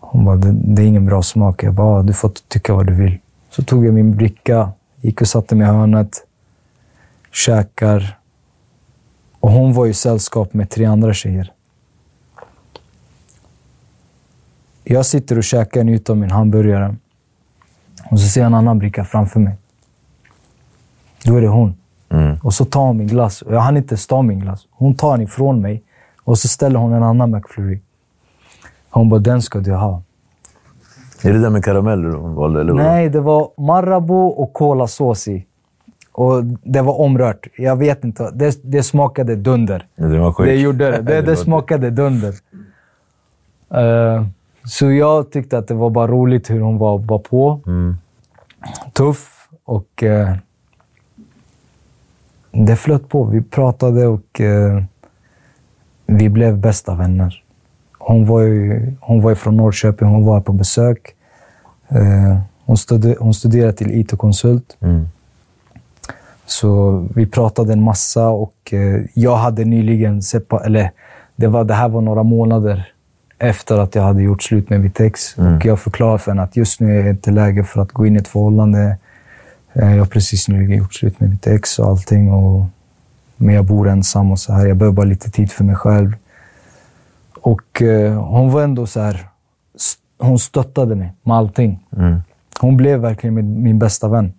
Hon 0.00 0.24
bara, 0.24 0.36
det, 0.36 0.52
det 0.52 0.82
är 0.82 0.86
ingen 0.86 1.06
bra 1.06 1.22
smak. 1.22 1.62
Jag 1.62 1.74
bara, 1.74 2.02
du 2.02 2.12
får 2.12 2.32
tycka 2.48 2.74
vad 2.74 2.86
du 2.86 2.94
vill. 2.94 3.18
Så 3.50 3.62
tog 3.62 3.86
jag 3.86 3.94
min 3.94 4.16
bricka, 4.16 4.72
gick 5.00 5.20
och 5.20 5.28
satte 5.28 5.54
mig 5.54 5.66
i 5.66 5.70
hörnet, 5.70 6.26
käkar. 7.32 8.18
Och 9.40 9.50
hon 9.50 9.72
var 9.72 9.86
i 9.86 9.94
sällskap 9.94 10.54
med 10.54 10.70
tre 10.70 10.84
andra 10.84 11.14
tjejer. 11.14 11.52
Jag 14.84 15.06
sitter 15.06 15.38
och 15.38 15.44
käkar, 15.44 15.84
njuter 15.84 16.12
av 16.12 16.16
min 16.16 16.30
hamburgare. 16.30 16.96
Och 18.10 18.20
så 18.20 18.28
ser 18.28 18.40
jag 18.40 18.46
en 18.46 18.54
annan 18.54 18.78
bricka 18.78 19.04
framför 19.04 19.40
mig. 19.40 19.54
Då 21.24 21.36
är 21.36 21.40
det 21.40 21.48
hon. 21.48 21.74
Och 22.42 22.54
så 22.54 22.64
tar 22.64 22.80
hon 22.80 22.96
min 22.96 23.06
glass. 23.06 23.42
Jag 23.50 23.60
hann 23.60 23.76
inte 23.76 23.92
ens 23.92 24.06
ta 24.06 24.22
min 24.22 24.40
glass. 24.40 24.66
Hon 24.70 24.94
tar 24.94 25.10
den 25.10 25.22
ifrån 25.22 25.60
mig 25.60 25.82
och 26.24 26.38
så 26.38 26.48
ställer 26.48 26.78
hon 26.78 26.92
en 26.92 27.02
annan 27.02 27.30
McFlurry. 27.30 27.80
Hon 28.90 29.08
bara, 29.08 29.20
den 29.20 29.42
ska 29.42 29.58
du 29.58 29.72
ha. 29.72 30.02
Är 31.22 31.32
det 31.32 31.38
där 31.38 31.50
med 31.50 31.64
karameller 31.64 32.08
hon 32.10 32.34
valde? 32.34 32.60
Eller? 32.60 32.74
Nej, 32.74 33.08
det 33.08 33.20
var 33.20 33.50
Marabou 33.56 34.28
och 34.28 34.52
kolasås 34.52 35.28
i. 35.28 35.46
Och 36.12 36.44
det 36.44 36.82
var 36.82 37.00
omrört. 37.00 37.46
Jag 37.56 37.76
vet 37.76 38.04
inte. 38.04 38.30
Det, 38.34 38.58
det 38.62 38.82
smakade 38.82 39.36
dunder. 39.36 39.86
Det 39.96 40.18
var 40.18 40.32
skit. 40.32 40.46
Det 40.46 40.56
gjorde 40.56 40.90
det. 40.90 41.02
Det, 41.02 41.22
det 41.30 41.36
smakade 41.36 41.90
dunder. 41.90 42.34
Eh, 43.74 44.26
så 44.64 44.90
jag 44.90 45.30
tyckte 45.30 45.58
att 45.58 45.68
det 45.68 45.74
var 45.74 45.90
bara 45.90 46.06
roligt 46.06 46.50
hur 46.50 46.60
hon 46.60 46.78
var, 46.78 46.98
var 46.98 47.18
på. 47.18 47.60
Tuff 48.92 49.48
och 49.64 50.02
eh, 50.02 50.36
det 52.64 52.76
flöt 52.76 53.08
på. 53.08 53.24
Vi 53.24 53.42
pratade 53.42 54.06
och 54.06 54.40
eh, 54.40 54.82
vi 56.06 56.28
blev 56.28 56.58
bästa 56.58 56.94
vänner. 56.94 57.42
Hon 57.98 58.26
var 58.26 58.40
ju, 58.40 58.92
hon 59.00 59.22
var 59.22 59.30
ju 59.30 59.36
från 59.36 59.56
Norrköping. 59.56 60.08
Hon 60.08 60.24
var 60.24 60.34
här 60.34 60.40
på 60.40 60.52
besök. 60.52 61.14
Eh, 61.88 62.38
hon, 62.64 62.76
studer, 62.76 63.16
hon 63.20 63.34
studerade 63.34 63.72
till 63.72 63.90
IT-konsult. 63.90 64.76
Mm. 64.80 65.08
Så 66.46 67.04
vi 67.14 67.26
pratade 67.26 67.72
en 67.72 67.82
massa 67.82 68.28
och 68.28 68.72
eh, 68.72 69.00
jag 69.14 69.36
hade 69.36 69.64
nyligen 69.64 70.20
sepa- 70.22 70.64
eller 70.64 70.90
det, 71.36 71.46
var, 71.46 71.64
det 71.64 71.74
här 71.74 71.88
var 71.88 72.00
några 72.00 72.22
månader 72.22 72.92
efter 73.38 73.78
att 73.78 73.94
jag 73.94 74.02
hade 74.02 74.22
gjort 74.22 74.42
slut 74.42 74.70
med 74.70 74.80
mitt 74.80 75.00
ex. 75.00 75.38
Och 75.38 75.64
jag 75.64 75.80
förklarade 75.80 76.18
för 76.18 76.30
henne 76.30 76.42
att 76.42 76.56
just 76.56 76.80
nu 76.80 76.98
är 76.98 77.02
det 77.04 77.10
inte 77.10 77.30
läge 77.30 77.64
för 77.64 77.82
att 77.82 77.92
gå 77.92 78.06
in 78.06 78.16
i 78.16 78.18
ett 78.18 78.28
förhållande. 78.28 78.96
Eh, 79.78 79.90
jag 79.90 79.98
har 79.98 80.06
precis 80.06 80.48
nyligen 80.48 80.78
gjort 80.78 80.94
slut 80.94 81.20
med 81.20 81.30
mitt 81.30 81.46
ex 81.46 81.78
och 81.78 81.86
allting. 81.86 82.32
Och, 82.32 82.64
men 83.36 83.54
jag 83.54 83.64
bor 83.64 83.88
ensam 83.88 84.30
och 84.30 84.38
så 84.38 84.52
här. 84.52 84.66
Jag 84.66 84.76
behöver 84.76 84.96
bara 84.96 85.06
lite 85.06 85.30
tid 85.30 85.52
för 85.52 85.64
mig 85.64 85.76
själv. 85.76 86.16
Och 87.40 87.82
eh, 87.82 88.24
hon 88.24 88.50
var 88.50 88.62
ändå 88.62 88.86
så 88.86 89.00
här... 89.00 89.28
Hon 90.18 90.38
stöttade 90.38 90.94
mig 90.94 91.12
med 91.22 91.36
allting. 91.36 91.78
Hon 92.60 92.76
blev 92.76 93.00
verkligen 93.00 93.34
min, 93.34 93.62
min 93.62 93.78
bästa 93.78 94.08
vän. 94.08 94.32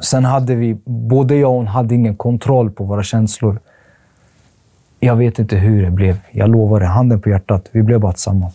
Sen 0.00 0.24
hade 0.24 0.54
vi, 0.54 0.76
både 0.84 1.36
jag 1.36 1.50
och 1.50 1.56
hon 1.56 1.66
hade 1.66 1.94
ingen 1.94 2.16
kontroll 2.16 2.70
på 2.70 2.84
våra 2.84 3.02
känslor. 3.02 3.58
Jag 5.00 5.16
vet 5.16 5.38
inte 5.38 5.56
hur 5.56 5.82
det 5.82 5.90
blev. 5.90 6.18
Jag 6.30 6.50
lovar 6.50 6.80
det, 6.80 6.86
handen 6.86 7.20
på 7.20 7.28
hjärtat. 7.30 7.68
Vi 7.72 7.82
blev 7.82 8.00
bara 8.00 8.12
tillsammans. 8.12 8.54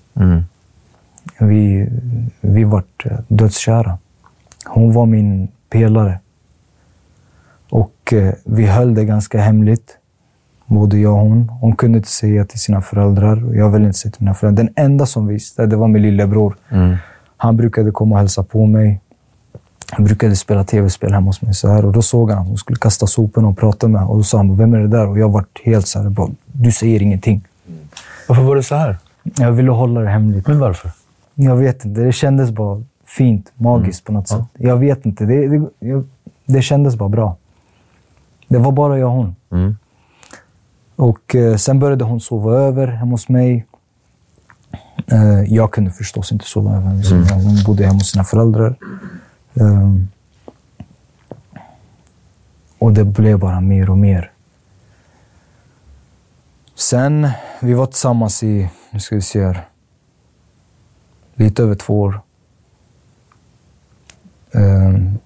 Vi, 1.39 1.89
vi 2.41 2.64
vart 2.64 3.05
eh, 3.05 3.18
dödskära. 3.28 3.97
Hon 4.66 4.93
var 4.93 5.05
min 5.05 5.47
pelare. 5.70 6.20
Och 7.70 8.14
eh, 8.14 8.34
vi 8.45 8.66
höll 8.66 8.95
det 8.95 9.05
ganska 9.05 9.41
hemligt. 9.41 9.97
Både 10.66 10.97
jag 10.97 11.14
och 11.14 11.20
hon. 11.20 11.49
Hon 11.49 11.76
kunde 11.76 11.97
inte 11.97 12.09
säga 12.09 12.45
till 12.45 12.59
sina 12.59 12.82
föräldrar. 12.82 13.45
och 13.45 13.55
Jag 13.55 13.70
ville 13.70 13.86
inte 13.86 13.97
säga 13.99 14.11
till 14.11 14.24
mina 14.24 14.34
föräldrar. 14.34 14.64
Den 14.64 14.74
enda 14.76 15.05
som 15.05 15.28
visste, 15.28 15.66
det 15.66 15.76
var 15.76 15.88
min 15.88 16.01
lillebror. 16.01 16.55
Han 17.38 17.57
brukade 17.57 17.91
komma 17.91 18.16
och 18.16 18.20
hälsa 18.20 18.43
på 18.43 18.66
mig. 18.66 18.99
Han 19.91 20.05
brukade 20.05 20.36
spela 20.36 20.64
tv-spel 20.64 21.14
hemma 21.14 21.26
hos 21.30 21.41
mig. 21.41 21.53
Så 21.53 21.68
här, 21.68 21.86
och 21.86 21.91
då 21.91 22.01
såg 22.01 22.32
han 22.32 22.39
att 22.41 22.47
hon 22.47 22.57
skulle 22.57 22.78
kasta 22.78 23.07
soporna 23.07 23.47
och 23.47 23.57
prata 23.57 23.88
med 23.88 24.03
Och 24.03 24.18
då 24.18 24.24
sa 24.24 24.38
han, 24.38 24.57
vem 24.57 24.74
är 24.74 24.80
det 24.80 24.88
där? 24.88 25.07
Och 25.07 25.20
jag 25.20 25.30
var 25.30 25.45
helt 25.64 25.88
så 25.88 26.01
här, 26.01 26.09
bara, 26.09 26.30
du 26.51 26.72
säger 26.72 27.01
ingenting. 27.01 27.47
Varför 28.28 28.43
var 28.43 28.55
det 28.55 28.64
så 28.64 28.76
här? 28.76 28.97
Jag 29.24 29.51
ville 29.51 29.72
hålla 29.72 30.01
det 30.01 30.09
hemligt. 30.09 30.47
Men 30.47 30.59
varför? 30.59 30.91
Jag 31.36 31.55
vet 31.55 31.86
inte. 31.86 32.01
Det 32.01 32.11
kändes 32.11 32.51
bara 32.51 32.84
fint, 33.18 33.51
magiskt 33.55 34.03
på 34.03 34.11
något 34.11 34.28
sätt. 34.28 34.43
Jag 34.57 34.78
vet 34.78 35.05
inte. 35.05 35.26
Det, 35.26 35.47
det, 35.47 35.70
jag, 35.80 36.05
det 36.45 36.61
kändes 36.61 36.95
bara 36.95 37.09
bra. 37.09 37.38
Det 38.47 38.57
var 38.57 38.72
bara 38.72 38.99
jag 38.99 39.09
och 39.09 39.16
hon. 39.16 39.36
Och 40.95 41.36
eh, 41.36 41.55
sen 41.55 41.80
började 41.80 42.03
hon 42.03 42.20
sova 42.20 42.53
över 42.53 42.88
hemma 42.88 43.11
hos 43.11 43.30
mig. 43.30 43.66
Eh, 45.07 45.53
jag 45.53 45.72
kunde 45.72 45.91
förstås 45.91 46.32
inte 46.32 46.45
sova 46.45 46.76
över 46.78 46.89
hos 46.89 47.11
henne. 47.11 47.43
Hon 47.43 47.64
bodde 47.66 47.84
hemma 47.86 47.97
hos 47.97 48.11
sina 48.11 48.24
föräldrar. 48.24 48.76
Ehm, 49.53 50.07
och 52.80 52.93
det 52.93 53.05
blev 53.05 53.39
bara 53.39 53.61
mer 53.61 53.89
och 53.89 53.97
mer. 53.97 54.32
Sen, 56.76 57.30
vi 57.61 57.74
var 57.74 57.86
tillsammans 57.86 58.43
i, 58.43 58.70
nu 58.91 58.99
ska 58.99 59.16
vi 59.16 59.22
se 59.22 59.45
här, 59.45 59.66
lite 61.36 61.64
över 61.64 61.76
två 61.76 62.01
år. 62.01 62.22
Ehm, 64.56 65.20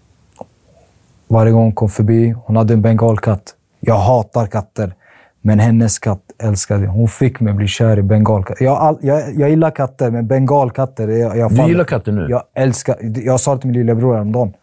varje 1.27 1.51
gång 1.51 1.63
hon 1.63 1.71
kom 1.71 1.89
förbi, 1.89 2.35
hon 2.45 2.55
hade 2.55 2.73
en 2.73 2.81
bengalkatt. 2.81 3.55
Jag 3.79 3.97
hatar 3.97 4.47
katter, 4.47 4.93
men 5.41 5.59
hennes 5.59 5.99
katt 5.99 6.21
älskade 6.39 6.83
jag. 6.83 6.91
Hon 6.91 7.07
fick 7.07 7.39
mig 7.39 7.53
bli 7.53 7.67
kär 7.67 7.99
i 7.99 8.01
bengalkatter. 8.01 8.65
Jag, 8.65 8.77
all, 8.77 8.97
jag, 9.01 9.35
jag 9.35 9.49
gillar 9.49 9.71
katter, 9.71 10.11
men 10.11 10.27
bengalkatter... 10.27 11.07
Jag, 11.07 11.37
jag 11.37 11.51
Du 11.51 11.67
gillar 11.67 11.83
katter 11.83 12.11
nu? 12.11 12.27
Jag 12.29 12.43
älskar... 12.53 12.97
Jag 13.01 13.39
sa 13.39 13.57
till 13.57 13.67
min 13.67 13.77
lillebror 13.77 14.13
häromdagen. 14.13 14.53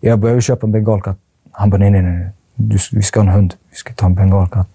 Jag 0.00 0.16
vill 0.16 0.42
köpa 0.42 0.66
en 0.66 0.72
bengalkatt. 0.72 1.18
Han 1.50 1.70
bara, 1.70 1.78
nej, 1.78 1.90
nej, 1.90 2.02
nej. 2.02 2.28
Du, 2.54 2.78
vi 2.92 3.02
ska 3.02 3.20
ha 3.20 3.26
en 3.26 3.32
hund. 3.32 3.54
Vi 3.70 3.76
ska 3.76 3.92
ta 3.92 4.06
en 4.06 4.14
bengalkatt. 4.14 4.68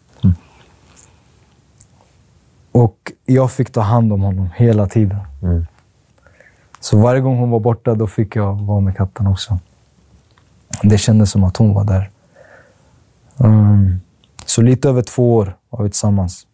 Och 2.72 3.12
jag 3.26 3.52
fick 3.52 3.72
ta 3.72 3.82
hand 3.82 4.14
om 4.14 4.22
honom 4.22 4.50
hela 4.56 4.88
tiden. 4.88 5.18
Så 6.80 6.98
varje 6.98 7.22
gång 7.22 7.38
hon 7.38 7.50
var 7.50 7.60
borta, 7.60 7.96
då 7.96 8.08
fick 8.08 8.36
jag 8.36 8.56
vara 8.56 8.80
med 8.80 8.98
katten 8.98 9.28
också. 9.28 9.60
Det 10.84 10.98
kändes 10.98 11.32
som 11.32 11.44
att 11.44 11.58
hon 11.58 11.74
var 11.74 11.84
där. 11.84 12.10
Mm. 13.38 14.00
Så 14.46 14.62
lite 14.62 14.90
över 14.90 15.02
två 15.02 15.36
år 15.36 15.58
var 15.70 15.84
vi 15.84 15.90
tillsammans. 15.90 16.48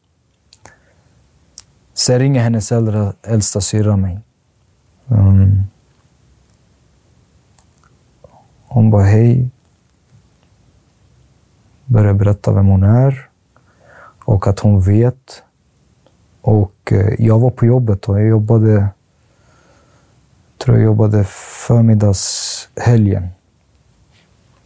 Sen 1.93 2.19
ringer 2.19 2.43
hennes 2.43 2.71
äldre, 2.71 3.13
äldsta 3.23 3.61
syrra 3.61 3.97
mig. 3.97 4.19
Um, 5.07 5.63
hon 8.67 8.91
bara 8.91 9.03
hej. 9.03 9.49
Börjar 11.86 12.13
berätta 12.13 12.51
vem 12.51 12.67
hon 12.67 12.84
är 12.84 13.30
och 14.26 14.47
att 14.47 14.59
hon 14.59 14.82
vet. 14.82 15.43
Och 16.41 16.91
eh, 16.91 17.13
jag 17.19 17.39
var 17.39 17.49
på 17.49 17.65
jobbet 17.65 18.09
och 18.09 18.19
jag 18.19 18.28
jobbade, 18.28 18.88
tror 20.57 20.77
jag 20.77 20.85
jobbade 20.85 21.23
förmiddagshelgen. 21.67 23.29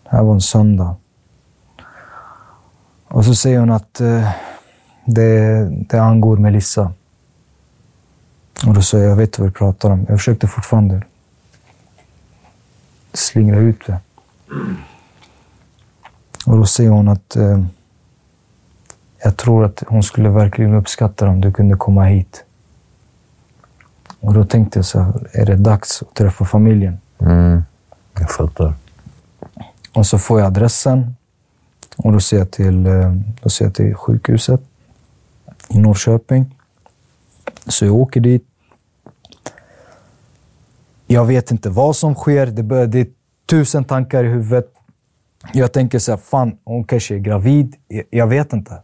Det 0.04 0.10
här 0.10 0.24
var 0.24 0.34
en 0.34 0.42
söndag. 0.42 0.96
Och 3.08 3.26
så 3.26 3.36
säger 3.36 3.60
hon 3.60 3.72
att 3.72 4.02
eh, 4.02 4.32
det, 5.06 5.68
det 5.90 6.02
angår 6.02 6.38
Melissa. 6.38 6.94
Och 8.68 8.74
då 8.74 8.82
sa 8.82 8.98
jag, 8.98 9.12
jag 9.12 9.16
vet 9.16 9.40
vad 9.40 9.48
du 9.48 9.52
pratar 9.52 9.90
om. 9.90 10.06
Jag 10.10 10.18
försökte 10.18 10.48
fortfarande 10.48 11.02
slingra 13.14 13.58
ut 13.58 13.88
det. 13.88 14.00
Och 16.46 16.58
då 16.58 16.66
säger 16.66 16.90
hon 16.90 17.08
att 17.08 17.36
eh, 17.36 17.64
jag 19.24 19.38
tror 19.38 19.66
att 19.66 19.84
hon 19.88 20.04
skulle 20.04 20.30
verkligen 20.30 20.74
uppskatta 20.74 21.26
det 21.26 21.32
om 21.32 21.42
du 21.42 21.54
kunde 21.54 21.76
komma 21.76 22.04
hit. 22.04 22.44
Och 24.20 24.34
då 24.34 24.44
tänkte 24.44 24.80
jag 24.80 24.86
så 24.86 25.00
här, 25.00 25.30
är 25.32 25.46
det 25.46 25.56
dags 25.56 26.02
att 26.02 26.14
träffa 26.14 26.46
familjen? 26.46 27.00
Mm. 27.20 27.64
Jag 28.20 28.30
fattar. 28.32 28.74
Och 29.94 30.06
så 30.06 30.20
får 30.20 30.40
jag 30.40 30.48
adressen 30.48 31.16
och 31.98 32.12
då 32.12 32.20
ser 32.20 32.38
jag 32.38 32.52
till, 32.52 32.86
eh, 32.86 33.14
då 33.42 33.50
ser 33.50 33.66
jag 33.66 33.76
till 33.76 33.96
sjukhuset 33.96 34.62
i 35.68 35.80
Norrköping. 35.80 36.56
Så 37.68 37.86
jag 37.86 37.96
åker 37.96 38.22
dit. 38.22 38.46
Jag 41.08 41.26
vet 41.26 41.52
inte 41.52 41.70
vad 41.70 41.96
som 41.96 42.16
sker. 42.16 42.46
Det, 42.46 42.64
börjar, 42.64 42.88
det 42.88 43.00
är 43.00 43.08
tusen 43.46 43.84
tankar 43.84 44.24
i 44.24 44.28
huvudet. 44.28 44.74
Jag 45.54 45.74
tänker 45.74 46.00
så 46.00 46.12
här, 46.12 46.18
fan, 46.18 46.58
hon 46.64 46.84
kanske 46.84 47.16
är 47.16 47.20
gravid. 47.20 47.76
Jag, 47.88 48.04
jag 48.10 48.28
vet 48.28 48.54
inte. 48.54 48.82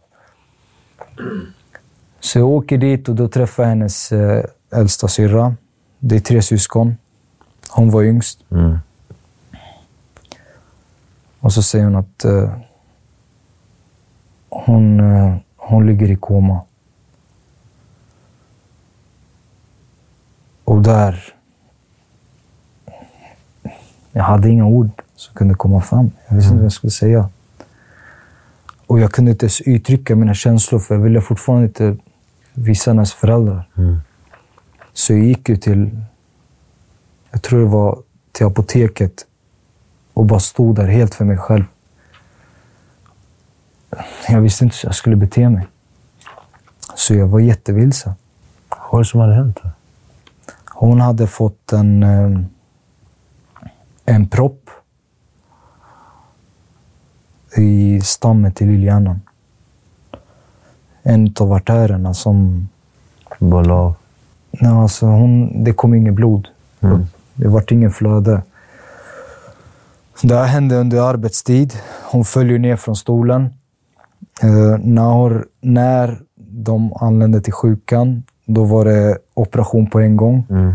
Så 2.20 2.38
jag 2.38 2.48
åker 2.48 2.78
dit 2.78 3.08
och 3.08 3.14
då 3.14 3.28
träffar 3.28 3.62
jag 3.62 3.70
hennes 3.70 4.12
eh, 4.12 4.44
äldsta 4.70 5.08
syrra. 5.08 5.56
Det 5.98 6.16
är 6.16 6.20
tre 6.20 6.42
syskon. 6.42 6.96
Hon 7.68 7.90
var 7.90 8.02
yngst. 8.02 8.40
Mm. 8.50 8.78
Och 11.40 11.52
så 11.52 11.62
säger 11.62 11.84
hon 11.84 11.96
att 11.96 12.24
eh, 12.24 12.52
hon, 14.48 15.00
eh, 15.00 15.36
hon 15.56 15.86
ligger 15.86 16.10
i 16.10 16.16
koma. 16.16 16.60
Och 20.64 20.82
där... 20.82 21.32
Jag 24.12 24.24
hade 24.24 24.48
inga 24.48 24.66
ord 24.66 24.90
som 25.16 25.34
kunde 25.34 25.54
komma 25.54 25.80
fram. 25.80 26.10
Jag 26.28 26.36
visste 26.36 26.48
inte 26.48 26.56
vad 26.56 26.64
jag 26.64 26.72
skulle 26.72 26.90
säga. 26.90 27.28
Och 28.86 29.00
jag 29.00 29.12
kunde 29.12 29.30
inte 29.30 29.44
ens 29.44 29.60
uttrycka 29.60 30.16
mina 30.16 30.34
känslor, 30.34 30.78
för 30.78 30.94
jag 30.94 31.02
ville 31.02 31.20
fortfarande 31.20 31.66
inte 31.66 31.96
visa 32.54 32.90
hennes 32.90 33.12
föräldrar. 33.12 33.68
Mm. 33.76 33.98
Så 34.96 35.12
jag 35.12 35.24
gick 35.24 35.48
ju 35.48 35.56
till, 35.56 36.00
jag 37.30 37.42
tror 37.42 37.60
det 37.60 37.66
var 37.66 38.02
till 38.32 38.46
apoteket 38.46 39.26
och 40.12 40.24
bara 40.24 40.40
stod 40.40 40.76
där 40.76 40.86
helt 40.86 41.14
för 41.14 41.24
mig 41.24 41.38
själv. 41.38 41.64
Jag 44.28 44.40
visste 44.40 44.64
inte 44.64 44.76
hur 44.82 44.88
jag 44.88 44.94
skulle 44.94 45.16
bete 45.16 45.48
mig. 45.48 45.66
Så 46.94 47.14
jag 47.14 47.26
var 47.26 47.40
jättevilsen. 47.40 48.12
Vad 48.68 48.92
var 48.92 48.98
det 48.98 49.04
som 49.04 49.20
hade 49.20 49.34
hänt? 49.34 49.60
Hon 50.64 51.00
hade 51.00 51.26
fått 51.26 51.72
en, 51.72 52.02
eh, 52.02 52.40
en 54.04 54.28
propp 54.28 54.70
i 57.56 58.00
stammen 58.00 58.52
till 58.52 58.66
lillhjärnan. 58.66 59.20
En 61.02 61.34
av 61.40 61.52
artärerna 61.52 62.14
som... 62.14 62.68
Bara. 63.38 63.94
Nej, 64.60 64.72
alltså 64.72 65.06
hon, 65.06 65.64
det 65.64 65.72
kom 65.72 65.94
inget 65.94 66.14
blod. 66.14 66.48
Mm. 66.80 67.06
Det 67.34 67.48
vart 67.48 67.70
ingen 67.70 67.90
flöde. 67.90 68.42
Det 70.22 70.34
här 70.34 70.44
hände 70.44 70.76
under 70.76 71.00
arbetstid. 71.00 71.72
Hon 72.10 72.24
föll 72.24 72.50
ju 72.50 72.58
ner 72.58 72.76
från 72.76 72.96
stolen. 72.96 73.42
Eh, 74.42 74.78
när, 74.78 75.44
när 75.60 76.20
de 76.36 76.92
anlände 76.92 77.40
till 77.40 77.52
sjukan, 77.52 78.22
då 78.44 78.64
var 78.64 78.84
det 78.84 79.18
operation 79.34 79.90
på 79.90 80.00
en 80.00 80.16
gång. 80.16 80.46
Mm. 80.50 80.74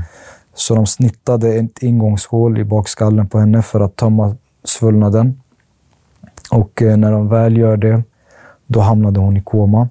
Så 0.53 0.75
de 0.75 0.85
snittade 0.85 1.53
ett 1.53 1.83
ingångshål 1.83 2.57
i 2.57 2.63
bakskallen 2.63 3.27
på 3.27 3.39
henne 3.39 3.61
för 3.61 3.79
att 3.79 3.95
tömma 3.95 4.35
svullnaden. 4.63 5.41
Och 6.51 6.81
eh, 6.81 6.97
när 6.97 7.11
de 7.11 7.27
väl 7.27 7.57
gör 7.57 7.77
det, 7.77 8.03
då 8.67 8.79
hamnade 8.79 9.19
hon 9.19 9.37
i 9.37 9.41
koma. 9.41 9.89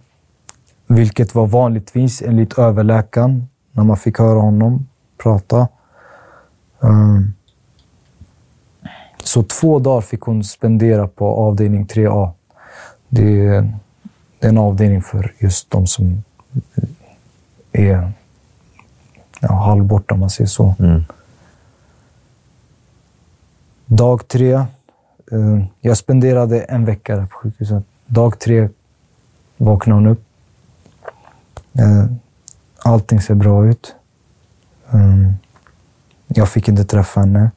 Vilket 0.87 1.35
var 1.35 1.47
vanligtvis 1.47 2.23
enligt 2.23 2.59
överläkaren, 2.59 3.47
när 3.73 3.85
man 3.85 3.97
fick 3.97 4.19
höra 4.19 4.39
honom 4.39 4.87
prata. 5.19 5.69
Um, 6.79 7.35
så 9.25 9.43
två 9.43 9.79
dagar 9.79 10.01
fick 10.01 10.21
hon 10.21 10.45
spendera 10.45 11.09
på 11.09 11.27
avdelning 11.27 11.87
3A. 11.87 12.31
Det 13.09 13.47
är, 13.47 13.73
en 14.41 14.59
avdelning 14.59 15.03
för 15.03 15.35
just 15.39 15.71
de 15.71 15.87
som 15.87 16.23
är 17.73 18.13
ja, 19.41 19.53
halvborta, 19.55 20.15
om 20.15 20.21
man 20.21 20.31
säger 20.31 20.49
så. 20.49 20.75
Mm. 20.79 21.05
Dag 23.87 24.29
tre. 24.29 24.53
Eh, 25.33 25.65
jag 25.81 25.97
spenderade 25.97 26.61
en 26.63 26.85
vecka 26.85 27.17
där 27.17 27.27
på 27.27 27.37
sjukhuset. 27.37 27.85
Dag 28.07 28.39
tre 28.39 28.69
vaknade 29.57 30.01
hon 30.01 30.07
upp. 30.07 30.25
Eh, 31.79 32.07
allting 32.85 33.21
ser 33.21 33.35
bra 33.35 33.67
ut. 33.67 33.95
Eh, 34.93 35.33
jag 36.29 36.49
fick 36.49 36.69
inte 36.69 36.85
träffa 36.85 37.21
henne. 37.21 37.51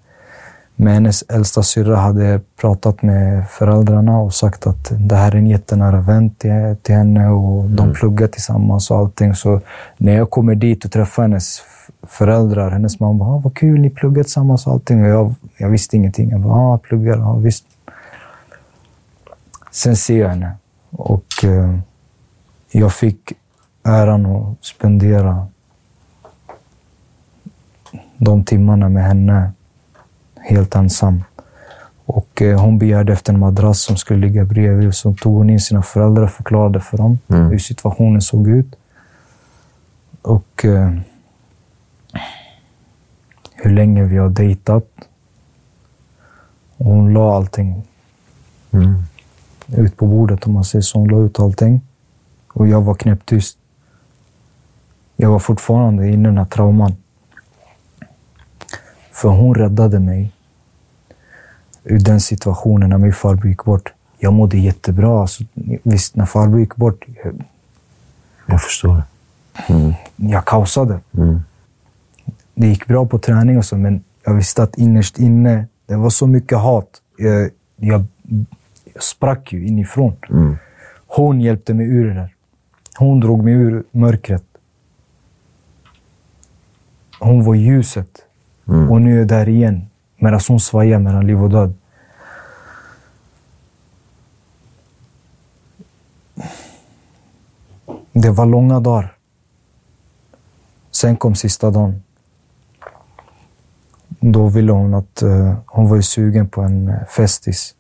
Men 0.76 0.94
hennes 0.94 1.22
äldsta 1.30 1.64
syrra 1.64 1.96
hade 1.96 2.42
pratat 2.62 3.02
med 3.02 3.50
föräldrarna 3.50 4.20
och 4.20 4.34
sagt 4.34 4.68
att 4.68 4.92
det 5.00 5.16
här 5.16 5.32
är 5.32 5.36
en 5.36 5.48
jättenära 5.48 6.02
vän 6.02 6.30
till, 6.30 6.76
till 6.82 6.96
henne 6.96 7.30
och 7.30 7.64
de 7.70 7.84
Mm. 7.84 7.94
pluggar 7.96 8.28
tillsammans 8.28 8.92
och 8.92 8.98
allting. 8.98 9.36
Så 9.36 9.62
när 9.98 10.14
jag 10.18 10.30
kommer 10.30 10.56
dit 10.56 10.86
och 10.86 10.92
träffar 10.92 11.24
hennes 11.24 11.62
föräldrar, 12.04 12.72
hennes 12.72 13.00
mamma 13.00 13.14
bara, 13.26 13.30
ah, 13.30 13.38
vad 13.38 13.56
kul, 13.58 13.80
ni 13.82 13.90
pluggar 13.90 14.24
tillsammans 14.24 14.68
och 14.68 14.74
allting. 14.74 15.04
Och 15.04 15.10
jag, 15.10 15.36
jag 15.58 15.70
visste 15.70 15.96
ingenting. 15.98 16.30
Jag 16.30 16.40
bara, 16.42 16.54
ah, 16.54 16.72
jag 16.72 16.82
pluggar, 16.82 17.18
ja 17.18 17.34
visst. 17.36 17.66
Sen 19.72 19.96
ser 19.96 20.20
jag 20.20 20.30
henne 20.30 20.52
och 20.92 21.44
eh, 21.44 21.78
jag 22.72 22.94
fick 22.94 23.34
äran 23.84 24.26
att 24.26 24.66
spendera 24.66 25.48
de 28.18 28.44
timmarna 28.46 28.90
med 28.90 29.04
henne 29.04 29.52
helt 30.36 30.76
ensam. 30.76 31.24
Och 32.06 32.42
eh, 32.42 32.62
hon 32.62 32.78
begärde 32.78 33.14
efter 33.14 33.34
en 33.34 33.40
madrass 33.40 33.82
som 33.82 33.98
skulle 33.98 34.20
ligga 34.28 34.46
bredvid. 34.46 34.94
Så 34.96 35.14
tog 35.14 35.34
hon 35.38 35.50
in 35.50 35.60
sina 35.60 35.82
föräldrar 35.84 36.24
och 36.24 36.32
förklarade 36.32 36.80
för 36.80 36.98
dem 36.98 37.20
Mm. 37.28 37.46
hur 37.48 37.60
situationen 37.60 38.22
såg 38.22 38.48
ut. 38.48 38.76
Och 40.22 40.66
eh, 40.66 40.94
hur 43.56 43.72
länge 43.72 44.04
vi 44.04 44.18
har 44.18 44.30
dejtat. 44.30 44.88
Och 46.78 46.86
hon 46.86 47.14
la 47.14 47.36
allting 47.36 47.84
Mm. 48.72 49.04
ut 49.68 49.98
på 49.98 50.08
bordet 50.08 50.46
om 50.48 50.54
man 50.54 50.64
säger 50.64 50.82
så. 50.84 51.00
Hon 51.00 51.08
la 51.10 51.18
ut 51.20 51.40
allting. 51.40 51.82
Och 52.54 52.68
jag 52.68 52.82
var 52.82 52.94
knäpptyst. 52.96 53.58
Jag 55.16 55.32
var 55.32 55.40
fortfarande 55.40 56.08
inne 56.08 56.22
i 56.22 56.32
den 56.32 56.38
här 56.38 56.46
trauman. 56.46 56.96
För 59.12 59.30
hon 59.30 59.56
räddade 59.56 60.00
mig 60.00 60.32
ur 61.84 62.00
den 62.00 62.20
situationen 62.22 62.90
när 62.90 62.98
min 62.98 63.14
farbror 63.14 63.48
gick 63.50 63.64
bort. 63.64 63.94
Jag 64.18 64.34
mådde 64.34 64.58
jättebra. 64.58 65.22
Alltså, 65.22 65.44
visst, 65.84 66.16
när 66.16 66.26
farbror 66.26 66.60
gick 66.60 66.76
bort, 66.76 67.06
jag, 67.24 67.44
Jag 68.46 68.62
förstår. 68.62 69.04
jag 70.16 70.46
kaosade. 70.46 71.00
Mm. 71.18 71.40
Det 72.56 72.68
gick 72.68 72.88
bra 72.88 73.06
på 73.06 73.20
träning 73.20 73.58
och 73.58 73.66
så, 73.66 73.78
men 73.78 74.04
jag 74.24 74.34
visste 74.34 74.64
att 74.64 74.78
innerst 74.78 75.20
inne, 75.20 75.66
det 75.86 75.96
var 75.96 76.10
så 76.10 76.28
mycket 76.28 76.58
hat. 76.58 77.02
Jag, 77.18 77.50
jag, 77.76 78.06
jag 78.94 79.04
sprack 79.04 79.54
ju 79.54 79.68
inifrån. 79.68 80.16
Mm. 80.30 80.56
Hon 81.08 81.42
hjälpte 81.42 81.74
mig 81.74 81.86
ur 81.88 82.08
det 82.08 82.14
där. 82.14 82.36
Hon 82.98 83.20
drog 83.20 83.44
mig 83.44 83.54
ur 83.54 83.84
mörkret. 83.92 84.44
Hon 87.24 87.44
var 87.44 87.56
ljuset. 87.56 88.26
Mm. 88.68 88.92
Och 88.92 89.02
nu 89.02 89.14
är 89.14 89.18
jag 89.18 89.28
där 89.28 89.50
igen. 89.50 89.90
Medan 90.18 90.40
hon 90.48 90.60
svajar 90.60 91.00
mellan 91.00 91.28
liv 91.28 91.44
och 91.44 91.50
död. 91.50 91.74
Det 98.14 98.30
var 98.30 98.46
långa 98.46 98.80
dagar. 98.80 99.16
Sen 100.92 101.18
kom 101.18 101.36
sista 101.36 101.72
dagen. 101.72 102.04
Då 104.20 104.48
ville 104.48 104.72
hon 104.72 104.94
att... 104.94 105.22
eh, 105.22 105.54
hon 105.66 105.90
var 105.90 105.96
ju 105.96 106.02
sugen 106.02 106.50
på 106.50 106.62
en 106.62 106.88
eh, 106.90 107.06
Festis. 107.06 107.76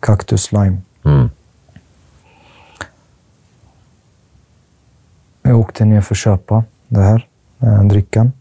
Cactus 0.00 0.52
lime. 0.52 0.76
Mm. 1.04 1.28
Jag 5.42 5.58
åkte 5.58 5.84
ner 5.84 6.00
för 6.00 6.14
att 6.14 6.18
köpa 6.18 6.64
det 6.88 7.02
här, 7.02 7.28
eh, 7.60 7.84
drickan. 7.84 8.32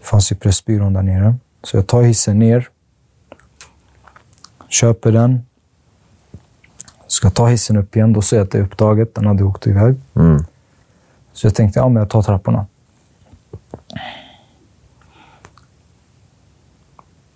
Fanns 0.00 0.32
i 0.32 0.34
Pressbyrån 0.34 0.92
där 0.92 1.02
nere. 1.02 1.34
Så 1.62 1.76
jag 1.76 1.86
tar 1.86 2.02
hissen 2.02 2.38
ner, 2.38 2.68
köper 4.68 5.12
den, 5.12 5.46
ska 7.06 7.30
ta 7.30 7.46
hissen 7.46 7.76
upp 7.76 7.96
igen. 7.96 8.12
Då 8.12 8.22
ser 8.22 8.36
jag 8.36 8.44
att 8.44 8.50
det 8.50 8.58
är 8.58 8.62
upptaget. 8.62 9.14
Den 9.14 9.26
hade 9.26 9.44
åkt 9.44 9.66
iväg. 9.66 9.96
Mm. 10.14 10.44
Så 11.32 11.46
jag 11.46 11.54
tänkte, 11.54 11.80
ja 11.80 11.88
men 11.88 12.00
jag 12.00 12.10
tar 12.10 12.22
trapporna. 12.22 12.66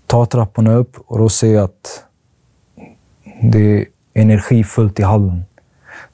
Tar 0.07 0.25
trapporna 0.25 0.73
upp 0.73 0.97
och 1.07 1.19
då 1.19 1.29
ser 1.29 1.55
jag 1.55 1.65
att 1.65 2.05
det 3.43 3.81
är 3.81 3.87
energifullt 4.15 4.99
i 4.99 5.03
hallen. 5.03 5.45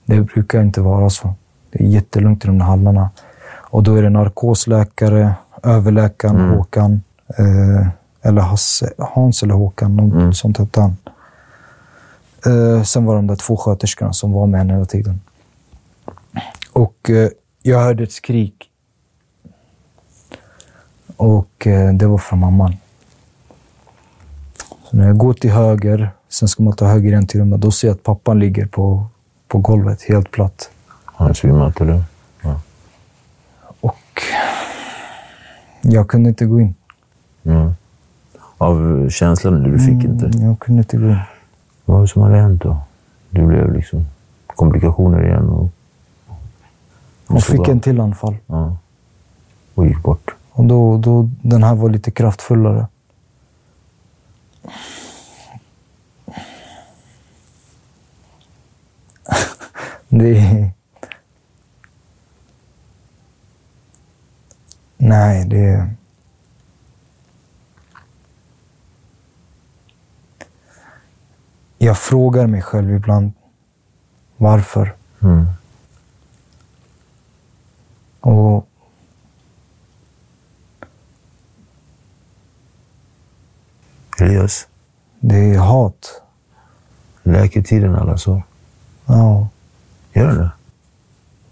Det 0.04 0.20
brukar 0.20 0.62
inte 0.62 0.80
vara 0.80 1.10
så. 1.10 1.34
Det 1.70 1.84
är 1.84 1.88
jättelugnt 1.88 2.44
i 2.44 2.46
de 2.46 2.58
där 2.58 2.66
hallarna. 2.66 3.10
Och 3.70 3.82
då 3.82 3.94
är 3.94 4.02
det 4.02 4.10
narkosläkare, 4.10 5.34
överläkaren 5.62 6.50
Håkan, 6.50 7.02
eh, 7.38 7.88
eller 8.22 8.40
Hasse, 8.40 8.92
Hans 8.98 9.42
eller 9.42 9.54
Håkan, 9.54 9.96
något 9.96 10.36
sånt 10.36 10.58
hette 10.58 10.80
han. 10.80 10.96
Eh, 12.46 12.82
sen 12.82 13.04
var 13.04 13.16
de 13.16 13.26
där 13.26 13.36
två 13.36 13.56
sköterskorna 13.56 14.12
som 14.12 14.32
var 14.32 14.46
med 14.46 14.60
henne 14.60 14.72
hela 14.72 14.84
tiden. 14.84 15.20
Och 16.72 17.10
eh, 17.10 17.28
jag 17.62 17.78
hörde 17.78 18.02
ett 18.02 18.12
skrik. 18.12 18.70
Och 21.16 21.66
eh, 21.66 21.94
det 21.94 22.06
var 22.06 22.18
från 22.18 22.38
mamman. 22.38 22.76
Så 24.90 24.96
när 24.96 25.06
jag 25.06 25.16
går 25.16 25.34
till 25.34 25.50
höger, 25.50 26.10
sen 26.28 26.48
ska 26.48 26.62
man 26.62 26.76
ta 26.76 26.86
höger 26.86 27.08
igen 27.08 27.26
till 27.26 27.40
rummet, 27.40 27.60
då 27.60 27.70
ser 27.70 27.88
jag 27.88 27.94
att 27.94 28.02
pappan 28.02 28.38
ligger 28.38 28.66
på, 28.66 29.06
på 29.48 29.58
golvet, 29.58 30.02
helt 30.02 30.30
platt. 30.30 30.70
Han 31.04 31.34
svimmat 31.34 31.80
eller? 31.80 32.04
Ja. 32.42 32.60
Och 33.80 34.22
jag 35.80 36.08
kunde 36.08 36.28
inte 36.28 36.46
gå 36.46 36.60
in. 36.60 36.74
Mm. 37.44 37.72
Av 38.58 39.08
känslan 39.10 39.62
du 39.62 39.78
fick 39.78 40.04
inte? 40.04 40.26
Mm, 40.26 40.46
Jag 40.48 40.58
kunde 40.58 40.78
inte 40.80 40.96
gå 40.96 41.04
in. 41.04 41.18
Vad 41.84 41.94
var 41.96 42.02
det 42.02 42.08
som 42.08 42.22
hade 42.22 42.36
hänt 42.36 42.62
då? 42.62 42.78
Du 43.30 43.46
blev 43.46 43.72
liksom 43.72 44.04
komplikationer 44.46 45.26
igen 45.26 45.48
och, 45.48 45.68
så 47.28 47.40
fick 47.40 47.68
en 47.68 47.80
till 47.80 48.00
anfall. 48.00 48.36
ja. 48.46 48.76
och 49.74 49.86
gick 49.86 50.02
bort. 50.02 50.34
Och 50.52 50.64
då, 50.64 50.98
då, 50.98 51.30
den 51.42 51.62
här 51.62 51.74
var 51.74 51.90
lite 51.90 52.10
kraftfullare. 52.10 52.86
Det 60.08 60.38
är... 60.38 60.70
Nej, 65.02 65.44
det. 65.44 65.90
Jag 71.78 71.98
frågar 71.98 72.46
mig 72.46 72.62
själv 72.62 72.94
ibland 72.94 73.32
varför. 74.36 74.94
Mm. 75.22 75.46
Och 78.20 78.68
Elias, 84.20 84.68
det 85.20 85.36
är 85.36 85.58
hat. 85.58 86.22
läker 87.22 87.62
tiden 87.62 87.94
alla 87.94 88.18
sår? 88.18 88.42
Ja. 89.06 89.48
Gör 90.12 90.38
det? 90.38 90.50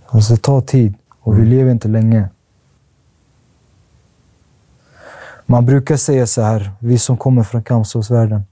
Alltså 0.06 0.34
det 0.34 0.42
tar 0.42 0.60
tid 0.60 0.94
och 1.20 1.38
vi 1.38 1.44
lever 1.44 1.70
inte 1.70 1.88
länge. 1.88 2.28
Man 5.50 5.66
brukar 5.66 5.96
säga 5.96 6.26
så 6.26 6.42
här, 6.42 6.72
vi 6.78 6.98
som 6.98 7.16
kommer 7.16 7.42
från 7.42 7.62
kampsportsvärlden. 7.62 8.42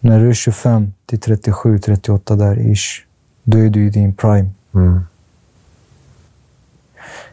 När 0.00 0.20
du 0.20 0.28
är 0.28 0.32
25 0.32 0.92
till 1.06 1.20
37, 1.20 1.78
38 1.78 2.36
där 2.36 2.72
ish, 2.72 3.04
då 3.42 3.58
är 3.58 3.70
du 3.70 3.86
i 3.86 3.90
din 3.90 4.14
prime. 4.14 4.50
Mm. 4.74 5.00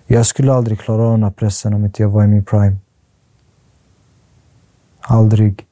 Jag 0.07 0.25
skulle 0.25 0.53
aldrig 0.53 0.79
klara 0.79 1.01
av 1.01 1.11
den 1.11 1.23
här 1.23 1.31
pressen 1.31 1.73
om 1.73 1.85
inte 1.85 2.01
jag 2.01 2.09
var 2.09 2.23
i 2.23 2.27
min 2.27 2.45
prime. 2.45 2.77
Aldrig. 4.99 5.65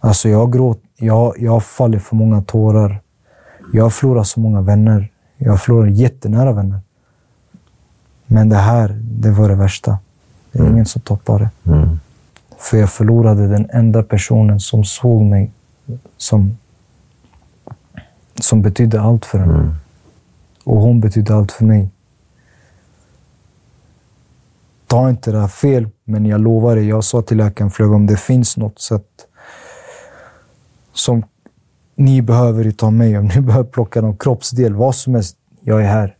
Alltså 0.00 0.28
jag 0.28 0.52
gråt, 0.52 0.80
jag, 0.96 1.34
jag 1.38 1.52
har 1.52 1.60
fallit 1.60 2.02
för 2.02 2.16
många 2.16 2.42
tårar. 2.42 3.00
Jag 3.72 3.82
har 3.82 3.90
förlorat 3.90 4.26
så 4.26 4.40
många 4.40 4.60
vänner. 4.60 5.12
Jag 5.36 5.52
har 5.52 5.58
förlorat 5.58 5.96
jättenära 5.96 6.52
vänner. 6.52 6.80
Men 8.26 8.48
det 8.48 8.56
här, 8.56 9.00
det 9.02 9.30
var 9.30 9.48
det 9.48 9.54
värsta. 9.54 9.98
Det 10.56 10.62
är 10.62 10.70
ingen 10.70 10.86
som 10.86 11.02
toppar 11.02 11.38
det. 11.38 11.72
Mm. 11.72 12.00
För 12.58 12.76
jag 12.76 12.90
förlorade 12.90 13.48
den 13.48 13.70
enda 13.70 14.02
personen 14.02 14.60
som 14.60 14.84
såg 14.84 15.22
mig 15.22 15.52
som, 16.16 16.56
som 18.40 18.62
betydde 18.62 19.00
allt 19.00 19.24
för 19.24 19.38
henne. 19.38 19.54
Mm. 19.54 19.74
Och 20.64 20.80
hon 20.80 21.00
betydde 21.00 21.34
allt 21.34 21.52
för 21.52 21.64
mig. 21.64 21.90
Ta 24.86 25.10
inte 25.10 25.32
det 25.32 25.40
här 25.40 25.48
fel, 25.48 25.88
men 26.04 26.26
jag 26.26 26.40
lovar 26.40 26.76
dig. 26.76 26.88
Jag 26.88 27.04
sa 27.04 27.22
till 27.22 27.36
läkaren 27.36 27.70
flera 27.70 27.90
om 27.90 28.06
det 28.06 28.16
finns 28.16 28.56
något 28.56 28.80
sätt 28.80 29.26
som 30.92 31.22
ni 31.94 32.22
behöver 32.22 32.70
ta 32.70 32.90
mig, 32.90 33.18
om 33.18 33.26
ni 33.26 33.40
behöver 33.40 33.70
plocka 33.70 34.00
någon 34.00 34.16
kroppsdel, 34.16 34.74
vad 34.74 34.94
som 34.94 35.14
helst. 35.14 35.36
Jag 35.60 35.82
är 35.82 35.88
här. 35.88 36.16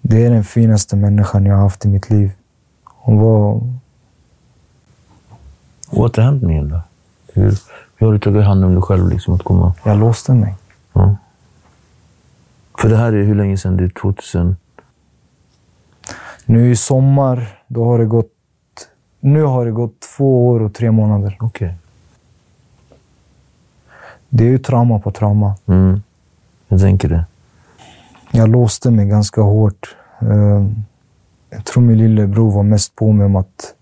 Det 0.00 0.24
är 0.24 0.30
den 0.30 0.44
finaste 0.44 0.96
människan 0.96 1.46
jag 1.46 1.54
har 1.54 1.62
haft 1.62 1.84
i 1.84 1.88
mitt 1.88 2.10
liv. 2.10 2.30
Hon 3.06 3.18
var... 3.18 3.60
Återhämtningen 5.90 6.68
då? 6.68 6.80
Hur, 7.32 7.58
hur 7.96 8.06
har 8.06 8.12
du 8.12 8.18
tagit 8.18 8.44
hand 8.44 8.64
om 8.64 8.74
dig 8.74 8.82
själv? 8.82 9.08
Liksom, 9.08 9.34
att 9.34 9.42
komma? 9.42 9.74
Jag 9.84 9.98
låste 9.98 10.34
mig. 10.34 10.54
Ja. 10.92 11.16
För 12.78 12.88
det 12.88 12.96
här 12.96 13.12
är 13.12 13.24
hur 13.24 13.34
länge 13.34 13.58
sedan? 13.58 13.76
Det 13.76 13.84
är 13.84 13.88
2000? 13.88 14.56
Nu 16.46 16.70
i 16.70 16.76
sommar, 16.76 17.62
då 17.66 17.84
har 17.84 17.98
det 17.98 18.06
gått... 18.06 18.32
Nu 19.20 19.42
har 19.42 19.66
det 19.66 19.72
gått 19.72 20.00
två 20.00 20.48
år 20.48 20.62
och 20.62 20.74
tre 20.74 20.90
månader. 20.90 21.36
Okej. 21.40 21.74
Det 24.28 24.44
är 24.44 24.48
ju 24.48 24.58
trauma 24.58 24.98
på 24.98 25.10
trauma. 25.10 25.54
Mm. 25.66 26.02
Jag 26.68 26.80
tänker 26.80 27.08
det. 27.08 27.24
Jag 28.30 28.48
låste 28.48 28.90
mig 28.90 29.06
ganska 29.06 29.40
hårt. 29.40 29.96
Jag 31.56 31.64
tror 31.64 31.82
min 31.82 31.98
lillebror 31.98 32.50
var 32.50 32.62
mest 32.62 32.94
på 32.96 33.12
mig 33.12 33.26
om 33.26 33.36
att 33.36 33.74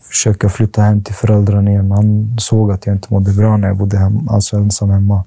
försöka 0.00 0.48
flytta 0.48 0.82
hem 0.82 1.02
till 1.02 1.14
föräldrarna 1.14 1.70
igen. 1.70 1.90
Han 1.90 2.36
såg 2.38 2.72
att 2.72 2.86
jag 2.86 2.94
inte 2.96 3.08
mådde 3.14 3.32
bra 3.32 3.56
när 3.56 3.68
jag 3.68 3.76
bodde 3.76 3.98
hem, 3.98 4.28
alltså 4.28 4.56
ensam 4.56 4.90
hemma. 4.90 5.24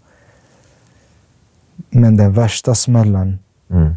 Men 1.89 2.17
den 2.17 2.33
värsta 2.33 2.75
smällen, 2.75 3.39
Mm. 3.69 3.95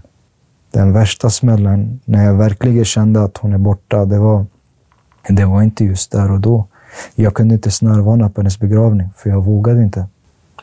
den 0.70 0.92
värsta 0.92 1.30
smällen 1.30 2.00
när 2.04 2.24
jag 2.24 2.34
verkligen 2.34 2.84
kände 2.84 3.22
att 3.22 3.36
hon 3.36 3.52
är 3.52 3.58
borta, 3.58 4.04
det 4.04 4.18
var, 4.18 4.46
det 5.28 5.44
var 5.44 5.62
inte 5.62 5.84
just 5.84 6.12
där 6.12 6.30
och 6.32 6.40
då. 6.40 6.64
Jag 7.14 7.34
kunde 7.34 7.54
inte 7.54 7.66
ens 7.66 7.82
närvara 7.82 8.28
på 8.28 8.40
hennes 8.40 8.58
begravning, 8.58 9.10
för 9.16 9.30
jag 9.30 9.44
vågade 9.44 9.82
inte. 9.82 10.06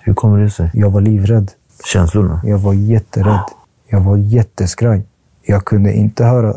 Hur 0.01 0.13
kommer 0.13 0.39
det 0.39 0.49
sig? 0.49 0.69
Jag 0.73 0.89
var 0.89 1.01
livrädd. 1.01 1.51
Känslorna? 1.93 2.41
Jag 2.43 2.57
var 2.57 2.73
jätterädd. 2.73 3.43
Jag 3.87 3.99
var 4.01 4.17
jätteskraj. 4.17 5.05
Jag 5.41 5.65
kunde 5.65 5.93
inte 5.93 6.23
höra 6.25 6.53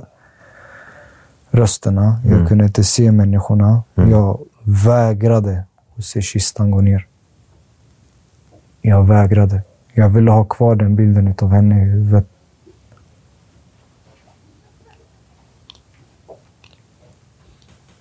rösterna. 1.58 2.20
Jag 2.24 2.48
kunde 2.48 2.64
inte 2.64 2.84
se 2.84 3.12
människorna. 3.12 3.82
Jag 3.94 4.40
vägrade 4.62 5.64
att 5.96 6.04
se 6.04 6.22
kistan 6.22 6.70
gå 6.70 6.80
ner. 6.80 7.06
Jag 8.82 9.06
vägrade. 9.06 9.62
Jag 9.92 10.08
ville 10.08 10.30
ha 10.30 10.44
kvar 10.44 10.76
den 10.76 10.96
bilden 10.96 11.34
av 11.42 11.52
henne 11.52 11.82
i 11.82 11.84
huvudet. 11.84 12.26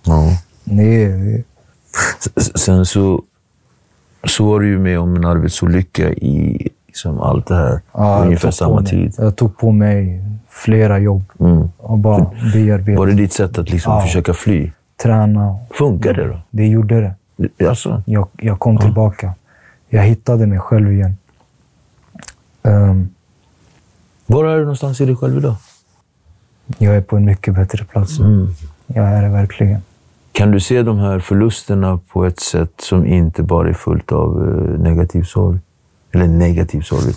Ja. 0.04 0.38
Nej, 0.64 1.44
Sen 2.54 2.86
så, 2.86 3.22
så 4.24 4.46
var 4.46 4.60
du 4.60 4.68
ju 4.68 4.78
med 4.78 4.98
om 4.98 5.16
en 5.16 5.24
arbetsolycka 5.24 6.10
i 6.12 6.68
liksom 6.98 7.20
allt 7.20 7.46
det 7.46 7.54
här. 7.54 7.80
ja, 7.92 8.22
ungefär 8.24 8.50
samma 8.50 8.74
mig- 8.80 8.84
tid. 8.90 9.14
Jag 9.18 9.36
tog 9.36 9.56
på 9.58 9.72
mig 9.72 10.22
flera 10.48 10.98
jobb 10.98 11.24
Mm. 11.40 11.68
och 11.78 11.98
bara 11.98 12.30
bearbetade. 12.54 12.98
Var 12.98 13.06
det 13.06 13.12
ditt 13.14 13.32
sätt 13.32 13.58
att 13.58 13.70
liksom 13.70 13.92
Ja. 13.92 14.00
försöka 14.00 14.34
fly? 14.34 14.70
Träna. 15.02 15.56
Funkar 15.70 16.14
det 16.14 16.28
då? 16.28 16.38
Det 16.50 16.66
gjorde 16.66 17.00
det. 17.00 17.68
Alltså, 17.68 18.02
Jag, 18.06 18.28
jag 18.36 18.58
kom 18.58 18.78
tillbaka. 18.78 19.32
Jag 19.88 20.02
hittade 20.02 20.46
mig 20.46 20.58
själv 20.58 20.92
igen. 20.92 21.16
Ehm, 22.62 23.08
Var 24.26 24.44
är 24.44 24.56
du 24.56 24.60
någonstans 24.62 25.00
i 25.00 25.06
dig 25.06 25.16
själv 25.16 25.38
idag? 25.38 25.54
jag 26.78 26.96
är 26.96 27.00
på 27.00 27.16
en 27.16 27.24
mycket 27.24 27.54
bättre 27.54 27.84
plats. 27.84 28.18
Jag 28.86 29.04
är 29.04 29.22
det 29.22 29.28
verkligen. 29.28 29.80
Kan 30.32 30.50
du 30.50 30.60
se 30.60 30.82
de 30.82 30.98
här 30.98 31.18
förlusterna 31.18 32.00
på 32.12 32.24
ett 32.26 32.40
sätt 32.40 32.72
som 32.80 33.06
inte 33.06 33.42
bara 33.42 33.68
är 33.68 33.72
fullt 33.72 34.12
av 34.12 34.48
eh, 34.48 34.80
negativ 34.80 35.22
sorg? 35.22 35.58
Eller 36.12 36.26
negativ 36.26 36.80
sorg. 36.80 37.14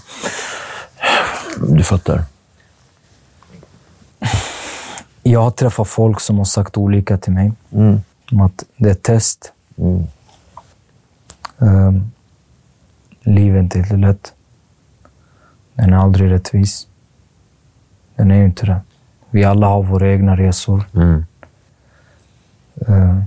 Du 1.70 1.84
fattar. 1.84 2.24
Jag 5.24 5.42
har 5.42 5.52
träffat 5.52 5.88
folk 5.88 6.20
som 6.20 6.38
har 6.38 6.46
sagt 6.46 6.78
olika 6.78 7.18
till 7.18 7.34
mig. 7.34 7.54
Om 8.32 8.42
att 8.42 8.64
det 8.78 8.88
är 8.90 8.92
ett 8.92 9.04
test. 9.04 9.54
Mm. 9.78 10.04
Um, 11.58 12.12
livet 13.22 13.58
är 13.58 13.60
inte 13.60 13.80
helt 13.80 14.02
lätt. 14.02 14.34
Den 15.74 15.94
är 15.94 15.98
aldrig 15.98 16.32
rättvis. 16.32 16.88
Den 18.16 18.32
är 18.32 18.36
ju 18.36 18.46
inte 18.46 18.66
det. 18.66 18.82
Vi 19.30 19.44
alla 19.44 19.68
har 19.68 19.84
våra 19.84 20.12
egna 20.12 20.38
resor. 20.38 20.84
Mm. 20.96 21.26
Ehm, 22.88 23.24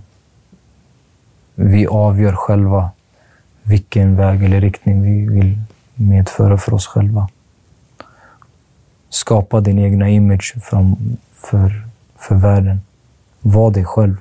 vi 1.54 1.86
avgör 1.86 2.32
själva 2.32 2.90
vilken 3.64 4.16
väg 4.16 4.44
eller 4.44 4.60
riktning 4.60 5.02
vi 5.02 5.34
vill 5.34 5.58
medföra 5.94 6.58
för 6.58 6.74
oss 6.74 6.86
själva. 6.86 7.28
Skapa 9.08 9.60
din 9.60 9.78
egna 9.78 10.08
image 10.08 10.54
för, 10.62 10.94
för, 11.32 11.86
för 12.16 12.34
världen. 12.34 12.80
Var 13.40 13.70
dig 13.70 13.84
själv. 13.84 14.16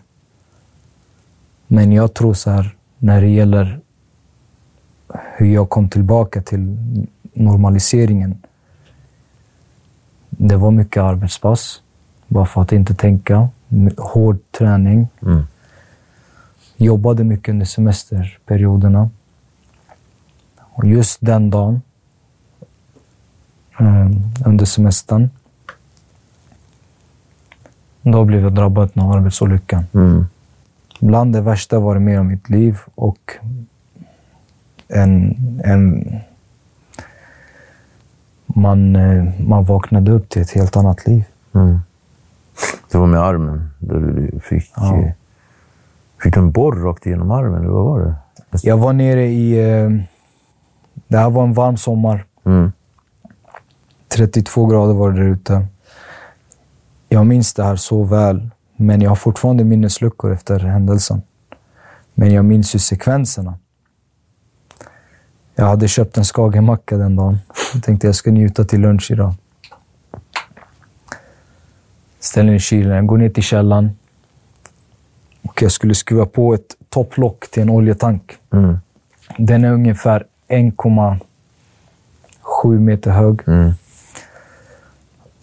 Men 1.67 1.91
jag 1.91 2.13
tror 2.13 2.33
så 2.33 2.49
här, 2.49 2.75
när 2.97 3.21
det 3.21 3.27
gäller 3.27 3.79
hur 5.35 5.53
jag 5.53 5.69
kom 5.69 5.89
tillbaka 5.89 6.41
till 6.41 6.77
normaliseringen. 7.33 8.41
Det 10.29 10.55
var 10.55 10.71
mycket 10.71 11.03
arbetspass, 11.03 11.81
bara 12.27 12.45
för 12.45 12.61
att 12.61 12.71
inte 12.71 12.95
tänka. 12.95 13.49
Hård 13.97 14.37
träning. 14.51 15.07
Mm. 15.21 15.43
Jobbade 16.77 17.23
mycket 17.23 17.49
under 17.49 17.65
semesterperioderna. 17.65 19.09
Och 20.73 20.85
just 20.85 21.17
den 21.21 21.49
dagen, 21.49 21.81
eh, 23.79 24.09
under 24.45 24.65
semestern, 24.65 25.29
då 28.01 28.25
blev 28.25 28.41
jag 28.41 28.53
drabbad 28.55 28.89
av 28.95 29.11
arbetsolyckan. 29.11 29.85
Mm. 29.93 30.25
Bland 30.99 31.33
det 31.33 31.41
värsta 31.41 31.75
jag 31.75 31.81
varit 31.81 32.01
med 32.01 32.19
om 32.19 32.27
i 32.27 32.29
mitt 32.33 32.49
liv 32.49 32.79
och 32.95 33.37
en, 34.87 35.35
en, 35.63 36.15
man, 38.45 38.95
eh, 38.95 39.39
man 39.39 39.63
vaknade 39.63 40.11
upp 40.11 40.29
till 40.29 40.41
ett 40.41 40.51
helt 40.51 40.75
annat 40.77 41.07
liv. 41.07 41.23
Mm. 41.53 41.79
Det 42.91 42.97
var 42.97 43.07
med 43.07 43.19
armen. 43.19 43.69
Där 43.79 43.99
du 43.99 44.39
fick, 44.39 44.71
Ja. 44.75 44.97
eh, 44.99 45.11
fick 46.23 46.33
du 46.33 46.39
en 46.39 46.51
borr 46.51 46.75
rakt 46.75 47.05
igenom 47.05 47.31
armen, 47.31 47.59
eller 47.59 47.69
vad 47.69 47.85
var 47.85 47.99
det? 47.99 48.15
Jag 48.63 48.77
var 48.77 48.93
nere 48.93 49.25
i... 49.25 49.59
Det 51.13 51.19
här 51.19 51.29
var 51.29 51.43
en 51.43 51.53
varm 51.53 51.77
sommar. 51.77 52.25
Mm. 52.45 52.71
32 54.07 54.65
grader 54.65 54.93
var 54.93 55.11
det 55.11 55.19
där 55.19 55.27
ute. 55.27 55.67
Jag 57.09 57.25
minns 57.25 57.53
det 57.53 57.63
här 57.63 57.75
så 57.75 58.03
väl, 58.03 58.49
men 58.75 59.01
jag 59.01 59.11
har 59.11 59.15
fortfarande 59.15 59.63
minnesluckor 59.63 60.33
efter 60.33 60.59
händelsen. 60.59 61.21
Men 62.13 62.31
jag 62.31 62.45
minns 62.45 62.75
ju 62.75 62.79
sekvenserna. 62.79 63.57
Jag 65.55 65.65
hade 65.65 65.87
köpt 65.87 66.17
en 66.17 66.23
skagenmacka 66.23 66.97
den 66.97 67.15
dagen. 67.15 67.37
Jag 67.73 67.83
tänkte 67.83 68.07
jag 68.07 68.15
ska 68.15 68.31
njuta 68.31 68.63
till 68.63 68.81
lunch 68.81 69.11
idag. 69.11 69.33
Ställer 72.19 72.47
den 72.47 72.55
i 72.55 72.59
kylen, 72.59 72.95
jag 72.95 73.05
går 73.05 73.17
ner 73.17 73.29
till 73.29 73.43
källaren. 73.43 73.97
Och 75.41 75.61
jag 75.61 75.71
skulle 75.71 75.95
skruva 75.95 76.25
på 76.25 76.53
ett 76.53 76.75
topplock 76.89 77.51
till 77.51 77.61
en 77.61 77.69
oljetank. 77.69 78.37
Mm. 78.53 78.77
Den 79.37 79.63
är 79.63 79.71
ungefär 79.71 80.25
1,7 80.47 82.79
meter 82.79 83.11
hög. 83.11 83.47
Mm. 83.47 83.73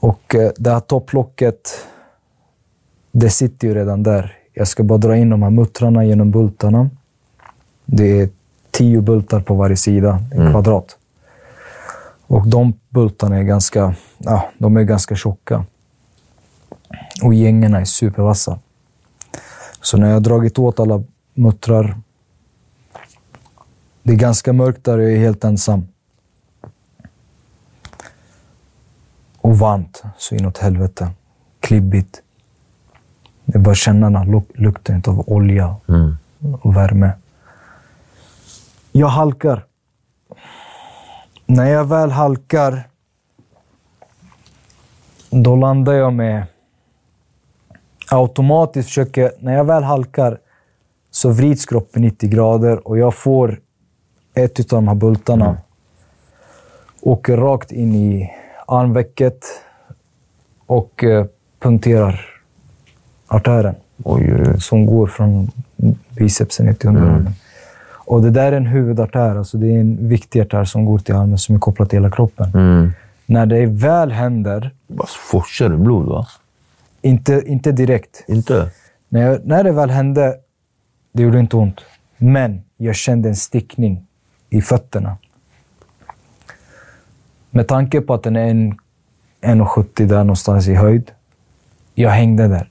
Och 0.01 0.35
eh, 0.35 0.51
det 0.57 0.71
här 0.71 0.81
topplocket, 0.81 1.87
det 3.13 3.31
sitter 3.31 3.69
ju 3.69 3.75
redan 3.75 4.03
där. 4.03 4.37
Jag 4.53 4.69
ska 4.69 4.83
bara 4.83 4.99
dra 4.99 5.17
in 5.17 5.31
de 5.31 5.43
här 5.43 5.51
muttrarna 5.51 6.05
genom 6.05 6.31
bultarna. 6.31 6.91
Det 7.85 8.21
är 8.21 8.29
tio 8.71 9.01
bultar 9.01 9.41
på 9.41 9.55
varje 9.55 9.77
sida, 9.77 10.21
en 10.33 10.51
kvadrat. 10.51 10.97
Och 12.27 12.49
de 12.49 12.75
bultarna 12.89 13.39
är 13.39 13.43
ganska, 13.43 13.95
ja, 14.19 14.51
de 14.59 14.77
är 14.77 14.83
ganska 14.83 15.17
tjocka. 15.17 15.65
Och 17.23 17.35
gängerna 17.35 17.81
är 17.81 17.85
supervassa. 17.85 18.59
Så 19.81 19.97
när 19.97 20.07
jag 20.07 20.15
har 20.15 20.21
dragit 20.21 20.59
åt 20.59 20.81
alla 20.81 21.03
muttrar, 21.35 21.97
det 24.03 24.13
är 24.13 24.17
ganska 24.17 24.53
mörkt 24.53 24.85
där 24.85 24.99
och 24.99 25.05
jag 25.05 25.13
är 25.13 25.19
helt 25.19 25.45
ensam. 25.45 25.89
Och 29.41 29.59
varmt 29.59 30.03
så 30.19 30.35
inåt 30.35 30.59
helvete. 30.59 31.11
Klibbigt. 31.61 32.23
Det 33.45 33.59
är 33.59 33.63
bara 33.63 33.71
att 33.71 33.77
känna 33.77 34.07
den 34.07 34.17
här 34.17 34.25
luk- 34.25 34.53
lukten 34.55 35.03
av 35.07 35.25
olja 35.31 35.77
Mm. 35.89 36.17
och 36.63 36.77
värme. 36.77 37.11
Jag 38.93 39.09
halkar. 39.09 39.65
När 41.47 41.67
jag 41.67 41.85
väl 41.85 42.11
halkar, 42.11 42.89
då 45.31 45.57
landar 45.57 45.93
jag 45.93 46.13
med... 46.13 46.47
Automatiskt 48.11 48.89
försöker... 48.89 49.33
När 49.41 49.53
jag 49.55 49.65
väl 49.65 49.83
halkar 49.83 50.39
så 51.11 51.31
vrids 51.31 51.67
kroppen 51.67 52.03
90 52.03 52.29
grader 52.31 52.89
och 52.89 52.99
jag 52.99 53.15
får 53.15 53.61
ett 54.35 54.61
av 54.61 54.67
de 54.67 54.89
här 54.89 54.95
bultarna. 54.95 55.57
Åker 57.01 57.37
rakt 57.37 57.73
in 57.73 57.95
i 57.95 58.31
armvecket 58.67 59.45
och 60.67 61.05
eh, 61.05 61.27
punkterar 61.59 62.27
artären 63.27 63.75
Oj, 64.05 64.35
oj, 64.35 64.61
som 64.61 64.87
går 64.87 65.07
från 65.07 65.51
bicepsen 66.17 66.67
ner 66.67 66.73
till 66.73 66.89
underarmen. 66.89 67.33
Och 67.93 68.23
det 68.23 68.31
där 68.31 68.53
är 68.53 68.57
en 68.57 68.67
huvudartär, 68.67 69.37
alltså 69.37 69.59
det 69.59 69.67
är 69.67 69.81
en 69.81 70.09
viktig 70.09 70.41
artär 70.41 70.65
som 70.65 70.85
går 70.85 70.99
till 70.99 71.15
armen 71.15 71.39
som 71.39 71.55
är 71.55 71.59
kopplad 71.59 71.91
till 71.91 71.97
hela 71.99 72.11
kroppen. 72.11 72.51
Mm. 72.55 72.93
När 73.27 73.47
det 73.47 73.67
väl 73.67 74.13
händer, 74.13 74.71
Bara 74.87 75.07
forsar 75.31 75.69
det 75.69 75.77
blod, 75.77 76.07
va? 76.07 76.27
inte, 77.03 77.43
inte 77.47 77.73
direkt. 77.73 78.25
Inte? 78.29 78.71
När, 79.09 79.21
jag, 79.23 79.47
när 79.47 79.65
det 79.65 79.73
väl 79.73 79.91
hände, 79.91 80.37
det 81.13 81.23
gjorde 81.23 81.41
inte 81.41 81.57
ont. 81.57 81.81
Men 82.17 82.63
jag 82.77 82.95
kände 82.95 83.29
en 83.29 83.37
stickning 83.37 84.07
i 84.51 84.63
fötterna. 84.63 85.17
Med 87.51 87.69
tanke 87.69 88.01
på 88.01 88.15
att 88.15 88.23
den 88.23 88.37
är 88.37 88.47
en 88.47 88.75
1,70 89.41 90.07
där 90.07 90.19
någonstans 90.25 90.69
i 90.69 90.75
höjd. 90.75 91.11
Jag 91.95 92.11
hängde 92.11 92.49
där. 92.49 92.69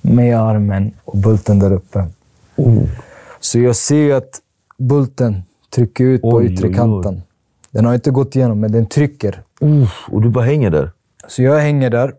Med 0.00 0.40
armen 0.40 0.92
och 1.04 1.16
bulten 1.18 1.58
där 1.58 1.72
uppe. 1.72 2.06
Så 3.40 3.58
jag 3.58 3.76
ser 3.76 4.14
att 4.14 4.40
bulten 4.78 5.42
trycker 5.70 6.04
ut 6.04 6.22
på 6.22 6.36
Oj, 6.36 6.52
yttre 6.52 6.66
oj, 6.66 6.70
oj. 6.70 6.76
kanten. 6.76 7.22
Den 7.70 7.84
har 7.84 7.94
inte 7.94 8.10
gått 8.10 8.36
igenom, 8.36 8.60
men 8.60 8.72
den 8.72 8.86
trycker. 8.86 9.42
Uff, 9.60 10.08
och 10.10 10.22
du 10.22 10.28
bara 10.28 10.44
hänger 10.44 10.70
där? 10.70 10.90
Så 11.28 11.42
jag 11.42 11.58
hänger 11.60 11.90
där. 11.90 12.14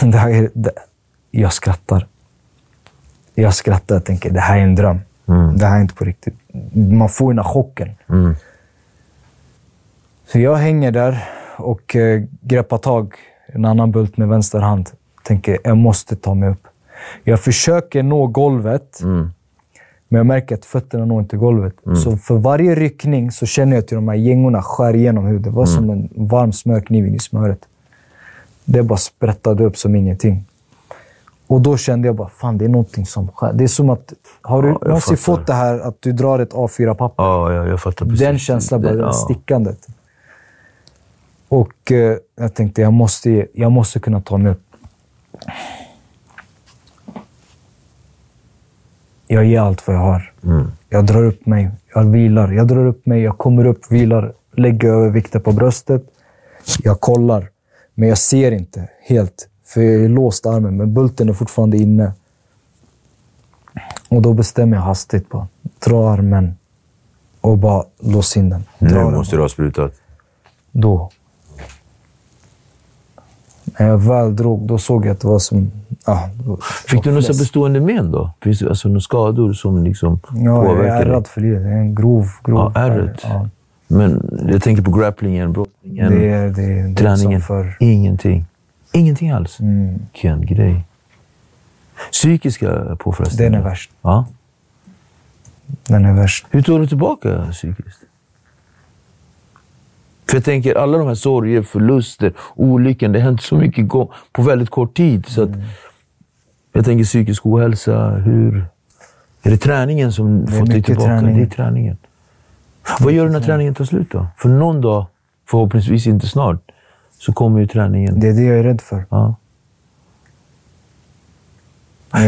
Det 0.02 0.18
här 0.18 0.30
är, 0.30 0.50
det, 0.54 0.72
jag 1.30 1.52
skrattar. 1.52 2.06
Jag 3.34 3.54
skrattar 3.54 3.96
och 3.96 4.04
tänker, 4.04 4.30
det 4.30 4.40
här 4.40 4.58
är 4.58 4.62
en 4.62 4.74
dröm. 4.74 5.00
Det 5.56 5.66
här 5.66 5.76
är 5.76 5.80
inte 5.80 5.94
på 5.94 6.04
riktigt. 6.04 6.34
Man 6.74 7.08
får 7.08 7.30
den 7.32 7.38
här 7.38 7.52
chocken. 7.52 7.90
Mm. 8.08 8.34
Så 10.26 10.38
jag 10.38 10.56
hänger 10.56 10.90
där 10.92 11.24
och 11.56 11.96
eh, 11.96 12.22
greppar 12.40 12.78
tag 12.78 13.14
en 13.46 13.64
annan 13.64 13.90
bult 13.90 14.16
med 14.16 14.28
vänster 14.28 14.58
hand. 14.60 14.90
Tänker, 15.24 15.58
jag 15.64 15.76
måste 15.76 16.16
ta 16.16 16.34
mig 16.34 16.48
upp. 16.48 16.66
Jag 17.24 17.40
försöker 17.40 18.02
nå 18.02 18.26
golvet, 18.26 19.00
Mm. 19.02 19.30
men 20.08 20.18
jag 20.18 20.26
märker 20.26 20.54
att 20.54 20.64
fötterna 20.64 21.04
når 21.04 21.20
inte 21.20 21.36
golvet. 21.36 21.74
Så 22.04 22.16
för 22.16 22.34
varje 22.38 22.74
ryckning 22.74 23.30
så 23.30 23.46
känner 23.46 23.72
jag 23.76 23.82
att 23.82 23.88
de 23.88 24.08
här 24.08 24.14
gängorna 24.14 24.62
skär 24.62 24.94
igenom 24.96 25.24
huvudet. 25.24 25.44
Det 25.44 25.50
var 25.50 25.66
som 25.66 25.90
en 25.90 26.08
varm 26.12 26.52
smörkniv 26.52 27.06
in 27.06 27.14
i 27.14 27.18
smöret. 27.18 27.58
Det 28.64 28.82
bara 28.82 28.98
sprättade 28.98 29.64
upp 29.64 29.76
som 29.76 29.96
ingenting. 29.96 30.44
Och 31.50 31.60
då 31.60 31.76
kände 31.76 32.08
jag 32.08 32.16
bara, 32.16 32.28
fan 32.28 32.58
det 32.58 32.64
är 32.64 32.68
någonting 32.68 33.06
som 33.06 33.28
skär. 33.28 33.52
Det 33.52 33.64
är 33.64 33.68
som 33.68 33.90
att, 33.90 34.12
har 34.42 34.62
du 34.62 34.68
Ja, 34.68 34.78
jag 34.80 34.88
någonsin 34.88 35.16
fattar. 35.16 35.36
fått 35.36 35.46
det 35.46 35.52
här 35.52 35.78
att 35.78 35.96
du 36.02 36.12
drar 36.12 36.38
ett 36.38 36.52
A4-papper? 36.52 37.24
Ja, 37.24 37.52
ja, 37.52 37.66
jag 37.66 37.80
fattar 37.80 38.06
precis. 38.06 38.20
Den 38.20 38.38
känslan, 38.38 38.82
bara 38.82 38.92
det 38.92 39.02
ja. 39.02 39.12
stickandet. 39.12 39.86
Och 41.48 41.92
eh, 41.92 42.16
jag 42.36 42.54
tänkte, 42.54 42.80
jag 42.82 42.92
måste, 42.92 43.46
jag 43.52 43.72
måste 43.72 44.00
kunna 44.00 44.20
ta 44.20 44.36
mig 44.36 44.52
upp. 44.52 44.62
Jag 49.26 49.44
ger 49.44 49.60
allt 49.60 49.86
vad 49.86 49.96
jag 49.96 50.00
har. 50.00 50.32
Mm. 50.44 50.72
Jag 50.88 51.06
drar 51.06 51.24
upp 51.24 51.46
mig, 51.46 51.70
jag 51.94 52.04
vilar. 52.04 52.52
Jag 52.52 52.68
drar 52.68 52.86
upp 52.86 53.06
mig, 53.06 53.22
jag 53.22 53.38
kommer 53.38 53.64
upp, 53.64 53.92
vilar, 53.92 54.32
lägger 54.52 54.88
övervikten 54.88 55.40
på 55.40 55.52
bröstet. 55.52 56.02
Jag 56.82 57.00
kollar, 57.00 57.48
men 57.94 58.08
jag 58.08 58.18
ser 58.18 58.52
inte 58.52 58.88
helt. 59.02 59.49
För 59.74 59.80
jag 59.80 60.04
är 60.04 60.08
låst 60.08 60.46
armen, 60.46 60.76
men 60.76 60.94
bulten 60.94 61.28
är 61.28 61.32
fortfarande 61.32 61.76
inne. 61.76 62.12
Och 64.08 64.22
då 64.22 64.32
bestämmer 64.32 64.76
jag 64.76 64.84
hastigt 64.84 65.28
bara. 65.28 65.48
Dra 65.84 66.10
armen 66.10 66.54
och 67.40 67.58
bara 67.58 67.84
lås 68.00 68.36
in 68.36 68.50
den. 68.50 68.64
Dra 68.78 69.10
Nu 69.10 69.16
måste 69.16 69.36
du 69.36 69.42
ha 69.42 69.48
sprutat. 69.48 69.92
då. 70.72 71.10
När 73.78 73.86
jag 73.88 73.98
väl 73.98 74.36
drog, 74.36 74.66
då 74.66 74.78
såg 74.78 75.06
jag 75.06 75.12
att 75.12 75.20
det 75.20 75.28
var 75.28 75.38
som... 75.38 75.70
Ja, 76.06 76.30
Fick 76.86 77.04
du 77.04 77.10
några 77.10 77.28
bestående 77.28 77.80
men 77.80 78.10
då? 78.12 78.30
Finns 78.42 78.58
det 78.58 78.68
alltså 78.68 78.88
några 78.88 79.00
skador 79.00 79.52
som 79.52 79.84
liksom 79.84 80.20
Ja, 80.30 80.40
jag 80.42 80.64
är 80.64 80.68
påverkar 80.68 81.06
ärrad 81.06 81.26
för 81.26 81.40
det. 81.40 81.58
Det 81.58 81.68
är 81.68 81.72
en 81.76 81.94
grov, 81.94 82.26
grov... 82.44 82.72
Ja, 82.74 82.80
ärret. 82.80 83.20
Ja, 83.22 83.48
Men 83.86 84.30
jag 84.48 84.62
tänker 84.62 84.82
på 84.82 84.90
grapplingen, 84.90 85.52
brottningen, 85.52 86.10
det 86.12 86.28
är, 86.30 86.50
det 86.50 86.62
är, 86.62 86.82
det 86.84 86.90
är 86.90 86.94
träningen. 86.94 87.40
för... 87.40 87.76
Ingenting. 87.80 88.44
Ingenting 88.92 89.30
alls. 89.30 89.60
Mm, 89.60 89.98
Vilken 90.12 90.46
grej. 90.46 90.84
Psykiska 92.12 92.96
påfrestningar. 92.98 93.50
den 93.50 93.60
är 93.60 93.64
värst. 93.64 93.90
Ja. 94.02 94.26
Den 95.86 96.04
är 96.04 96.12
värst. 96.12 96.46
Hur 96.50 96.62
tog 96.62 96.80
du 96.80 96.86
tillbaka 96.86 97.46
psykiskt? 97.52 98.00
För 100.28 100.36
jag 100.36 100.44
tänker, 100.44 100.74
alla 100.74 100.98
de 100.98 101.06
här 101.08 101.14
sorger, 101.14 101.62
förluster, 101.62 102.32
olyckan, 102.54 103.12
det 103.12 103.18
har 103.18 103.24
hänt 103.24 103.42
så 103.42 103.54
mycket 103.56 103.88
på 104.32 104.42
väldigt 104.42 104.70
kort 104.70 104.96
tid. 104.96 105.26
Så 105.28 105.42
att 105.42 105.48
Mm. 105.48 105.60
jag 106.72 106.84
tänker 106.84 107.04
psykisk 107.04 107.46
ohälsa, 107.46 108.08
hur... 108.10 108.64
Är 109.42 109.50
det 109.50 109.56
träningen 109.56 110.12
som 110.12 110.46
Det 110.46 110.52
fått 110.52 110.70
dig 110.70 110.82
tillbaka? 110.82 111.06
träning. 111.06 111.36
Det 111.36 111.42
är 111.42 111.46
träningen. 111.46 111.96
Vad 113.00 113.12
gör 113.12 113.24
du 113.26 113.30
när 113.32 113.40
träningen 113.40 113.74
tar 113.74 113.84
slut 113.84 114.10
då? 114.10 114.26
För 114.36 114.48
någon 114.48 114.80
dag, 114.80 115.06
förhoppningsvis 115.46 116.06
inte 116.06 116.26
snart, 116.28 116.69
så 117.20 117.32
kommer 117.32 117.60
ju 117.60 117.66
träningen. 117.66 118.20
Det 118.20 118.28
är 118.28 118.32
det 118.32 118.42
jag 118.42 118.58
är 118.58 118.62
rädd 118.62 118.80
för. 118.80 119.04
Ja. 119.10 119.34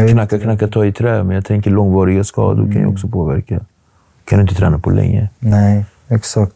Knacka, 0.09 0.39
knacka, 0.39 0.67
ta 0.67 0.85
i 0.85 0.91
trä, 0.91 1.23
men 1.23 1.35
jag 1.35 1.45
tänker 1.45 1.71
långvariga 1.71 2.23
skador 2.23 2.71
kan 2.71 2.81
ju 2.81 2.87
också 2.87 3.07
påverka. 3.07 3.59
Kan 4.25 4.37
du 4.39 4.41
inte 4.41 4.55
träna 4.55 4.79
på 4.79 4.89
länge. 4.89 5.29
nej, 5.39 5.85
exakt. 6.07 6.53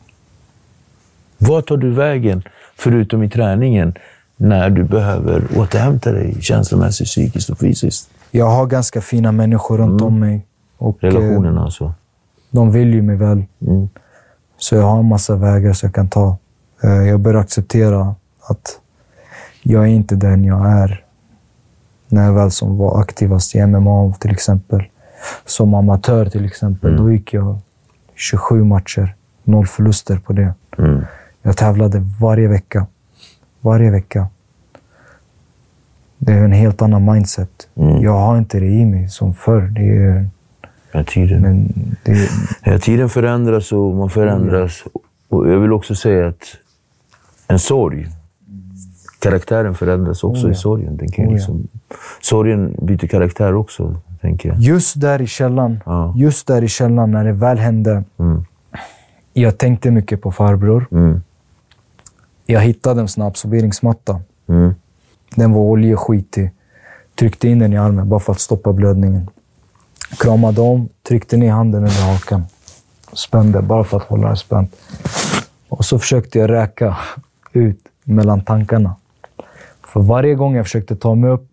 Vad 1.37 1.65
tar 1.65 1.77
du 1.77 1.91
vägen, 1.91 2.43
förutom 2.75 3.23
i 3.23 3.29
träningen, 3.29 3.93
när 4.37 4.69
du 4.69 4.83
behöver 4.83 5.43
återhämta 5.57 6.11
dig 6.11 6.41
känslomässigt, 6.41 7.07
psykiskt 7.07 7.49
och 7.49 7.57
fysiskt? 7.59 8.09
Jag 8.31 8.45
har 8.45 8.65
ganska 8.65 9.01
fina 9.01 9.31
människor 9.31 9.77
runt 9.77 10.01
om 10.01 10.19
mig. 10.19 10.45
Och, 10.77 11.03
eh, 11.03 11.07
Relationen 11.07 11.57
alltså. 11.57 11.93
De 12.51 12.71
vill 12.71 12.93
ju 12.93 13.01
mig 13.01 13.15
väl. 13.15 13.45
Mm. 13.61 13.89
Så 14.57 14.75
jag 14.75 14.83
har 14.83 14.99
en 14.99 15.05
massa 15.05 15.35
vägar 15.35 15.73
som 15.73 15.87
jag 15.87 15.95
kan 15.95 16.07
ta. 16.09 16.37
Eh, 16.83 16.89
Jag 16.91 17.19
börjar 17.19 17.39
acceptera 17.41 18.15
att 18.49 18.79
jag 19.61 19.83
är 19.83 19.87
inte 19.87 20.15
den 20.15 20.43
jag 20.43 20.67
är. 20.67 21.03
När 22.09 22.25
jag 22.25 22.33
väl 22.33 22.51
som 22.51 22.77
var 22.77 23.01
aktivast 23.01 23.55
i 23.55 23.65
MMA 23.65 24.13
till 24.19 24.31
exempel. 24.31 24.83
Som 25.45 25.73
amatör 25.73 26.25
till 26.25 26.45
exempel. 26.45 26.97
Då 26.97 27.11
gick 27.11 27.33
jag 27.33 27.59
27 28.15 28.63
matcher. 28.63 29.15
Noll 29.43 29.67
förluster 29.67 30.17
på 30.17 30.33
det. 30.33 30.53
Mm. 30.77 31.05
Jag 31.41 31.57
tävlade 31.57 32.03
varje 32.21 32.47
vecka. 32.47 32.87
Varje 33.61 33.91
vecka. 33.91 34.27
Det 36.17 36.33
är 36.33 36.43
en 36.43 36.51
helt 36.51 36.81
annan 36.81 37.05
mindset. 37.05 37.67
Mm. 37.75 38.01
Jag 38.01 38.11
har 38.19 38.37
inte 38.37 38.59
det 38.59 38.65
i 38.65 38.85
mig 38.85 39.09
som 39.09 39.33
förr. 39.33 39.61
Det 39.61 39.97
är, 39.97 40.29
Ja, 40.91 41.03
tiden. 41.03 41.41
men 41.41 41.73
det 42.03 42.11
är, 42.11 42.29
Ja, 42.63 42.79
tiden 42.79 43.09
förändras 43.09 43.71
och 43.71 43.95
man 43.95 44.09
förändras. 44.09 44.83
Och 45.29 45.51
jag 45.51 45.59
vill 45.59 45.73
också 45.73 45.95
säga 45.95 46.27
att 46.27 46.43
en 47.47 47.59
sorg, 47.59 48.07
karaktären 49.19 49.75
förändras 49.75 50.23
också 50.23 50.45
Oh 50.45 50.49
ja. 50.49 50.51
i 50.51 50.55
sorgen. 50.55 50.97
Den 50.97 51.11
kan 51.11 51.25
Oh 51.25 51.31
ja. 51.31 51.35
liksom, 51.35 51.67
sorgen 52.21 52.75
byter 52.81 53.07
karaktär 53.07 53.55
också, 53.55 53.95
tänker 54.21 54.49
jag. 54.49 54.57
Just 54.59 55.01
där 55.01 55.21
i 55.21 55.27
källan, 55.27 55.79
Ja. 55.85 56.13
just 56.17 56.47
där 56.47 56.63
i 56.63 56.67
källan 56.67 57.11
när 57.11 57.23
det 57.25 57.33
väl 57.33 57.57
hände. 57.57 58.03
Mm. 58.17 58.45
Jag 59.33 59.57
tänkte 59.57 59.91
mycket 59.91 60.21
på 60.21 60.31
farbror. 60.31 60.87
Mm. 60.91 61.21
Jag 62.45 62.61
hittade 62.61 63.01
en 63.01 63.23
absorberingsmatta. 63.23 64.21
Mm. 64.49 64.73
Den 65.35 65.53
var 65.53 65.61
oljeskitig. 65.61 66.51
Tryckte 67.15 67.47
in 67.47 67.59
den 67.59 67.73
i 67.73 67.77
armen 67.77 68.09
bara 68.09 68.19
för 68.19 68.31
att 68.33 68.39
stoppa 68.39 68.73
blödningen. 68.73 69.29
Kramade 70.19 70.61
om, 70.61 70.89
tryckte 71.07 71.37
ner 71.37 71.51
handen 71.51 71.79
under 71.83 72.11
hakan. 72.13 72.45
Spände 73.13 73.61
bara 73.61 73.83
för 73.83 73.97
att 73.97 74.03
hålla 74.03 74.29
det 74.29 74.35
spänt. 74.37 74.75
Och 75.69 75.85
så 75.85 75.99
försökte 75.99 76.39
jag 76.39 76.49
räka 76.49 76.97
ut 77.53 77.79
mellan 78.03 78.41
tankarna. 78.41 78.95
För 79.87 79.99
varje 80.01 80.35
gång 80.35 80.55
jag 80.55 80.65
försökte 80.65 80.95
ta 80.95 81.15
mig 81.15 81.29
upp, 81.29 81.47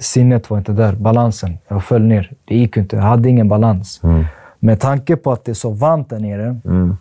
sinnet 0.00 0.50
var 0.50 0.58
inte 0.58 0.72
där. 0.72 0.92
Balansen. 0.92 1.58
Jag 1.68 1.84
föll 1.84 2.02
ner. 2.02 2.32
Det 2.44 2.54
gick 2.56 2.76
inte. 2.76 2.96
Jag 2.96 3.02
hade 3.02 3.28
ingen 3.28 3.48
balans. 3.48 4.00
Mm. 4.02 4.24
Med 4.58 4.80
tanke 4.80 5.16
på 5.16 5.32
att 5.32 5.44
det 5.44 5.52
är 5.52 5.54
så 5.54 5.70
varmt 5.70 6.10
där 6.10 6.18
nere 6.18 6.60
Mm. 6.64 6.96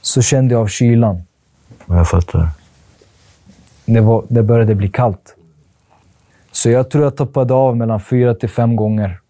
så 0.00 0.22
kände 0.22 0.54
jag 0.54 0.60
av 0.62 0.66
kylan. 0.66 1.22
Jag 1.86 2.08
fattar. 2.08 2.48
Det, 3.84 4.00
var, 4.00 4.24
det 4.28 4.42
började 4.42 4.74
bli 4.74 4.88
kallt. 4.88 5.36
Så 6.52 6.70
jag 6.70 6.90
tror 6.90 7.04
jag 7.04 7.16
toppade 7.16 7.54
av 7.54 7.76
mellan 7.76 8.00
fyra 8.00 8.34
till 8.34 8.48
fem 8.48 8.76
gånger. 8.76 9.20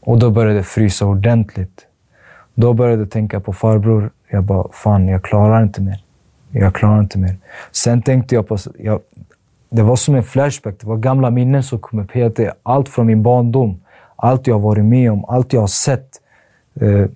Och 0.00 0.18
då 0.18 0.30
började 0.30 0.54
det 0.58 0.62
frysa 0.62 1.06
ordentligt. 1.06 1.86
Då 2.54 2.72
började 2.72 3.02
jag 3.02 3.10
tänka 3.10 3.40
på 3.40 3.52
farbror. 3.52 4.10
Jag 4.30 4.44
bara, 4.44 4.68
fan, 4.72 5.08
jag 5.08 5.22
klarar 5.24 5.62
inte 5.62 5.82
mer. 5.82 6.02
Jag 6.58 6.74
klarar 6.74 7.00
inte 7.00 7.18
mer. 7.18 7.36
Sen 7.72 8.02
tänkte 8.02 8.34
jag 8.34 8.48
på... 8.48 8.58
Jag, 8.78 9.00
det 9.70 9.82
var 9.82 9.96
som 9.96 10.14
en 10.14 10.22
flashback. 10.22 10.74
Det 10.80 10.86
var 10.86 10.96
gamla 10.96 11.30
minnen 11.30 11.62
som 11.62 11.78
kom 11.78 11.98
upp. 11.98 12.12
Helt, 12.12 12.40
allt 12.62 12.88
från 12.88 13.06
min 13.06 13.22
barndom. 13.22 13.80
Allt 14.16 14.46
jag 14.46 14.58
varit 14.58 14.84
med 14.84 15.12
om. 15.12 15.24
Allt 15.24 15.52
jag 15.52 15.60
har 15.60 15.66
sett. 15.66 16.20
Eh, 16.80 17.06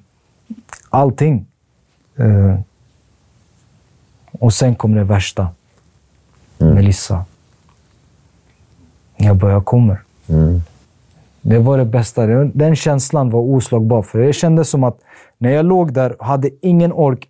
allting. 0.91 1.47
Eh, 2.17 2.61
och 4.33 4.55
sen 4.55 4.75
kom 4.75 4.95
det 4.95 5.05
värsta. 5.05 5.49
Melissa. 6.59 7.25
Jag 9.17 9.37
bara, 9.37 9.53
jag 9.53 9.65
kommer. 9.65 10.03
Mm. 10.29 10.61
Det 11.41 11.59
var 11.59 11.79
det 11.79 11.85
bästa. 11.85 12.27
Den 12.27 12.77
känslan 12.77 13.31
var 13.31 13.41
oslagbar. 13.41 14.03
För 14.03 14.19
det 14.19 14.33
kändes 14.33 14.71
som 14.71 14.85
att 14.85 14.99
när 15.43 15.51
jag 15.51 15.67
låg 15.67 15.93
där, 15.93 16.17
hade 16.21 16.51
ingen 16.61 16.93
ork. 16.93 17.29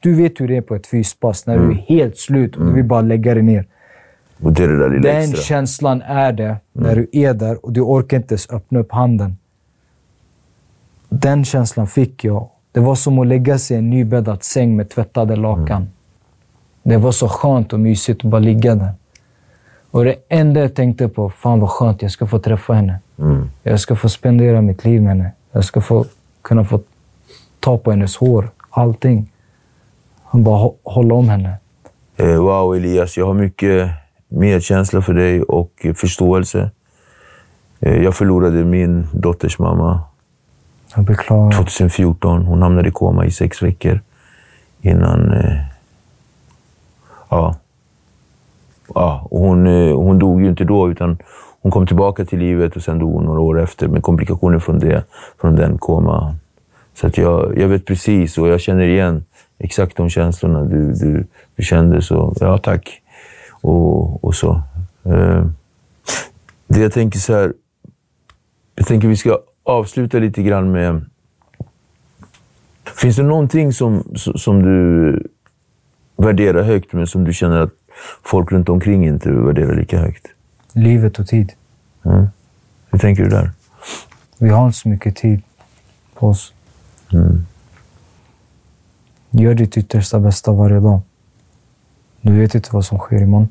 Du 0.00 0.14
vet 0.14 0.40
hur 0.40 0.48
det 0.48 0.56
är 0.56 0.60
på 0.60 0.74
ett 0.74 0.86
fyspass. 0.86 1.46
När 1.46 1.58
du 1.58 1.70
är 1.70 1.74
helt 1.74 2.18
slut 2.18 2.56
och 2.56 2.66
du 2.66 2.72
vill 2.72 2.84
bara 2.84 3.00
lägga 3.00 3.34
dig 3.34 3.42
ner. 3.42 3.66
Och 4.42 4.52
det 4.52 4.64
är 4.64 4.68
det 4.68 4.78
där 4.78 4.90
lilla 4.90 5.12
Den 5.12 5.22
extra. 5.22 5.42
känslan 5.42 6.02
är 6.02 6.32
det 6.32 6.56
när 6.72 6.96
du 6.96 7.08
är 7.12 7.34
där 7.34 7.64
och 7.66 7.72
du 7.72 7.80
orkar 7.80 8.16
inte 8.16 8.32
ens 8.32 8.50
öppna 8.50 8.78
upp 8.80 8.92
handen. 8.92 9.36
Den 11.08 11.44
känslan 11.44 11.86
fick 11.86 12.24
jag. 12.24 12.48
Det 12.72 12.80
var 12.80 12.94
som 12.94 13.18
att 13.18 13.26
lägga 13.26 13.58
sig 13.58 13.74
i 13.74 13.78
en 13.78 13.90
nybäddad 13.90 14.42
säng 14.42 14.76
med 14.76 14.90
tvättade 14.90 15.36
lakan. 15.36 15.86
Det 16.82 16.96
var 16.96 17.12
så 17.12 17.28
skönt 17.28 17.72
och 17.72 17.80
mysigt 17.80 18.24
att 18.24 18.30
bara 18.30 18.38
ligga 18.38 18.74
där. 18.74 18.92
Och 19.90 20.04
det 20.04 20.14
enda 20.28 20.60
jag 20.60 20.74
tänkte 20.74 21.08
på, 21.08 21.30
fan 21.30 21.60
vad 21.60 21.70
skönt, 21.70 22.02
jag 22.02 22.10
ska 22.10 22.26
få 22.26 22.38
träffa 22.38 22.72
henne. 22.74 22.98
Mm. 23.18 23.50
Jag 23.62 23.80
ska 23.80 23.96
få 23.96 24.08
spendera 24.08 24.60
mitt 24.60 24.84
liv 24.84 25.02
med 25.02 25.08
henne. 25.08 25.32
Jag 25.52 25.64
ska 25.64 25.80
få 25.80 26.04
kunna 26.42 26.64
få 26.64 26.80
ta 27.62 27.78
på 27.78 27.90
hennes 27.90 28.16
hår. 28.16 28.50
Allting. 28.70 29.32
Och 30.22 30.38
bara 30.38 30.58
hå- 30.64 30.74
hålla 30.84 31.14
om 31.14 31.28
henne. 31.28 31.56
Eh, 32.16 32.36
wow, 32.42 32.76
Elias. 32.76 33.16
Jag 33.16 33.26
har 33.26 33.34
mycket 33.34 33.90
medkänsla 34.28 35.02
för 35.02 35.14
dig 35.14 35.42
och 35.42 35.86
förståelse. 35.96 36.70
Eh, 37.80 38.02
jag 38.02 38.14
förlorade 38.14 38.64
min 38.64 39.06
dotters 39.12 39.58
mamma 39.58 40.00
Jag 40.96 41.04
beklagar. 41.04 41.52
2014. 41.58 42.42
Hon 42.46 42.62
hamnade 42.62 42.88
i 42.88 42.92
koma 42.92 43.24
i 43.26 43.30
sex 43.30 43.62
veckor 43.62 44.00
innan... 44.80 45.32
Eh, 45.32 45.56
ja. 47.28 47.56
ja 48.94 49.26
hon, 49.30 49.66
hon 49.92 50.18
dog 50.18 50.42
ju 50.42 50.48
inte 50.48 50.64
då, 50.64 50.90
utan 50.90 51.18
hon 51.62 51.72
kom 51.72 51.86
tillbaka 51.86 52.24
till 52.24 52.38
livet 52.38 52.76
och 52.76 52.82
sen 52.82 52.98
dog 52.98 53.12
hon 53.12 53.24
några 53.24 53.40
år 53.40 53.60
efter 53.60 53.88
med 53.88 54.02
komplikationer 54.02 54.58
från, 54.58 54.78
det, 54.78 55.04
från 55.40 55.56
den 55.56 55.78
koma. 55.78 56.34
Så 56.94 57.06
att 57.06 57.18
jag, 57.18 57.58
jag 57.58 57.68
vet 57.68 57.84
precis 57.84 58.38
och 58.38 58.48
jag 58.48 58.60
känner 58.60 58.84
igen 58.84 59.24
exakt 59.58 59.96
de 59.96 60.10
känslorna 60.10 60.64
du, 60.64 60.92
du, 60.92 61.26
du 61.56 61.62
kände. 61.62 62.02
Så 62.02 62.36
ja, 62.40 62.58
tack. 62.58 63.02
Och, 63.50 64.24
och 64.24 64.34
så. 64.34 64.62
Eh, 65.04 65.46
det 66.68 66.80
jag 66.80 66.92
tänker 66.92 67.18
så 67.18 67.34
här. 67.34 67.52
Jag 68.74 68.86
tänker 68.86 69.08
vi 69.08 69.16
ska 69.16 69.38
avsluta 69.62 70.18
lite 70.18 70.42
grann 70.42 70.72
med... 70.72 71.04
Finns 72.96 73.16
det 73.16 73.22
någonting 73.22 73.72
som, 73.72 74.04
som 74.14 74.62
du 74.62 75.22
värderar 76.16 76.62
högt, 76.62 76.92
men 76.92 77.06
som 77.06 77.24
du 77.24 77.32
känner 77.32 77.60
att 77.60 77.72
folk 78.22 78.52
runt 78.52 78.68
omkring 78.68 79.06
inte 79.06 79.30
värderar 79.30 79.74
lika 79.76 79.98
högt? 79.98 80.26
Livet 80.72 81.18
och 81.18 81.26
tid. 81.26 81.52
Mm. 82.04 82.26
Hur 82.90 82.98
tänker 82.98 83.22
du 83.22 83.28
där? 83.28 83.50
Vi 84.38 84.48
har 84.48 84.66
inte 84.66 84.78
så 84.78 84.88
mycket 84.88 85.16
tid. 85.16 85.42
på 86.14 86.28
oss. 86.28 86.52
Gör 89.30 89.54
ditt 89.54 89.76
yttersta 89.76 90.20
bästa 90.20 90.52
varje 90.52 90.80
dag. 90.80 91.00
Du 92.20 92.40
vet 92.40 92.54
inte 92.54 92.68
vad 92.72 92.84
som 92.84 92.98
sker 92.98 93.22
imorgon 93.22 93.48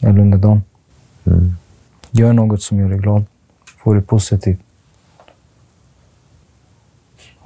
eller 0.00 0.20
under 0.20 0.38
dagen. 0.38 0.62
Gör 2.10 2.32
något 2.32 2.62
som 2.62 2.78
gör 2.80 2.88
dig 2.88 2.98
glad. 2.98 3.24
Få 3.78 3.94
det 3.94 4.02
positivt. 4.02 4.60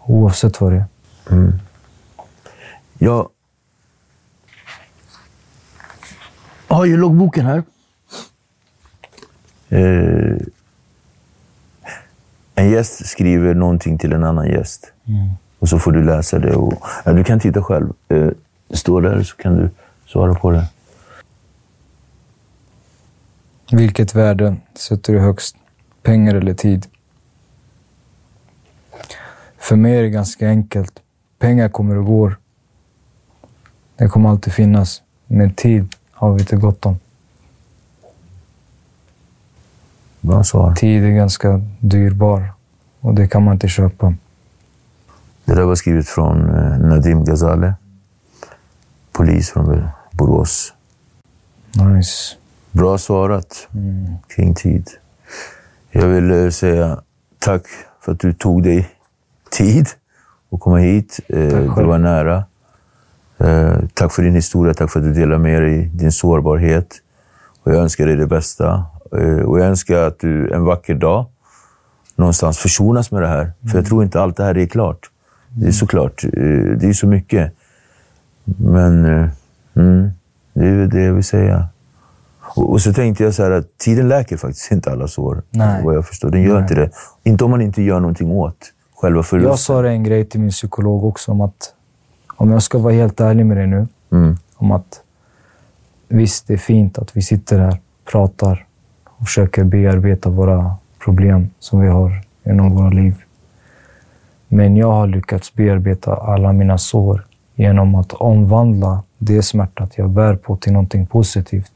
Oavsett 0.07 0.61
vad 0.61 0.72
det 0.72 0.84
är. 1.26 1.53
Jag 2.98 3.28
har 6.68 6.84
ju 6.84 6.96
loggboken 6.96 7.46
här. 7.46 7.62
Eh, 9.68 10.36
en 12.55 12.70
gäst 12.70 13.07
skriver 13.07 13.55
någonting 13.55 13.98
till 13.98 14.12
en 14.12 14.24
annan 14.24 14.46
gäst. 14.46 14.92
Och 15.58 15.68
så 15.68 15.78
får 15.78 15.92
du 15.92 16.04
läsa 16.04 16.38
det. 16.38 16.54
Och, 16.54 16.82
ja, 17.04 17.12
du 17.12 17.24
kan 17.24 17.40
titta 17.40 17.62
själv. 17.62 17.92
Eh, 18.08 18.28
det 18.68 18.76
står 18.76 19.02
där 19.02 19.22
så 19.22 19.36
kan 19.36 19.56
du 19.56 19.70
svara 20.06 20.34
på 20.34 20.50
det. 20.50 20.66
Vilket 23.72 24.14
värde 24.14 24.56
sätter 24.74 25.12
du 25.12 25.20
högst? 25.20 25.56
Pengar 26.02 26.34
eller 26.34 26.54
tid? 26.54 26.86
För 29.58 29.76
mig 29.76 29.96
är 29.98 30.02
det 30.02 30.08
ganska 30.11 30.48
enkelt. 30.48 31.00
Pengar 31.38 31.68
kommer 31.68 31.96
och 31.96 32.06
går. 32.06 32.38
Det 33.96 34.08
kommer 34.08 34.30
alltid 34.30 34.52
finnas. 34.52 35.02
Men 35.26 35.54
tid 35.54 35.94
har 36.12 36.32
vi 36.32 36.40
inte 36.40 36.56
gott 36.56 36.86
om. 36.86 36.98
Bra 40.20 40.44
svar. 40.44 40.74
Tid 40.74 41.04
är 41.04 41.11
ganska 41.11 41.61
dyrbar 41.80 42.52
och 43.00 43.14
det 43.14 43.28
kan 43.28 43.44
man 43.44 43.54
inte 43.54 43.68
köpa. 43.68 44.14
Det 45.51 45.57
där 45.57 45.64
var 45.64 45.74
skrivet 45.74 46.09
från 46.09 46.51
eh, 46.51 46.78
Nadim 46.78 47.24
Ghazale. 47.24 47.74
Polis 49.12 49.51
från 49.51 49.88
Borås. 50.11 50.74
Nice. 51.76 52.36
Bra 52.70 52.98
svarat 52.98 53.68
kring 54.28 54.55
tid. 54.55 54.88
Jag 55.90 56.07
vill 56.09 56.30
eh, 56.30 56.51
säga 56.51 57.01
tack 57.38 57.62
för 58.01 58.12
att 58.12 58.18
du 58.20 58.32
tog 58.32 58.62
dig 58.62 58.88
tid 59.51 59.88
att 60.53 60.61
komma 60.61 60.76
hit. 60.78 61.20
Eh, 61.28 61.38
Det 61.76 61.84
var 61.84 61.98
nära. 61.98 62.44
Tack 63.94 64.12
för 64.12 64.22
din 64.22 64.34
historia. 64.34 64.74
Tack 64.74 64.90
för 64.90 65.01
att 65.01 65.07
du 65.07 65.12
delar 65.12 65.38
med 65.38 65.62
dig 65.62 65.90
din 65.94 66.12
sårbarhet. 66.12 66.94
Och 67.62 67.72
jag 67.72 67.78
önskar 67.82 68.07
dig 68.07 68.16
det 68.16 68.26
bästa. 68.26 68.84
Och 69.46 69.61
jag 69.61 69.66
önskar 69.66 70.03
att 70.03 70.18
du 70.18 70.53
en 70.53 70.64
vacker 70.64 70.94
dag 70.94 71.26
någonstans 72.16 72.59
försonas 72.59 73.11
med 73.11 73.22
det 73.22 73.28
här. 73.28 73.53
För 73.70 73.78
jag 73.78 73.86
tror 73.86 74.03
inte 74.03 74.20
allt 74.20 74.36
det 74.36 74.44
här 74.44 74.59
är 74.59 74.66
klart. 74.66 75.11
Det 75.55 75.66
är 75.66 75.72
såklart. 75.72 76.24
eh, 76.24 76.30
Det 76.80 76.88
är 76.88 76.92
så 76.92 77.07
mycket. 77.07 77.53
Men 78.44 79.05
eh, 79.05 79.28
mm, 79.76 80.11
det 80.55 80.66
är 80.68 80.86
det 80.86 81.03
jag 81.03 81.14
vill 81.14 81.24
säga. 81.24 81.68
Och, 82.57 82.70
och 82.70 82.80
så 82.80 82.92
tänkte 82.92 83.24
jag 83.24 83.34
så 83.34 83.42
här 83.42 83.51
att 83.51 83.78
tiden 83.78 84.09
läker 84.09 84.36
faktiskt 84.36 84.72
inte 84.72 84.90
alla 84.92 85.09
sår. 85.09 85.42
Nej. 85.51 85.84
Vad 85.84 85.94
jag 85.94 86.07
förstår. 86.07 86.30
Den 86.30 86.42
gör 86.42 86.55
Nej. 86.55 86.62
inte 86.62 86.74
det. 86.74 86.90
Inte 87.22 87.44
om 87.44 87.51
man 87.51 87.61
inte 87.61 87.82
gör 87.82 88.01
någonting 88.01 88.30
åt 88.30 88.72
själva 88.96 89.22
förlusten. 89.22 89.51
Jag 89.51 89.59
sa 89.59 89.86
en 89.86 90.03
grej 90.05 90.24
till 90.24 90.40
min 90.40 90.51
psykolog 90.51 91.05
också 91.05 91.32
om 91.32 91.40
att, 91.40 91.74
om 92.36 92.51
jag 92.51 92.62
ska 92.62 92.78
vara 92.78 92.92
helt 92.94 93.20
ärlig 93.20 93.46
med 93.46 93.57
dig 93.57 93.66
nu, 93.66 93.88
Mm. 94.12 94.36
om 94.57 94.70
att 94.72 95.01
visst, 96.09 96.46
det 96.46 96.53
är 96.55 96.59
fint 96.59 96.98
att 96.98 97.16
vi 97.16 97.22
sitter 97.22 97.59
här, 97.59 97.80
pratar 98.11 98.66
och 99.05 99.26
försöker 99.26 99.64
bearbeta 99.64 100.30
våra 100.30 100.74
problem 101.05 101.51
som 101.59 101.80
vi 101.80 101.88
har 101.88 102.12
inom 102.46 102.74
våra 102.74 102.88
liv. 102.90 103.14
Men 104.53 104.76
jag 104.76 104.92
har 104.92 105.07
lyckats 105.07 105.55
bearbeta 105.55 106.14
alla 106.14 106.53
mina 106.53 106.78
sår 106.78 107.26
genom 107.55 107.94
att 107.94 108.12
omvandla 108.12 109.03
det 109.18 109.42
smärtat 109.42 109.98
jag 109.98 110.11
bär 110.11 110.36
på 110.36 110.57
till 110.57 110.72
någonting 110.72 111.07
positivt. 111.07 111.72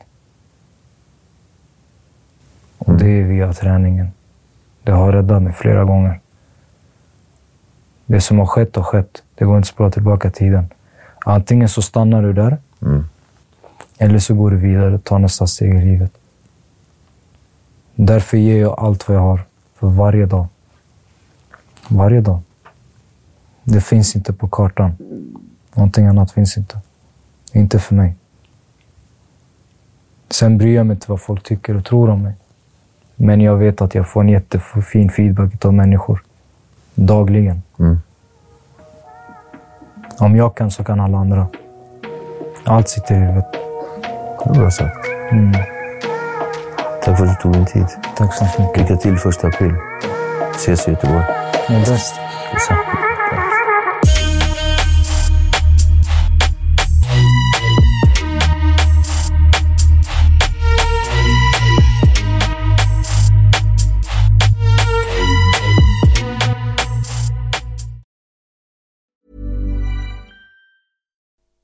Och 2.79 2.95
det 2.95 3.07
är 3.09 3.25
via 3.25 3.53
träningen. 3.53 4.09
Det 4.83 4.93
har 4.93 5.13
räddat 5.13 5.43
mig 5.43 5.53
flera 5.53 5.85
gånger. 5.85 6.21
Det 8.07 8.21
som 8.21 8.39
har 8.39 8.47
skett 8.47 8.77
har 8.77 8.83
skett. 8.83 9.23
Det 9.35 9.45
går 9.45 9.57
inte 9.57 9.65
att 9.67 9.69
spola 9.75 9.91
tillbaka 9.91 10.31
tiden. 10.31 10.67
Antingen 11.25 11.69
så 11.69 11.83
stannar 11.83 12.23
du 12.23 12.33
där, 12.33 12.59
Mm. 12.83 13.05
eller 13.99 14.19
så 14.19 14.35
går 14.35 14.51
du 14.51 14.57
vidare 14.57 14.95
och 14.95 15.05
tar 15.05 15.19
nästa 15.19 15.47
steg 15.47 15.75
i 15.75 15.85
livet. 15.85 16.13
Därför 17.95 18.37
ger 18.37 18.61
jag 18.61 18.75
allt 18.81 19.09
vad 19.09 19.17
jag 19.17 19.23
har 19.23 19.41
för 19.75 19.87
varje 19.87 20.27
dag. 20.27 20.47
Varje 21.89 22.21
dag. 22.21 22.41
Det 23.65 23.81
finns 23.81 24.17
inte 24.17 24.33
på 24.33 24.49
kartan. 24.49 24.97
Någonting 25.75 26.07
annat 26.07 26.33
finns 26.33 26.57
inte. 26.57 26.79
Inte 27.53 27.79
för 27.79 27.95
mig. 27.95 28.15
Sen 30.31 30.59
bryr 30.59 30.75
jag 30.75 30.87
mig 30.87 30.95
inte 30.95 31.11
vad 31.11 31.21
folk 31.21 31.43
tycker 31.43 31.77
och 31.77 31.85
tror 31.85 32.11
om 32.11 32.23
mig. 32.23 32.35
Men 33.17 33.41
jag 33.41 33.57
vet 33.57 33.81
att 33.81 33.95
jag 33.95 34.09
får 34.09 34.21
en 34.21 34.29
jättefin 34.29 35.11
feedback 35.11 35.65
av 35.65 35.75
människor. 35.75 36.23
Dagligen. 36.95 37.63
Mm. 37.79 37.99
Om 40.19 40.37
jag 40.37 40.55
kan 40.55 40.71
så 40.71 40.85
kan 40.85 41.01
alla 41.01 41.19
andra. 41.19 41.49
Allt 42.65 42.89
sitter 42.89 43.15
i 43.15 43.19
huvudet. 43.19 43.53
Det 43.53 44.49
var 44.49 44.55
bra 44.55 44.71
sagt. 44.71 45.09
Mm. 45.31 45.53
Tack 47.03 47.19
för 47.19 47.27
att 47.27 47.37
du 47.39 47.43
tog 47.43 47.53
din 47.53 47.67
tid. 47.67 47.87
Tack 48.17 48.35
så 48.35 48.45
mycket. 48.45 48.77
Lycka 48.77 48.97
till 48.97 49.17
första 49.17 49.47
april. 49.47 49.75
Ses 50.55 50.89
i 50.89 50.91
Göteborg. 50.91 51.25
Må 51.71 51.79
bäst. 51.79 52.15
Detsamma. 52.53 53.14